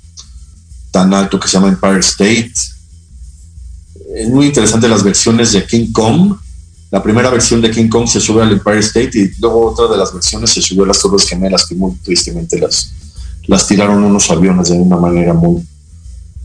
tan 0.90 1.14
alto 1.14 1.40
que 1.40 1.48
se 1.48 1.54
llama 1.54 1.70
Empire 1.70 2.00
State. 2.00 2.54
Es 4.16 4.30
muy 4.30 4.48
interesante 4.48 4.88
las 4.88 5.04
versiones 5.04 5.54
de 5.54 5.66
King 5.66 5.92
Kong, 5.92 6.36
la 6.90 7.02
primera 7.02 7.30
versión 7.30 7.62
de 7.62 7.72
King 7.72 7.88
Kong 7.88 8.08
se 8.08 8.20
sube 8.20 8.42
al 8.42 8.52
Empire 8.52 8.80
State 8.80 9.12
y 9.14 9.32
luego 9.40 9.72
otra 9.72 9.88
de 9.88 9.98
las 9.98 10.12
versiones 10.14 10.50
se 10.50 10.62
subió 10.62 10.84
a 10.84 10.88
las 10.88 11.00
Torres 11.00 11.28
Gemelas 11.28 11.66
que 11.66 11.76
muy 11.76 11.94
tristemente 12.04 12.60
las, 12.60 12.92
las 13.48 13.66
tiraron 13.66 14.04
unos 14.04 14.30
aviones 14.30 14.70
de 14.70 14.76
una 14.76 14.98
manera 14.98 15.34
muy, 15.34 15.66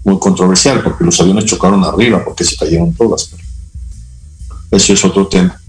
muy 0.05 0.19
controversial 0.19 0.83
porque 0.83 1.03
los 1.03 1.19
aviones 1.21 1.47
chocaron 1.47 1.83
arriba 1.83 2.23
porque 2.25 2.45
se 2.45 2.57
cayeron 2.57 2.95
todas. 2.95 3.31
eso 4.71 4.93
es 4.93 5.05
otro 5.05 5.27
tema. 5.27 5.61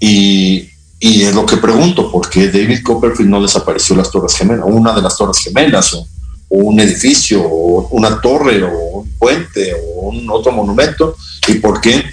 Y, 0.00 0.70
y 1.00 1.22
es 1.22 1.34
lo 1.34 1.44
que 1.44 1.56
pregunto, 1.56 2.10
¿por 2.10 2.28
qué 2.30 2.48
David 2.48 2.82
Copperfield 2.82 3.30
no 3.30 3.42
desapareció 3.42 3.96
las 3.96 4.10
Torres 4.10 4.36
Gemelas? 4.36 4.64
Una 4.66 4.94
de 4.94 5.02
las 5.02 5.16
Torres 5.16 5.38
Gemelas 5.38 5.92
o, 5.94 6.06
o 6.48 6.58
un 6.58 6.80
edificio 6.80 7.42
o 7.42 7.88
una 7.88 8.20
torre 8.20 8.62
o 8.62 9.00
un 9.00 9.10
puente 9.18 9.74
o 9.74 10.08
un 10.08 10.28
otro 10.30 10.52
monumento 10.52 11.16
y 11.48 11.54
por 11.54 11.80
qué 11.80 12.04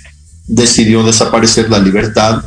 decidió 0.47 1.03
desaparecer 1.03 1.69
la 1.69 1.79
libertad 1.79 2.43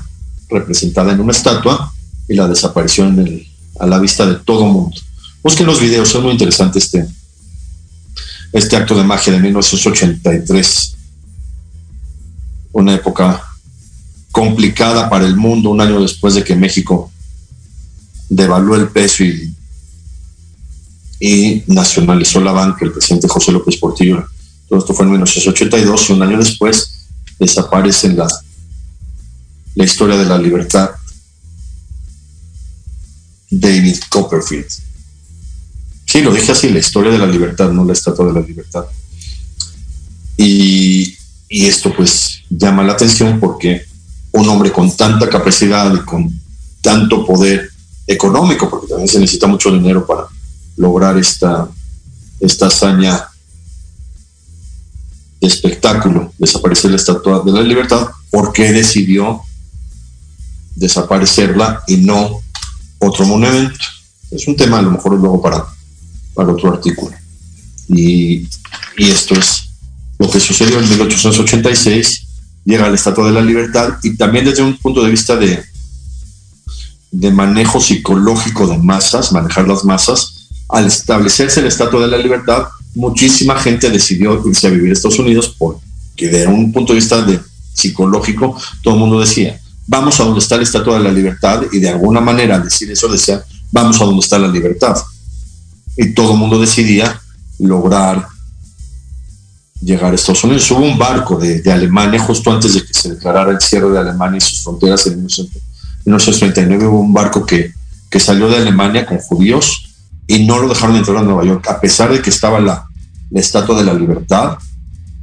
representada 0.48 1.12
en 1.12 1.20
una 1.20 1.32
estatua 1.32 1.92
y 2.28 2.34
la 2.34 2.48
desaparición 2.48 3.18
en 3.18 3.26
el, 3.26 3.48
a 3.80 3.86
la 3.86 3.98
vista 3.98 4.26
de 4.26 4.36
todo 4.36 4.66
mundo. 4.66 4.96
Busquen 5.42 5.66
los 5.66 5.80
videos, 5.80 6.08
son 6.08 6.22
muy 6.24 6.32
interesantes 6.32 6.84
este, 6.84 7.06
este 8.52 8.76
acto 8.76 8.94
de 8.96 9.04
magia 9.04 9.32
de 9.32 9.40
1983. 9.40 10.96
Una 12.72 12.94
época 12.94 13.42
complicada 14.34 15.08
para 15.08 15.26
el 15.26 15.36
mundo, 15.36 15.70
un 15.70 15.80
año 15.80 16.00
después 16.00 16.34
de 16.34 16.42
que 16.42 16.56
México 16.56 17.12
devaluó 18.28 18.74
el 18.74 18.88
peso 18.88 19.22
y, 19.22 19.54
nacionalizó 21.68 22.40
la 22.40 22.50
banca, 22.50 22.84
el 22.84 22.90
presidente 22.90 23.28
José 23.28 23.52
López 23.52 23.76
Portillo. 23.76 24.26
Todo 24.68 24.80
esto 24.80 24.92
fue 24.92 25.04
en 25.04 25.12
1982 25.12 26.10
y 26.10 26.12
un 26.14 26.22
año 26.24 26.36
después 26.36 27.06
desaparece 27.38 28.12
la, 28.12 28.26
la 29.76 29.84
historia 29.84 30.16
de 30.16 30.24
la 30.24 30.36
libertad. 30.36 30.90
David 33.48 33.98
Copperfield. 34.10 34.66
Sí, 36.06 36.22
lo 36.22 36.34
dije 36.34 36.50
así, 36.50 36.70
la 36.70 36.80
historia 36.80 37.12
de 37.12 37.18
la 37.18 37.26
libertad, 37.26 37.70
no 37.70 37.84
la 37.84 37.92
estatua 37.92 38.26
de 38.26 38.32
la 38.32 38.40
libertad. 38.40 38.84
Y, 40.36 41.16
y 41.48 41.66
esto 41.66 41.94
pues 41.94 42.40
llama 42.50 42.82
la 42.82 42.94
atención 42.94 43.38
porque 43.38 43.93
un 44.34 44.48
hombre 44.48 44.72
con 44.72 44.94
tanta 44.96 45.28
capacidad 45.28 45.94
y 45.94 46.00
con 46.00 46.28
tanto 46.80 47.24
poder 47.24 47.70
económico, 48.06 48.68
porque 48.68 48.88
también 48.88 49.08
se 49.08 49.20
necesita 49.20 49.46
mucho 49.46 49.70
dinero 49.70 50.04
para 50.04 50.26
lograr 50.76 51.16
esta, 51.16 51.68
esta 52.40 52.66
hazaña 52.66 53.28
espectáculo, 55.40 56.32
desaparecer 56.38 56.90
la 56.90 56.96
Estatua 56.96 57.42
de 57.44 57.52
la 57.52 57.62
Libertad, 57.62 58.08
¿por 58.30 58.52
qué 58.52 58.72
decidió 58.72 59.40
desaparecerla 60.74 61.84
y 61.86 61.98
no 61.98 62.40
otro 62.98 63.26
monumento? 63.26 63.78
Es 64.30 64.48
un 64.48 64.56
tema 64.56 64.78
a 64.78 64.82
lo 64.82 64.90
mejor 64.90 65.12
luego 65.12 65.40
para, 65.40 65.64
para 66.34 66.52
otro 66.52 66.72
artículo. 66.72 67.14
Y, 67.88 68.48
y 68.96 69.10
esto 69.10 69.34
es 69.34 69.68
lo 70.18 70.28
que 70.28 70.40
sucedió 70.40 70.80
en 70.80 70.88
1886, 70.88 72.23
llega 72.64 72.88
la 72.88 72.94
Estatua 72.94 73.26
de 73.26 73.32
la 73.32 73.40
Libertad 73.40 73.98
y 74.02 74.16
también 74.16 74.44
desde 74.44 74.62
un 74.62 74.76
punto 74.78 75.02
de 75.02 75.10
vista 75.10 75.36
de, 75.36 75.62
de 77.10 77.30
manejo 77.30 77.80
psicológico 77.80 78.66
de 78.66 78.78
masas, 78.78 79.32
manejar 79.32 79.68
las 79.68 79.84
masas, 79.84 80.48
al 80.68 80.86
establecerse 80.86 81.60
el 81.60 81.66
Estatua 81.66 82.00
de 82.02 82.08
la 82.08 82.18
Libertad, 82.18 82.64
muchísima 82.94 83.56
gente 83.56 83.90
decidió 83.90 84.42
irse 84.48 84.66
a 84.66 84.70
vivir 84.70 84.90
a 84.90 84.92
Estados 84.92 85.18
Unidos 85.18 85.54
porque 85.58 86.28
de 86.28 86.46
un 86.46 86.72
punto 86.72 86.92
de 86.92 87.00
vista 87.00 87.22
de 87.22 87.40
psicológico, 87.72 88.56
todo 88.82 88.94
el 88.94 89.00
mundo 89.00 89.20
decía, 89.20 89.60
vamos 89.86 90.18
a 90.20 90.24
donde 90.24 90.40
está 90.40 90.54
el 90.54 90.62
Estatua 90.62 90.98
de 90.98 91.04
la 91.04 91.12
Libertad 91.12 91.62
y 91.72 91.80
de 91.80 91.90
alguna 91.90 92.20
manera 92.20 92.58
decir 92.58 92.90
eso 92.90 93.08
decía, 93.08 93.44
vamos 93.74 94.00
a 94.00 94.04
donde 94.04 94.20
está 94.20 94.38
la 94.38 94.48
libertad. 94.48 94.96
Y 95.96 96.14
todo 96.14 96.32
el 96.32 96.38
mundo 96.38 96.60
decidía 96.60 97.20
lograr 97.58 98.26
llegar 99.84 100.12
a 100.12 100.14
Estados 100.14 100.44
Unidos. 100.44 100.70
Hubo 100.70 100.80
un 100.80 100.98
barco 100.98 101.36
de, 101.36 101.62
Alemania 101.70 102.18
justo 102.18 102.50
antes 102.50 102.74
de 102.74 102.84
que 102.84 102.94
se 102.94 103.10
declarara 103.10 103.52
el 103.52 103.60
cierre 103.60 103.90
de 103.90 103.98
Alemania 103.98 104.38
y 104.38 104.40
sus 104.40 104.62
fronteras 104.62 105.06
en 105.06 105.22
1939. 105.22 106.86
Hubo 106.86 107.00
un 107.00 107.12
barco 107.12 107.44
que, 107.44 107.72
que 108.10 108.20
salió 108.20 108.48
de 108.48 108.56
Alemania 108.56 109.04
con 109.04 109.18
judíos 109.18 109.94
y 110.26 110.46
no 110.46 110.58
lo 110.58 110.68
dejaron 110.68 110.96
entrar 110.96 111.18
a 111.18 111.22
Nueva 111.22 111.44
York, 111.44 111.68
a 111.68 111.80
pesar 111.80 112.10
de 112.10 112.22
que 112.22 112.30
estaba 112.30 112.58
la, 112.60 112.86
estatua 113.32 113.76
de 113.76 113.84
la 113.84 113.94
libertad 113.94 114.58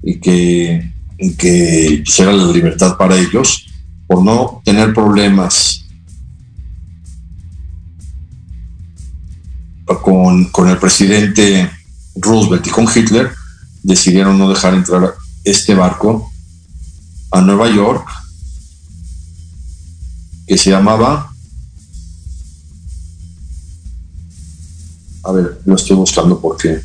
y 0.04 0.20
que, 0.20 0.92
que 1.38 2.04
pues, 2.04 2.20
era 2.20 2.34
la 2.34 2.52
libertad 2.52 2.98
para 2.98 3.18
ellos, 3.18 3.68
por 4.06 4.24
no 4.24 4.62
tener 4.66 4.94
problemas 4.94 5.86
con, 9.86 10.46
con 10.46 10.70
el 10.70 10.78
presidente 10.78 11.70
Roosevelt 12.16 12.68
y 12.68 12.70
con 12.70 12.86
Hitler, 12.94 13.32
decidieron 13.84 14.38
no 14.38 14.50
dejar 14.50 14.74
entrar 14.74 15.16
este 15.44 15.74
barco 15.74 16.32
a 17.32 17.42
Nueva 17.42 17.70
York, 17.70 18.08
que 20.46 20.58
se 20.58 20.70
llamaba, 20.70 21.34
a 25.24 25.32
ver, 25.32 25.62
lo 25.66 25.76
estoy 25.76 25.96
buscando 25.96 26.40
porque... 26.40 26.82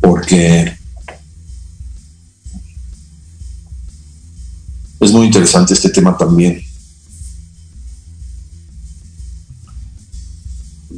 Porque 0.00 0.76
es 5.00 5.12
muy 5.12 5.26
interesante 5.26 5.74
este 5.74 5.90
tema 5.90 6.16
también. 6.16 6.65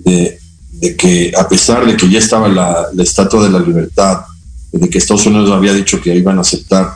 De, 0.08 0.96
que 0.96 1.32
a 1.36 1.48
pesar 1.48 1.86
de 1.86 1.96
que 1.96 2.08
ya 2.08 2.18
estaba 2.18 2.48
la, 2.48 2.88
Estatua 2.98 3.44
de 3.44 3.50
la 3.50 3.60
Libertad, 3.60 4.20
de 4.72 4.88
que 4.88 4.98
Estados 4.98 5.26
Unidos 5.26 5.50
había 5.50 5.72
dicho 5.72 6.00
que 6.00 6.14
iban 6.14 6.38
a 6.38 6.42
aceptar 6.42 6.92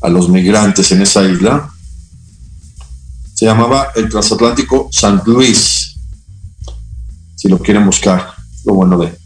a 0.00 0.08
los 0.08 0.28
migrantes 0.28 0.90
en 0.92 1.02
esa 1.02 1.24
isla, 1.24 1.70
se 3.34 3.46
llamaba 3.46 3.88
el 3.94 4.08
transatlántico 4.08 4.88
San 4.90 5.22
Luis, 5.26 5.94
si 7.36 7.48
lo 7.48 7.58
quieren 7.58 7.86
buscar, 7.86 8.32
lo 8.64 8.74
bueno 8.74 8.98
de, 8.98 9.16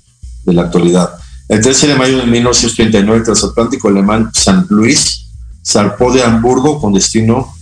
de 0.45 0.53
la 0.53 0.63
actualidad. 0.63 1.11
El 1.49 1.61
13 1.61 1.89
de 1.89 1.95
mayo 1.97 2.19
de 2.19 2.27
1939, 2.27 3.19
el 3.19 3.25
transatlántico 3.25 3.89
alemán 3.89 4.31
San 4.35 4.67
Luis 4.71 5.27
zarpó 5.65 6.13
de 6.13 6.23
Hamburgo 6.23 6.81
con 6.81 6.93
destino, 6.93 7.55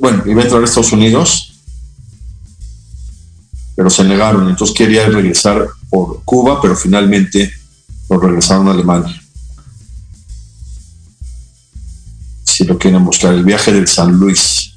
bueno, 0.00 0.22
iba 0.26 0.40
a 0.40 0.44
entrar 0.44 0.62
a 0.62 0.64
Estados 0.64 0.92
Unidos 0.92 1.51
pero 3.74 3.90
se 3.90 4.04
negaron. 4.04 4.48
Entonces 4.48 4.76
quería 4.76 5.06
regresar 5.06 5.66
por 5.90 6.22
Cuba, 6.24 6.60
pero 6.60 6.76
finalmente 6.76 7.52
lo 8.08 8.18
regresaron 8.18 8.68
a 8.68 8.72
Alemania. 8.72 9.20
Si 12.44 12.64
lo 12.64 12.78
quieren 12.78 13.04
buscar, 13.04 13.34
el 13.34 13.44
viaje 13.44 13.72
del 13.72 13.88
San 13.88 14.12
Luis, 14.12 14.74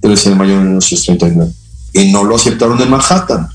13 0.00 0.30
de 0.30 0.36
mayo 0.36 0.58
de 0.58 0.64
1939. 0.64 1.52
Y 1.94 2.12
no 2.12 2.24
lo 2.24 2.36
aceptaron 2.36 2.80
en 2.80 2.90
Manhattan. 2.90 3.48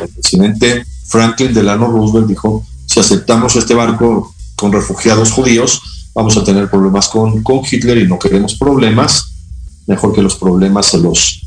El 0.00 0.08
presidente 0.10 0.84
Franklin 1.06 1.52
Delano 1.52 1.88
Roosevelt 1.88 2.28
dijo, 2.28 2.64
si 2.86 3.00
aceptamos 3.00 3.56
este 3.56 3.74
barco 3.74 4.34
con 4.54 4.72
refugiados 4.72 5.32
judíos, 5.32 5.82
vamos 6.14 6.36
a 6.36 6.44
tener 6.44 6.70
problemas 6.70 7.08
con, 7.08 7.42
con 7.42 7.60
Hitler 7.68 7.98
y 7.98 8.06
no 8.06 8.18
queremos 8.18 8.54
problemas. 8.54 9.32
Mejor 9.86 10.14
que 10.14 10.22
los 10.22 10.36
problemas 10.36 10.86
se 10.86 10.98
los 10.98 11.45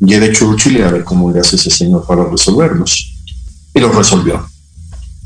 lleve 0.00 0.32
Churchill 0.32 0.82
a 0.82 0.90
ver 0.90 1.04
cómo 1.04 1.30
le 1.30 1.40
hace 1.40 1.56
ese 1.56 1.70
señor 1.70 2.06
para 2.06 2.24
resolverlos. 2.24 3.12
Y 3.72 3.80
lo 3.80 3.90
resolvió, 3.90 4.46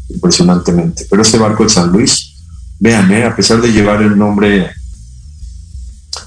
impresionantemente. 0.08 1.06
Pero 1.08 1.22
ese 1.22 1.38
barco 1.38 1.64
de 1.64 1.70
San 1.70 1.90
Luis, 1.90 2.34
vean, 2.78 3.12
a 3.24 3.36
pesar 3.36 3.60
de 3.60 3.72
llevar 3.72 4.02
el 4.02 4.16
nombre 4.16 4.70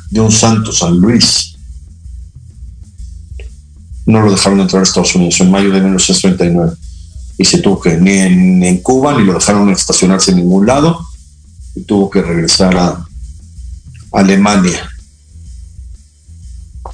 de 0.09 0.19
un 0.19 0.31
santo, 0.31 0.71
San 0.71 0.97
Luis, 0.97 1.55
no 4.05 4.21
lo 4.21 4.31
dejaron 4.31 4.59
entrar 4.59 4.81
a 4.81 4.83
Estados 4.83 5.15
Unidos 5.15 5.39
en 5.39 5.49
mayo 5.49 5.71
de 5.71 5.81
1939. 5.81 6.73
Y 7.37 7.45
se 7.45 7.59
tuvo 7.59 7.79
que, 7.79 7.97
ni 7.97 8.67
en, 8.67 8.77
Cuba, 8.81 9.17
ni 9.17 9.25
lo 9.25 9.33
dejaron 9.33 9.69
estacionarse 9.69 10.31
en 10.31 10.37
ningún 10.37 10.65
lado, 10.65 10.99
y 11.75 11.81
tuvo 11.83 12.09
que 12.09 12.21
regresar 12.21 12.77
a 12.77 13.03
Alemania 14.11 14.90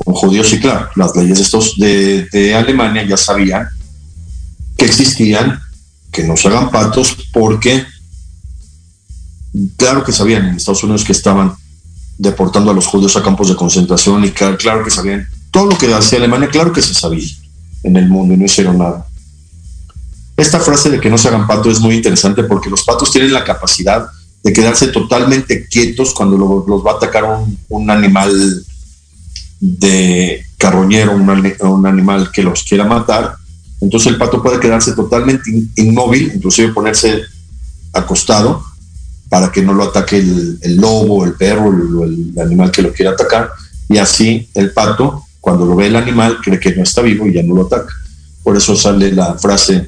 con 0.04 0.14
judíos 0.14 0.52
y 0.54 0.60
claro, 0.60 0.90
las 0.96 1.16
leyes 1.16 1.38
de, 1.38 1.44
estos, 1.44 1.78
de, 1.78 2.56
Alemania 2.56 3.04
ya 3.06 3.18
sabían 3.18 3.68
que 4.78 4.86
existían, 4.86 5.60
que 6.12 6.24
no 6.24 6.38
se 6.38 6.48
hagan 6.48 6.70
patos, 6.70 7.18
porque 7.34 7.86
claro 9.76 10.04
que 10.04 10.12
sabían 10.12 10.48
en 10.48 10.56
Estados 10.56 10.84
Unidos 10.84 11.04
que 11.04 11.14
estaban 11.14 11.56
deportando 12.18 12.72
a 12.72 12.74
los 12.74 12.88
judíos 12.88 13.16
a 13.16 13.24
campos 13.24 13.50
de 13.50 13.56
concentración 13.56 14.24
y 14.24 14.32
claro 14.32 14.84
que 14.84 14.92
sabían 14.92 15.28
todo 15.52 15.68
lo 15.68 15.78
que 15.78 15.94
hacía 15.94 16.20
Alemania, 16.20 16.50
claro 16.50 16.72
que 16.72 16.82
se 16.82 16.94
sabía 16.94 17.28
en 17.84 17.96
el 17.96 18.08
mundo 18.08 18.34
y 18.34 18.38
no 18.38 18.46
hicieron 18.46 18.78
nada. 18.78 19.06
Esta 20.36 20.60
frase 20.60 20.92
de 20.92 21.00
que 21.00 21.10
no 21.10 21.18
se 21.18 21.30
hagan 21.30 21.48
patos 21.48 21.74
es 21.74 21.80
muy 21.80 21.96
interesante 21.96 22.44
porque 22.44 22.70
los 22.70 22.84
patos 22.84 23.12
tienen 23.12 23.34
la 23.34 23.44
capacidad 23.44 24.08
de 24.44 24.54
quedarse 24.54 24.88
totalmente 24.88 25.68
quietos 25.68 26.14
cuando 26.14 26.38
los 26.68 26.86
va 26.86 26.92
a 26.92 26.96
atacar 26.96 27.26
un 27.70 27.90
animal 27.90 28.64
de 29.60 30.44
carroñero, 30.58 31.14
un, 31.14 31.86
animal 31.86 32.32
que 32.32 32.44
los 32.44 32.64
quiera 32.64 32.86
matar, 32.86 33.36
entonces 33.82 34.12
el 34.12 34.18
pato 34.18 34.42
puede 34.42 34.60
quedarse 34.60 34.94
totalmente 34.94 35.52
inmóvil, 35.76 36.32
inclusive 36.36 36.74
ponerse 36.74 37.22
acostado 37.94 38.64
para 39.30 39.52
que 39.52 39.62
no 39.62 39.74
lo 39.74 39.84
ataque 39.84 40.18
el, 40.18 40.78
lobo, 40.78 41.26
el 41.26 41.34
perro, 41.34 41.72
el, 41.72 42.34
el, 42.36 42.42
animal 42.42 42.72
que 42.72 42.82
lo 42.82 42.94
quiera 42.94 43.12
atacar, 43.12 43.52
y 43.90 43.98
así 43.98 44.50
el 44.54 44.72
pato, 44.72 45.24
cuando 45.40 45.66
lo 45.66 45.76
ve 45.76 45.88
el 45.88 45.96
animal, 45.96 46.40
cree 46.44 46.60
que 46.60 46.76
no 46.76 46.84
está 46.84 47.02
vivo 47.02 47.28
y 47.28 47.34
ya 47.34 47.44
no 47.44 47.56
lo 47.56 47.66
ataca. 47.66 47.94
Por 48.44 48.58
eso 48.58 48.76
sale 48.76 49.12
la 49.12 49.36
frase 49.36 49.88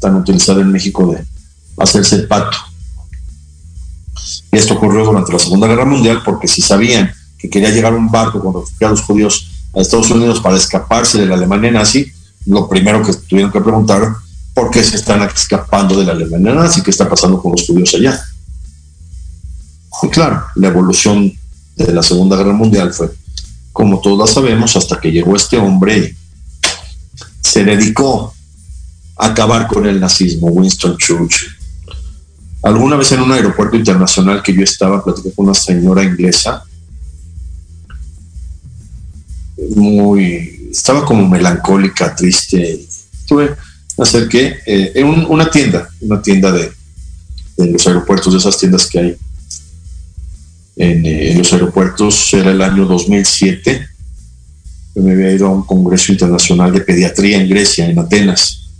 tan 0.00 0.16
utilizada 0.16 0.60
en 0.60 0.70
México 0.70 1.12
de 1.12 1.24
hacerse 1.78 2.16
el 2.16 2.28
pato. 2.28 2.56
Y 4.52 4.56
esto 4.56 4.74
ocurrió 4.74 5.04
durante 5.04 5.32
la 5.32 5.38
Segunda 5.38 5.66
Guerra 5.66 5.84
Mundial 5.84 6.22
porque 6.24 6.46
si 6.46 6.62
sabían 6.62 7.12
que 7.44 7.50
quería 7.50 7.68
llegar 7.68 7.92
un 7.92 8.10
barco 8.10 8.40
con 8.40 8.54
refugiados 8.54 9.02
judíos 9.02 9.50
a 9.74 9.80
Estados 9.82 10.10
Unidos 10.10 10.40
para 10.40 10.56
escaparse 10.56 11.18
de 11.18 11.26
la 11.26 11.34
Alemania 11.34 11.70
nazi, 11.70 12.10
lo 12.46 12.66
primero 12.66 13.02
que 13.02 13.12
tuvieron 13.12 13.52
que 13.52 13.60
preguntar, 13.60 14.14
¿por 14.54 14.70
qué 14.70 14.82
se 14.82 14.96
están 14.96 15.20
escapando 15.22 15.94
de 15.98 16.06
la 16.06 16.12
Alemania 16.12 16.54
nazi? 16.54 16.80
¿Qué 16.80 16.90
está 16.90 17.06
pasando 17.06 17.42
con 17.42 17.52
los 17.52 17.66
judíos 17.66 17.94
allá? 17.94 18.18
Y 20.02 20.08
claro, 20.08 20.42
la 20.54 20.68
evolución 20.68 21.30
de 21.76 21.92
la 21.92 22.02
Segunda 22.02 22.38
Guerra 22.38 22.54
Mundial 22.54 22.94
fue, 22.94 23.10
como 23.74 24.00
todos 24.00 24.30
sabemos, 24.30 24.74
hasta 24.76 24.98
que 24.98 25.12
llegó 25.12 25.36
este 25.36 25.58
hombre 25.58 26.16
se 27.42 27.62
dedicó 27.62 28.32
a 29.18 29.26
acabar 29.26 29.66
con 29.66 29.84
el 29.84 30.00
nazismo, 30.00 30.46
Winston 30.46 30.96
Churchill. 30.96 31.50
Alguna 32.62 32.96
vez 32.96 33.12
en 33.12 33.20
un 33.20 33.32
aeropuerto 33.32 33.76
internacional 33.76 34.42
que 34.42 34.54
yo 34.54 34.62
estaba, 34.62 35.04
platicé 35.04 35.34
con 35.34 35.44
una 35.44 35.54
señora 35.54 36.02
inglesa 36.02 36.64
muy, 39.56 40.68
estaba 40.70 41.04
como 41.04 41.28
melancólica, 41.28 42.14
triste. 42.14 42.84
Tuve, 43.26 43.54
acerqué 43.98 44.58
eh, 44.66 44.92
en 44.94 45.06
una 45.06 45.50
tienda, 45.50 45.88
una 46.00 46.20
tienda 46.20 46.52
de, 46.52 46.72
los 47.56 47.86
aeropuertos, 47.86 48.32
de 48.32 48.38
esas 48.38 48.58
tiendas 48.58 48.86
que 48.86 48.98
hay 48.98 49.16
en, 50.76 51.06
eh, 51.06 51.32
en, 51.32 51.38
los 51.38 51.52
aeropuertos, 51.52 52.34
era 52.34 52.50
el 52.50 52.60
año 52.60 52.84
2007. 52.86 53.86
Yo 54.96 55.02
me 55.02 55.12
había 55.12 55.32
ido 55.32 55.46
a 55.46 55.50
un 55.50 55.64
congreso 55.64 56.12
internacional 56.12 56.72
de 56.72 56.80
pediatría 56.80 57.40
en 57.40 57.48
Grecia, 57.48 57.88
en 57.88 57.98
Atenas. 57.98 58.70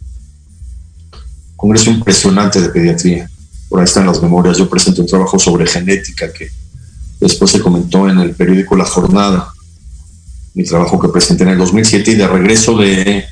Congreso 1.56 1.90
impresionante 1.90 2.60
de 2.60 2.68
pediatría. 2.68 3.30
Por 3.68 3.80
ahí 3.80 3.84
están 3.84 4.06
las 4.06 4.20
memorias. 4.20 4.58
Yo 4.58 4.68
presenté 4.68 5.00
un 5.00 5.06
trabajo 5.06 5.38
sobre 5.38 5.66
genética 5.66 6.32
que 6.32 6.50
después 7.20 7.50
se 7.50 7.60
comentó 7.60 8.08
en 8.08 8.18
el 8.18 8.34
periódico 8.34 8.76
La 8.76 8.84
Jornada 8.84 9.53
mi 10.54 10.62
trabajo 10.64 11.00
que 11.00 11.08
presenté 11.08 11.42
en 11.42 11.50
el 11.50 11.58
2007 11.58 12.12
y 12.12 12.14
de 12.14 12.28
regreso 12.28 12.76
de, 12.78 13.24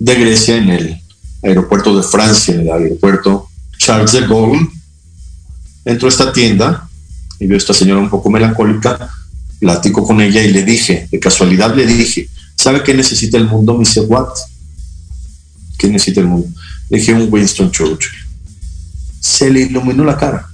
Grecia 0.00 0.56
en 0.56 0.70
el 0.70 1.00
aeropuerto 1.42 1.96
de 1.96 2.02
Francia, 2.02 2.54
en 2.54 2.62
el 2.62 2.72
aeropuerto 2.72 3.48
Charles 3.78 4.12
de 4.12 4.26
Gaulle, 4.26 4.68
entró 5.84 6.08
a 6.08 6.10
esta 6.10 6.32
tienda 6.32 6.88
y 7.38 7.46
vio 7.46 7.56
a 7.56 7.58
esta 7.58 7.74
señora 7.74 8.00
un 8.00 8.10
poco 8.10 8.30
melancólica, 8.30 9.10
platico 9.60 10.04
con 10.04 10.20
ella 10.20 10.42
y 10.42 10.52
le 10.52 10.64
dije, 10.64 11.08
de 11.10 11.20
casualidad 11.20 11.74
le 11.74 11.86
dije, 11.86 12.28
¿sabe 12.56 12.82
qué 12.82 12.94
necesita 12.94 13.36
el 13.36 13.46
mundo? 13.46 13.74
Me 13.74 13.80
dice, 13.80 14.00
¿what? 14.00 14.28
¿Qué 15.78 15.88
necesita 15.88 16.20
el 16.20 16.26
mundo? 16.26 16.48
Le 16.88 16.98
dije, 16.98 17.12
un 17.12 17.28
Winston 17.30 17.70
Churchill. 17.70 18.10
Se 19.20 19.50
le 19.50 19.60
iluminó 19.60 20.04
la 20.04 20.16
cara. 20.16 20.48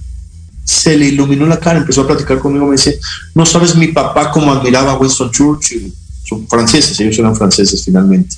Se 0.63 0.95
le 0.95 1.07
iluminó 1.07 1.47
la 1.47 1.59
cara, 1.59 1.79
empezó 1.79 2.01
a 2.01 2.07
platicar 2.07 2.39
conmigo, 2.39 2.67
me 2.67 2.73
dice, 2.73 2.99
no 3.33 3.45
sabes 3.45 3.75
mi 3.75 3.87
papá 3.87 4.31
cómo 4.31 4.51
admiraba 4.51 4.91
a 4.91 4.97
Winston 4.97 5.31
Churchill. 5.31 5.91
Son 6.29 6.47
franceses, 6.47 6.99
ellos 6.99 7.17
eran 7.17 7.35
franceses 7.35 7.83
finalmente. 7.83 8.35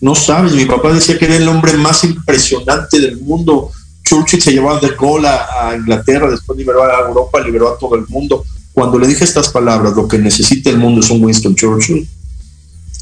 No 0.00 0.14
sabes, 0.14 0.52
mi 0.52 0.66
papá 0.66 0.92
decía 0.92 1.18
que 1.18 1.24
era 1.24 1.36
el 1.36 1.48
hombre 1.48 1.72
más 1.72 2.04
impresionante 2.04 3.00
del 3.00 3.18
mundo. 3.18 3.70
Churchill 4.04 4.42
se 4.42 4.52
llevaba 4.52 4.78
de 4.78 4.90
gol 4.90 5.24
a, 5.24 5.74
Inglaterra, 5.74 6.30
después 6.30 6.58
liberó 6.58 6.84
a 6.84 7.08
Europa, 7.08 7.40
liberó 7.40 7.74
a 7.74 7.78
todo 7.78 7.96
el 7.96 8.06
mundo. 8.08 8.44
Cuando 8.72 8.98
le 8.98 9.08
dije 9.08 9.24
estas 9.24 9.48
palabras, 9.48 9.94
lo 9.94 10.06
que 10.06 10.18
necesita 10.18 10.70
el 10.70 10.78
mundo 10.78 11.00
es 11.00 11.10
un 11.10 11.24
Winston 11.24 11.56
Churchill, 11.56 12.06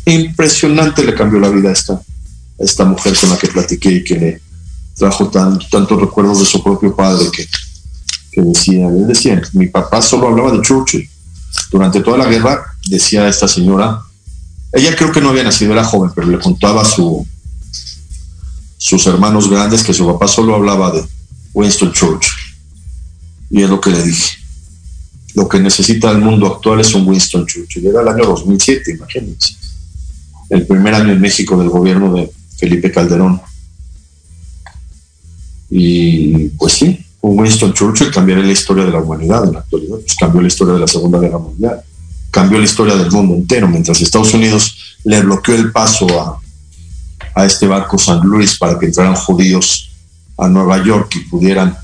impresionante 0.06 1.04
le 1.04 1.14
cambió 1.14 1.40
la 1.40 1.48
vida 1.48 1.68
a 1.68 1.72
esta, 1.72 2.00
esta 2.58 2.84
mujer 2.84 3.14
con 3.20 3.30
la 3.30 3.36
que 3.36 3.48
platiqué 3.48 3.90
y 3.90 4.04
que 4.04 4.14
le 4.14 4.40
trajo 4.96 5.28
tantos 5.28 6.00
recuerdos 6.00 6.38
de 6.38 6.46
su 6.46 6.62
propio 6.62 6.94
padre 6.94 7.28
que, 7.30 7.46
que 8.32 8.40
decía, 8.40 8.86
él 8.86 9.06
decía, 9.06 9.42
mi 9.52 9.66
papá 9.66 10.00
solo 10.00 10.28
hablaba 10.28 10.52
de 10.52 10.62
Churchill. 10.62 11.08
Durante 11.70 12.00
toda 12.00 12.18
la 12.18 12.26
guerra, 12.26 12.75
decía 12.88 13.28
esta 13.28 13.48
señora, 13.48 14.02
ella 14.72 14.94
creo 14.96 15.12
que 15.12 15.20
no 15.20 15.30
había 15.30 15.44
nacido, 15.44 15.72
era 15.72 15.84
joven, 15.84 16.10
pero 16.14 16.28
le 16.28 16.38
contaba 16.38 16.84
su, 16.84 17.26
sus 18.76 19.06
hermanos 19.06 19.48
grandes 19.48 19.82
que 19.82 19.94
su 19.94 20.06
papá 20.06 20.28
solo 20.28 20.54
hablaba 20.54 20.92
de 20.92 21.04
Winston 21.54 21.92
Churchill. 21.92 22.30
Y 23.50 23.62
es 23.62 23.70
lo 23.70 23.80
que 23.80 23.90
le 23.90 24.02
dije. 24.02 24.36
Lo 25.34 25.48
que 25.48 25.60
necesita 25.60 26.10
el 26.10 26.18
mundo 26.18 26.46
actual 26.46 26.80
es 26.80 26.94
un 26.94 27.06
Winston 27.06 27.46
Churchill. 27.46 27.86
Era 27.86 28.02
el 28.02 28.08
año 28.08 28.24
2007, 28.24 28.92
imagínense. 28.92 29.54
El 30.50 30.66
primer 30.66 30.94
año 30.94 31.12
en 31.12 31.20
México 31.20 31.56
del 31.58 31.68
gobierno 31.68 32.12
de 32.14 32.30
Felipe 32.56 32.90
Calderón. 32.90 33.40
Y 35.70 36.48
pues 36.50 36.74
sí, 36.74 37.04
un 37.20 37.38
Winston 37.38 37.72
Churchill 37.72 38.10
cambiaría 38.10 38.44
la 38.44 38.52
historia 38.52 38.84
de 38.84 38.92
la 38.92 39.00
humanidad 39.00 39.44
en 39.44 39.52
la 39.54 39.60
actualidad. 39.60 39.96
Pues 39.96 40.14
cambió 40.14 40.40
la 40.40 40.48
historia 40.48 40.74
de 40.74 40.80
la 40.80 40.86
Segunda 40.86 41.18
Guerra 41.18 41.38
Mundial. 41.38 41.82
Cambió 42.30 42.58
la 42.58 42.64
historia 42.64 42.96
del 42.96 43.10
mundo 43.10 43.34
entero. 43.34 43.68
Mientras 43.68 44.00
Estados 44.00 44.34
Unidos 44.34 44.98
le 45.04 45.20
bloqueó 45.22 45.54
el 45.54 45.72
paso 45.72 46.06
a 46.20 46.40
a 47.36 47.44
este 47.44 47.66
barco 47.66 47.98
San 47.98 48.20
Luis 48.20 48.56
para 48.56 48.78
que 48.78 48.86
entraran 48.86 49.14
judíos 49.14 49.90
a 50.38 50.48
Nueva 50.48 50.82
York 50.82 51.16
y 51.16 51.20
pudieran 51.20 51.76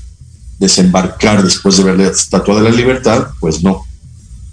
desembarcar 0.57 1.43
después 1.43 1.77
de 1.77 1.83
ver 1.83 1.97
la 1.97 2.07
Estatua 2.07 2.55
de 2.55 2.69
la 2.69 2.75
Libertad, 2.75 3.27
pues 3.39 3.63
no. 3.63 3.83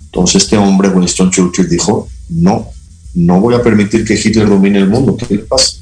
Entonces 0.04 0.42
este 0.42 0.58
hombre, 0.58 0.90
Winston 0.90 1.30
Churchill, 1.30 1.70
dijo, 1.70 2.06
no, 2.28 2.68
no 3.14 3.40
voy 3.40 3.54
a 3.54 3.62
permitir 3.62 4.04
que 4.04 4.14
Hitler 4.14 4.46
domine 4.46 4.78
el 4.78 4.88
mundo, 4.88 5.16
¿qué 5.16 5.34
le 5.34 5.42
pasa? 5.42 5.78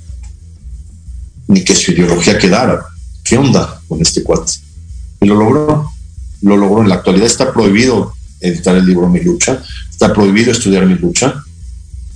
Ni 1.48 1.64
que 1.64 1.74
su 1.74 1.90
ideología 1.90 2.38
quedara. 2.38 2.80
¿Qué 3.24 3.36
onda 3.36 3.80
con 3.88 4.00
este 4.00 4.22
cuate? 4.22 4.52
Y 5.20 5.26
lo 5.26 5.34
logró, 5.34 5.90
lo 6.42 6.56
logró. 6.56 6.82
En 6.82 6.90
la 6.90 6.96
actualidad 6.96 7.26
está 7.26 7.52
prohibido 7.52 8.14
editar 8.40 8.76
el 8.76 8.86
libro 8.86 9.08
Mi 9.08 9.20
lucha, 9.20 9.62
está 9.90 10.12
prohibido 10.12 10.52
estudiar 10.52 10.86
mi 10.86 10.94
lucha 10.94 11.42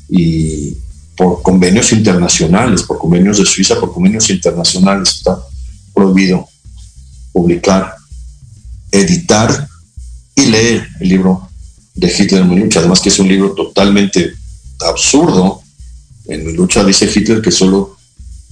y 0.09 0.77
por 1.17 1.43
convenios 1.43 1.93
internacionales, 1.93 2.83
por 2.83 2.99
convenios 2.99 3.39
de 3.39 3.45
Suiza, 3.45 3.79
por 3.79 3.93
convenios 3.93 4.29
internacionales 4.31 5.17
está 5.17 5.39
prohibido 5.95 6.49
publicar, 7.33 7.97
editar 8.91 9.69
y 10.35 10.47
leer 10.47 10.89
el 11.01 11.09
libro 11.09 11.49
de 11.95 12.09
Hitler 12.09 12.43
en 12.43 12.51
mi 12.51 12.59
lucha. 12.59 12.81
Además 12.81 13.01
que 13.01 13.09
es 13.09 13.19
un 13.19 13.29
libro 13.29 13.53
totalmente 13.53 14.33
absurdo. 14.81 15.63
En 16.27 16.47
mi 16.47 16.53
lucha 16.53 16.85
dice 16.85 17.11
Hitler 17.13 17.43
que 17.43 17.51
solo 17.51 17.97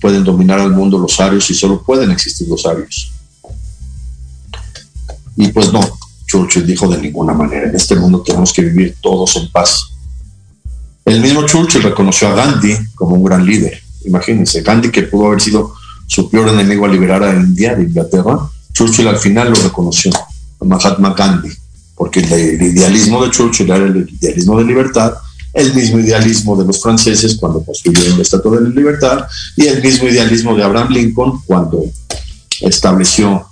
pueden 0.01 0.25
dominar 0.25 0.61
al 0.61 0.73
mundo 0.73 0.99
los 0.99 1.21
arios 1.21 1.51
y 1.51 1.55
solo 1.55 1.83
pueden 1.83 2.11
existir 2.11 2.49
los 2.49 2.67
arios. 2.67 3.13
Y 5.37 5.49
pues 5.49 5.73
no, 5.73 5.81
Churchill 6.31 6.67
dijo 6.67 6.87
de 6.89 6.99
ninguna 6.99 7.35
manera, 7.35 7.69
en 7.69 7.75
este 7.75 7.97
mundo 7.97 8.23
tenemos 8.23 8.53
que 8.53 8.63
vivir 8.63 8.97
todos 9.01 9.37
en 9.37 9.51
paz 9.51 9.91
el 11.11 11.21
mismo 11.21 11.45
Churchill 11.45 11.83
reconoció 11.83 12.29
a 12.29 12.35
Gandhi 12.35 12.77
como 12.95 13.17
un 13.17 13.25
gran 13.25 13.45
líder. 13.45 13.83
Imagínense, 14.05 14.63
Gandhi 14.63 14.91
que 14.91 15.03
pudo 15.03 15.27
haber 15.27 15.41
sido 15.41 15.75
su 16.07 16.31
peor 16.31 16.49
enemigo 16.49 16.85
a 16.85 16.89
liberar 16.89 17.23
a 17.25 17.35
India 17.35 17.75
de 17.75 17.83
Inglaterra, 17.83 18.39
Churchill 18.73 19.09
al 19.09 19.19
final 19.19 19.51
lo 19.51 19.57
reconoció, 19.57 20.13
a 20.15 20.65
Mahatma 20.65 21.15
Gandhi, 21.15 21.51
porque 21.97 22.21
el, 22.21 22.63
idealismo 22.63 23.25
de 23.25 23.31
Churchill 23.31 23.71
era 23.71 23.85
el 23.85 24.09
idealismo 24.09 24.59
de 24.59 24.65
libertad, 24.65 25.15
el 25.53 25.75
mismo 25.75 25.99
idealismo 25.99 26.57
de 26.57 26.65
los 26.65 26.81
franceses 26.81 27.37
cuando 27.41 27.65
construyeron 27.65 28.17
la 28.17 28.23
Estatua 28.23 28.59
de 28.59 28.69
la 28.69 28.69
Libertad 28.69 29.27
y 29.57 29.67
el 29.67 29.83
mismo 29.83 30.09
idealismo 30.09 30.55
de 30.55 30.63
Abraham 30.63 30.93
Lincoln 30.93 31.41
cuando 31.45 31.85
estableció 32.61 33.47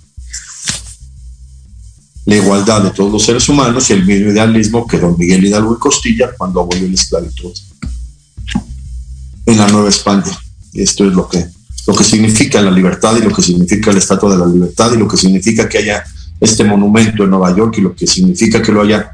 la 2.28 2.36
igualdad 2.36 2.82
de 2.82 2.90
todos 2.90 3.10
los 3.10 3.24
seres 3.24 3.48
humanos 3.48 3.88
y 3.88 3.94
el 3.94 4.04
mismo 4.04 4.30
idealismo 4.30 4.86
que 4.86 4.98
don 4.98 5.16
Miguel 5.16 5.46
Hidalgo 5.46 5.74
y 5.74 5.78
Costilla 5.78 6.28
cuando 6.36 6.60
abolió 6.60 6.86
la 6.86 6.92
esclavitud 6.92 7.54
en 9.46 9.56
la 9.56 9.66
Nueva 9.68 9.88
España. 9.88 10.38
Esto 10.74 11.06
es 11.06 11.14
lo 11.14 11.26
que, 11.26 11.46
lo 11.86 11.94
que 11.94 12.04
significa 12.04 12.60
la 12.60 12.70
libertad 12.70 13.16
y 13.16 13.22
lo 13.22 13.34
que 13.34 13.40
significa 13.40 13.90
el 13.90 13.96
Estatua 13.96 14.32
de 14.32 14.36
la 14.36 14.46
Libertad 14.46 14.92
y 14.92 14.98
lo 14.98 15.08
que 15.08 15.16
significa 15.16 15.70
que 15.70 15.78
haya 15.78 16.04
este 16.38 16.64
monumento 16.64 17.24
en 17.24 17.30
Nueva 17.30 17.56
York 17.56 17.76
y 17.78 17.80
lo 17.80 17.94
que 17.94 18.06
significa 18.06 18.60
que 18.60 18.72
lo 18.72 18.82
haya 18.82 19.10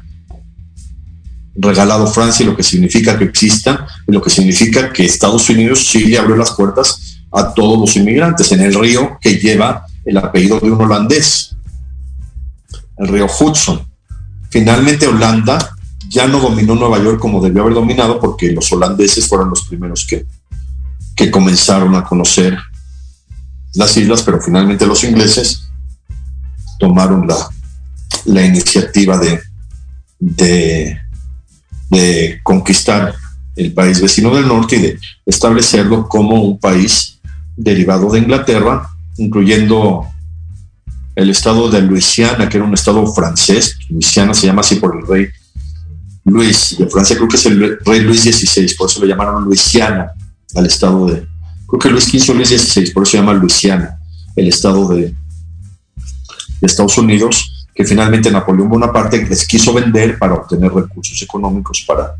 regalado 1.55 2.07
Francia 2.07 2.43
y 2.43 2.47
lo 2.47 2.57
que 2.57 2.63
significa 2.63 3.17
que 3.17 3.23
exista 3.23 3.87
y 4.05 4.11
lo 4.11 4.21
que 4.21 4.29
significa 4.29 4.91
que 4.91 5.05
Estados 5.05 5.49
Unidos 5.49 5.87
sí 5.87 6.03
le 6.03 6.17
abrió 6.17 6.35
las 6.35 6.51
puertas 6.51 7.21
a 7.31 7.53
todos 7.53 7.79
los 7.79 7.95
inmigrantes 7.95 8.51
en 8.51 8.59
el 8.59 8.73
río 8.73 9.17
que 9.21 9.37
lleva 9.37 9.85
el 10.03 10.17
apellido 10.17 10.59
de 10.59 10.69
un 10.69 10.81
holandés 10.81 11.54
el 12.97 13.07
río 13.07 13.27
Hudson. 13.27 13.85
Finalmente 14.49 15.07
Holanda 15.07 15.75
ya 16.09 16.27
no 16.27 16.39
dominó 16.39 16.75
Nueva 16.75 17.01
York 17.01 17.19
como 17.19 17.41
debió 17.41 17.63
haber 17.63 17.73
dominado 17.73 18.19
porque 18.19 18.51
los 18.51 18.71
holandeses 18.71 19.27
fueron 19.27 19.49
los 19.49 19.65
primeros 19.65 20.05
que, 20.05 20.25
que 21.15 21.31
comenzaron 21.31 21.95
a 21.95 22.03
conocer 22.03 22.57
las 23.73 23.97
islas, 23.97 24.21
pero 24.23 24.41
finalmente 24.41 24.85
los 24.85 25.03
ingleses 25.03 25.69
tomaron 26.79 27.27
la, 27.27 27.35
la 28.25 28.45
iniciativa 28.45 29.17
de, 29.17 29.41
de, 30.19 30.97
de 31.89 32.39
conquistar 32.43 33.13
el 33.55 33.73
país 33.73 34.01
vecino 34.01 34.33
del 34.35 34.47
norte 34.47 34.75
y 34.75 34.81
de 34.81 34.99
establecerlo 35.25 36.07
como 36.07 36.41
un 36.41 36.59
país 36.59 37.19
derivado 37.55 38.11
de 38.11 38.19
Inglaterra, 38.19 38.89
incluyendo 39.17 40.07
el 41.15 41.29
estado 41.29 41.69
de 41.69 41.81
Luisiana, 41.81 42.49
que 42.49 42.57
era 42.57 42.65
un 42.65 42.73
estado 42.73 43.05
francés, 43.07 43.77
Luisiana 43.89 44.33
se 44.33 44.47
llama 44.47 44.61
así 44.61 44.75
por 44.75 44.95
el 44.97 45.07
rey 45.07 45.27
Luis, 46.25 46.75
de 46.77 46.87
Francia. 46.87 47.15
Creo 47.15 47.29
que 47.29 47.37
es 47.37 47.45
el 47.45 47.79
rey 47.85 48.01
Luis 48.01 48.23
XVI, 48.23 48.75
por 48.75 48.89
eso 48.89 48.99
lo 48.99 49.07
llamaron 49.07 49.43
Luisiana 49.43 50.11
al 50.55 50.65
estado 50.65 51.07
de, 51.07 51.25
creo 51.67 51.79
que 51.79 51.89
Luis 51.89 52.05
XV 52.05 52.31
o 52.31 52.33
Luis 52.33 52.49
XVI, 52.49 52.91
por 52.91 53.03
eso 53.03 53.11
se 53.11 53.17
llama 53.17 53.33
Luisiana, 53.33 53.97
el 54.35 54.47
estado 54.47 54.87
de, 54.89 55.01
de 55.05 55.15
Estados 56.61 56.97
Unidos, 56.97 57.67
que 57.73 57.85
finalmente 57.85 58.31
Napoleón 58.31 58.69
Bonaparte 58.69 59.25
les 59.25 59.47
quiso 59.47 59.73
vender 59.73 60.17
para 60.17 60.33
obtener 60.33 60.73
recursos 60.73 61.21
económicos 61.21 61.83
para, 61.87 62.15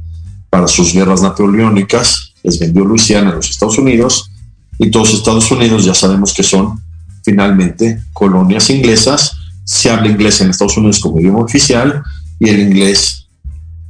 para 0.50 0.68
sus 0.68 0.94
guerras 0.94 1.22
napoleónicas, 1.22 2.34
les 2.44 2.60
vendió 2.60 2.86
Luisiana 2.86 3.32
a 3.32 3.36
los 3.36 3.50
Estados 3.50 3.78
Unidos, 3.78 4.32
y 4.78 4.92
todos 4.92 5.14
Estados 5.14 5.50
Unidos 5.52 5.86
ya 5.86 5.94
sabemos 5.94 6.34
que 6.34 6.44
son 6.44 6.82
finalmente 7.26 8.00
colonias 8.14 8.70
inglesas. 8.70 9.36
Se 9.64 9.90
habla 9.90 10.08
inglés 10.08 10.40
en 10.40 10.52
Estados 10.52 10.78
Unidos 10.78 11.00
como 11.00 11.20
idioma 11.20 11.40
oficial 11.40 12.04
y 12.40 12.50
el 12.50 12.60
inglés 12.60 13.28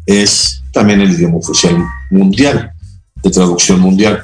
es 0.05 0.63
también 0.71 1.01
el 1.01 1.11
idioma 1.11 1.37
oficial 1.37 1.77
mundial, 2.09 2.71
de 3.21 3.29
traducción 3.29 3.81
mundial. 3.81 4.23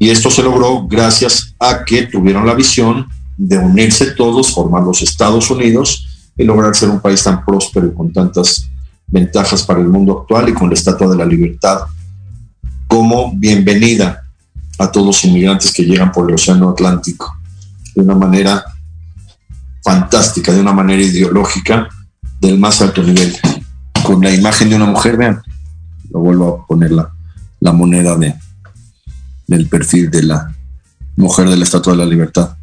Y 0.00 0.10
esto 0.10 0.30
se 0.30 0.42
logró 0.42 0.86
gracias 0.88 1.54
a 1.58 1.84
que 1.84 2.02
tuvieron 2.06 2.46
la 2.46 2.54
visión 2.54 3.06
de 3.36 3.58
unirse 3.58 4.12
todos, 4.12 4.52
formar 4.52 4.82
los 4.82 5.02
Estados 5.02 5.50
Unidos 5.50 6.06
y 6.36 6.44
lograr 6.44 6.74
ser 6.74 6.90
un 6.90 7.00
país 7.00 7.22
tan 7.22 7.44
próspero 7.44 7.86
y 7.86 7.94
con 7.94 8.12
tantas 8.12 8.68
ventajas 9.06 9.62
para 9.62 9.80
el 9.80 9.88
mundo 9.88 10.20
actual 10.20 10.48
y 10.48 10.52
con 10.52 10.68
la 10.68 10.74
Estatua 10.74 11.08
de 11.08 11.16
la 11.16 11.24
Libertad 11.24 11.80
como 12.88 13.32
bienvenida 13.34 14.24
a 14.78 14.90
todos 14.90 15.06
los 15.06 15.24
inmigrantes 15.24 15.72
que 15.72 15.84
llegan 15.84 16.10
por 16.10 16.28
el 16.28 16.34
Océano 16.34 16.70
Atlántico 16.70 17.37
de 17.98 18.04
una 18.04 18.14
manera 18.14 18.64
fantástica, 19.82 20.52
de 20.52 20.60
una 20.60 20.72
manera 20.72 21.02
ideológica 21.02 21.88
del 22.40 22.56
más 22.56 22.80
alto 22.80 23.02
nivel. 23.02 23.36
Con 24.04 24.22
la 24.22 24.32
imagen 24.32 24.70
de 24.70 24.76
una 24.76 24.86
mujer, 24.86 25.16
vean, 25.16 25.42
lo 26.10 26.20
vuelvo 26.20 26.62
a 26.62 26.66
poner 26.66 26.92
la, 26.92 27.12
la 27.58 27.72
moneda 27.72 28.16
de, 28.16 28.36
del 29.48 29.68
perfil 29.68 30.10
de 30.12 30.22
la, 30.22 30.54
mujer 31.16 31.48
de 31.48 31.56
la 31.56 31.64
Estatua 31.64 31.94
de 31.94 31.98
la 31.98 32.06
Libertad. 32.06 32.56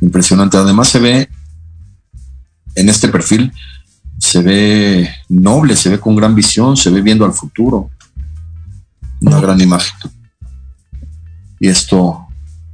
Impresionante. 0.00 0.56
Además 0.56 0.88
se 0.88 1.00
ve 1.00 1.28
en 2.76 2.88
este 2.88 3.08
perfil, 3.08 3.52
se 4.18 4.40
ve 4.40 5.10
noble, 5.28 5.74
se 5.74 5.88
ve 5.88 5.98
con 5.98 6.14
gran 6.14 6.36
visión, 6.36 6.76
se 6.76 6.90
ve 6.90 7.02
viendo 7.02 7.24
al 7.24 7.32
futuro. 7.32 7.90
Una 9.20 9.40
gran 9.40 9.60
imagen. 9.60 9.98
Y 11.58 11.66
esto 11.66 12.27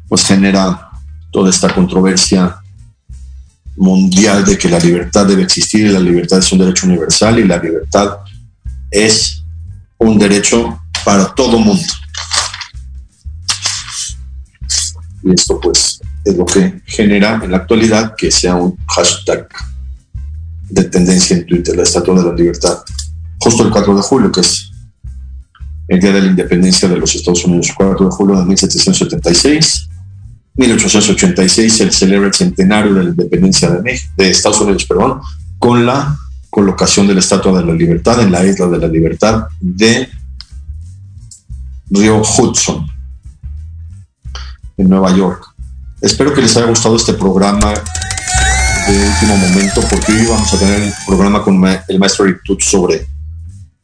pues 0.08 0.24
genera 0.24 0.90
toda 1.30 1.50
esta 1.50 1.72
controversia 1.74 2.56
mundial 3.76 4.44
de 4.44 4.56
que 4.56 4.68
la 4.68 4.78
libertad 4.78 5.26
debe 5.26 5.42
existir 5.42 5.86
y 5.86 5.88
la 5.88 6.00
libertad 6.00 6.38
es 6.38 6.52
un 6.52 6.58
derecho 6.58 6.86
universal 6.86 7.38
y 7.38 7.44
la 7.44 7.58
libertad 7.58 8.18
es 8.90 9.42
un 9.98 10.18
derecho 10.18 10.80
para 11.04 11.34
todo 11.34 11.58
mundo. 11.58 11.92
Y 15.22 15.32
esto 15.32 15.58
pues 15.60 16.00
es 16.24 16.36
lo 16.36 16.46
que 16.46 16.82
genera 16.86 17.40
en 17.42 17.50
la 17.50 17.58
actualidad 17.58 18.14
que 18.16 18.30
sea 18.30 18.54
un 18.54 18.78
hashtag 18.88 19.48
de 20.70 20.84
tendencia 20.84 21.36
en 21.36 21.46
Twitter, 21.46 21.76
la 21.76 21.82
Estatua 21.82 22.14
de 22.22 22.30
la 22.30 22.34
Libertad. 22.34 22.78
Justo 23.38 23.64
el 23.64 23.70
4 23.70 23.96
de 23.96 24.02
julio, 24.02 24.32
que 24.32 24.40
es 24.40 24.70
el 25.88 26.00
Día 26.00 26.12
de 26.12 26.20
la 26.22 26.28
Independencia 26.28 26.88
de 26.88 26.96
los 26.96 27.14
Estados 27.14 27.44
Unidos, 27.44 27.72
4 27.76 28.06
de 28.06 28.10
julio 28.10 28.38
de 28.38 28.44
1776. 28.44 29.88
1886 30.56 31.76
se 31.76 31.90
celebra 31.90 32.28
el 32.28 32.34
centenario 32.34 32.94
de 32.94 33.04
la 33.04 33.10
independencia 33.10 33.70
de, 33.70 33.82
México, 33.82 34.12
de 34.16 34.30
Estados 34.30 34.60
Unidos, 34.60 34.84
perdón, 34.84 35.20
con 35.58 35.84
la 35.84 36.16
colocación 36.48 37.08
de 37.08 37.14
la 37.14 37.20
Estatua 37.20 37.58
de 37.58 37.66
la 37.66 37.74
Libertad 37.74 38.20
en 38.22 38.30
la 38.30 38.44
Isla 38.44 38.68
de 38.68 38.78
la 38.78 38.86
Libertad 38.86 39.46
de 39.60 40.08
Río 41.90 42.22
Hudson, 42.22 42.86
en 44.76 44.88
Nueva 44.88 45.16
York. 45.16 45.44
Espero 46.00 46.32
que 46.32 46.42
les 46.42 46.56
haya 46.56 46.66
gustado 46.66 46.96
este 46.96 47.14
programa 47.14 47.74
de 48.86 49.08
último 49.08 49.36
momento, 49.36 49.80
porque 49.90 50.12
hoy 50.12 50.26
vamos 50.26 50.52
a 50.54 50.58
tener 50.58 50.82
el 50.82 50.92
programa 51.06 51.42
con 51.42 51.54
el 51.88 51.98
maestro 51.98 52.26
Rick 52.26 52.42
sobre 52.60 53.06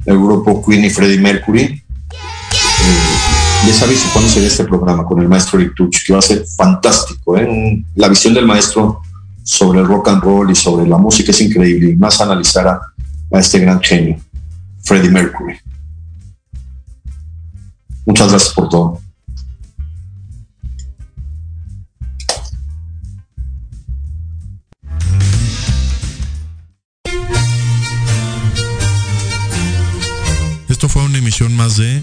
el 0.04 0.18
grupo 0.18 0.64
Queen 0.64 0.84
y 0.84 0.90
Freddie 0.90 1.18
Mercury. 1.18 1.62
Eh, 1.62 3.39
les 3.66 3.82
aviso 3.82 4.08
cuándo 4.12 4.32
ve 4.34 4.46
este 4.46 4.64
programa 4.64 5.04
con 5.04 5.20
el 5.20 5.28
maestro 5.28 5.58
Rick 5.58 5.74
que 6.06 6.12
va 6.12 6.18
a 6.18 6.22
ser 6.22 6.44
fantástico. 6.56 7.36
¿eh? 7.36 7.84
La 7.94 8.08
visión 8.08 8.34
del 8.34 8.46
maestro 8.46 9.02
sobre 9.42 9.80
el 9.80 9.86
rock 9.86 10.08
and 10.08 10.22
roll 10.22 10.50
y 10.50 10.54
sobre 10.54 10.88
la 10.88 10.96
música 10.96 11.30
es 11.30 11.40
increíble, 11.40 11.90
y 11.90 11.96
más 11.96 12.20
analizar 12.20 12.66
a 12.68 12.80
este 13.38 13.58
gran 13.58 13.80
genio, 13.80 14.18
Freddie 14.82 15.10
Mercury. 15.10 15.58
Muchas 18.06 18.30
gracias 18.30 18.54
por 18.54 18.68
todo. 18.68 19.00
Esto 30.68 30.88
fue 30.88 31.02
una 31.02 31.18
emisión 31.18 31.54
más 31.56 31.76
de 31.76 32.02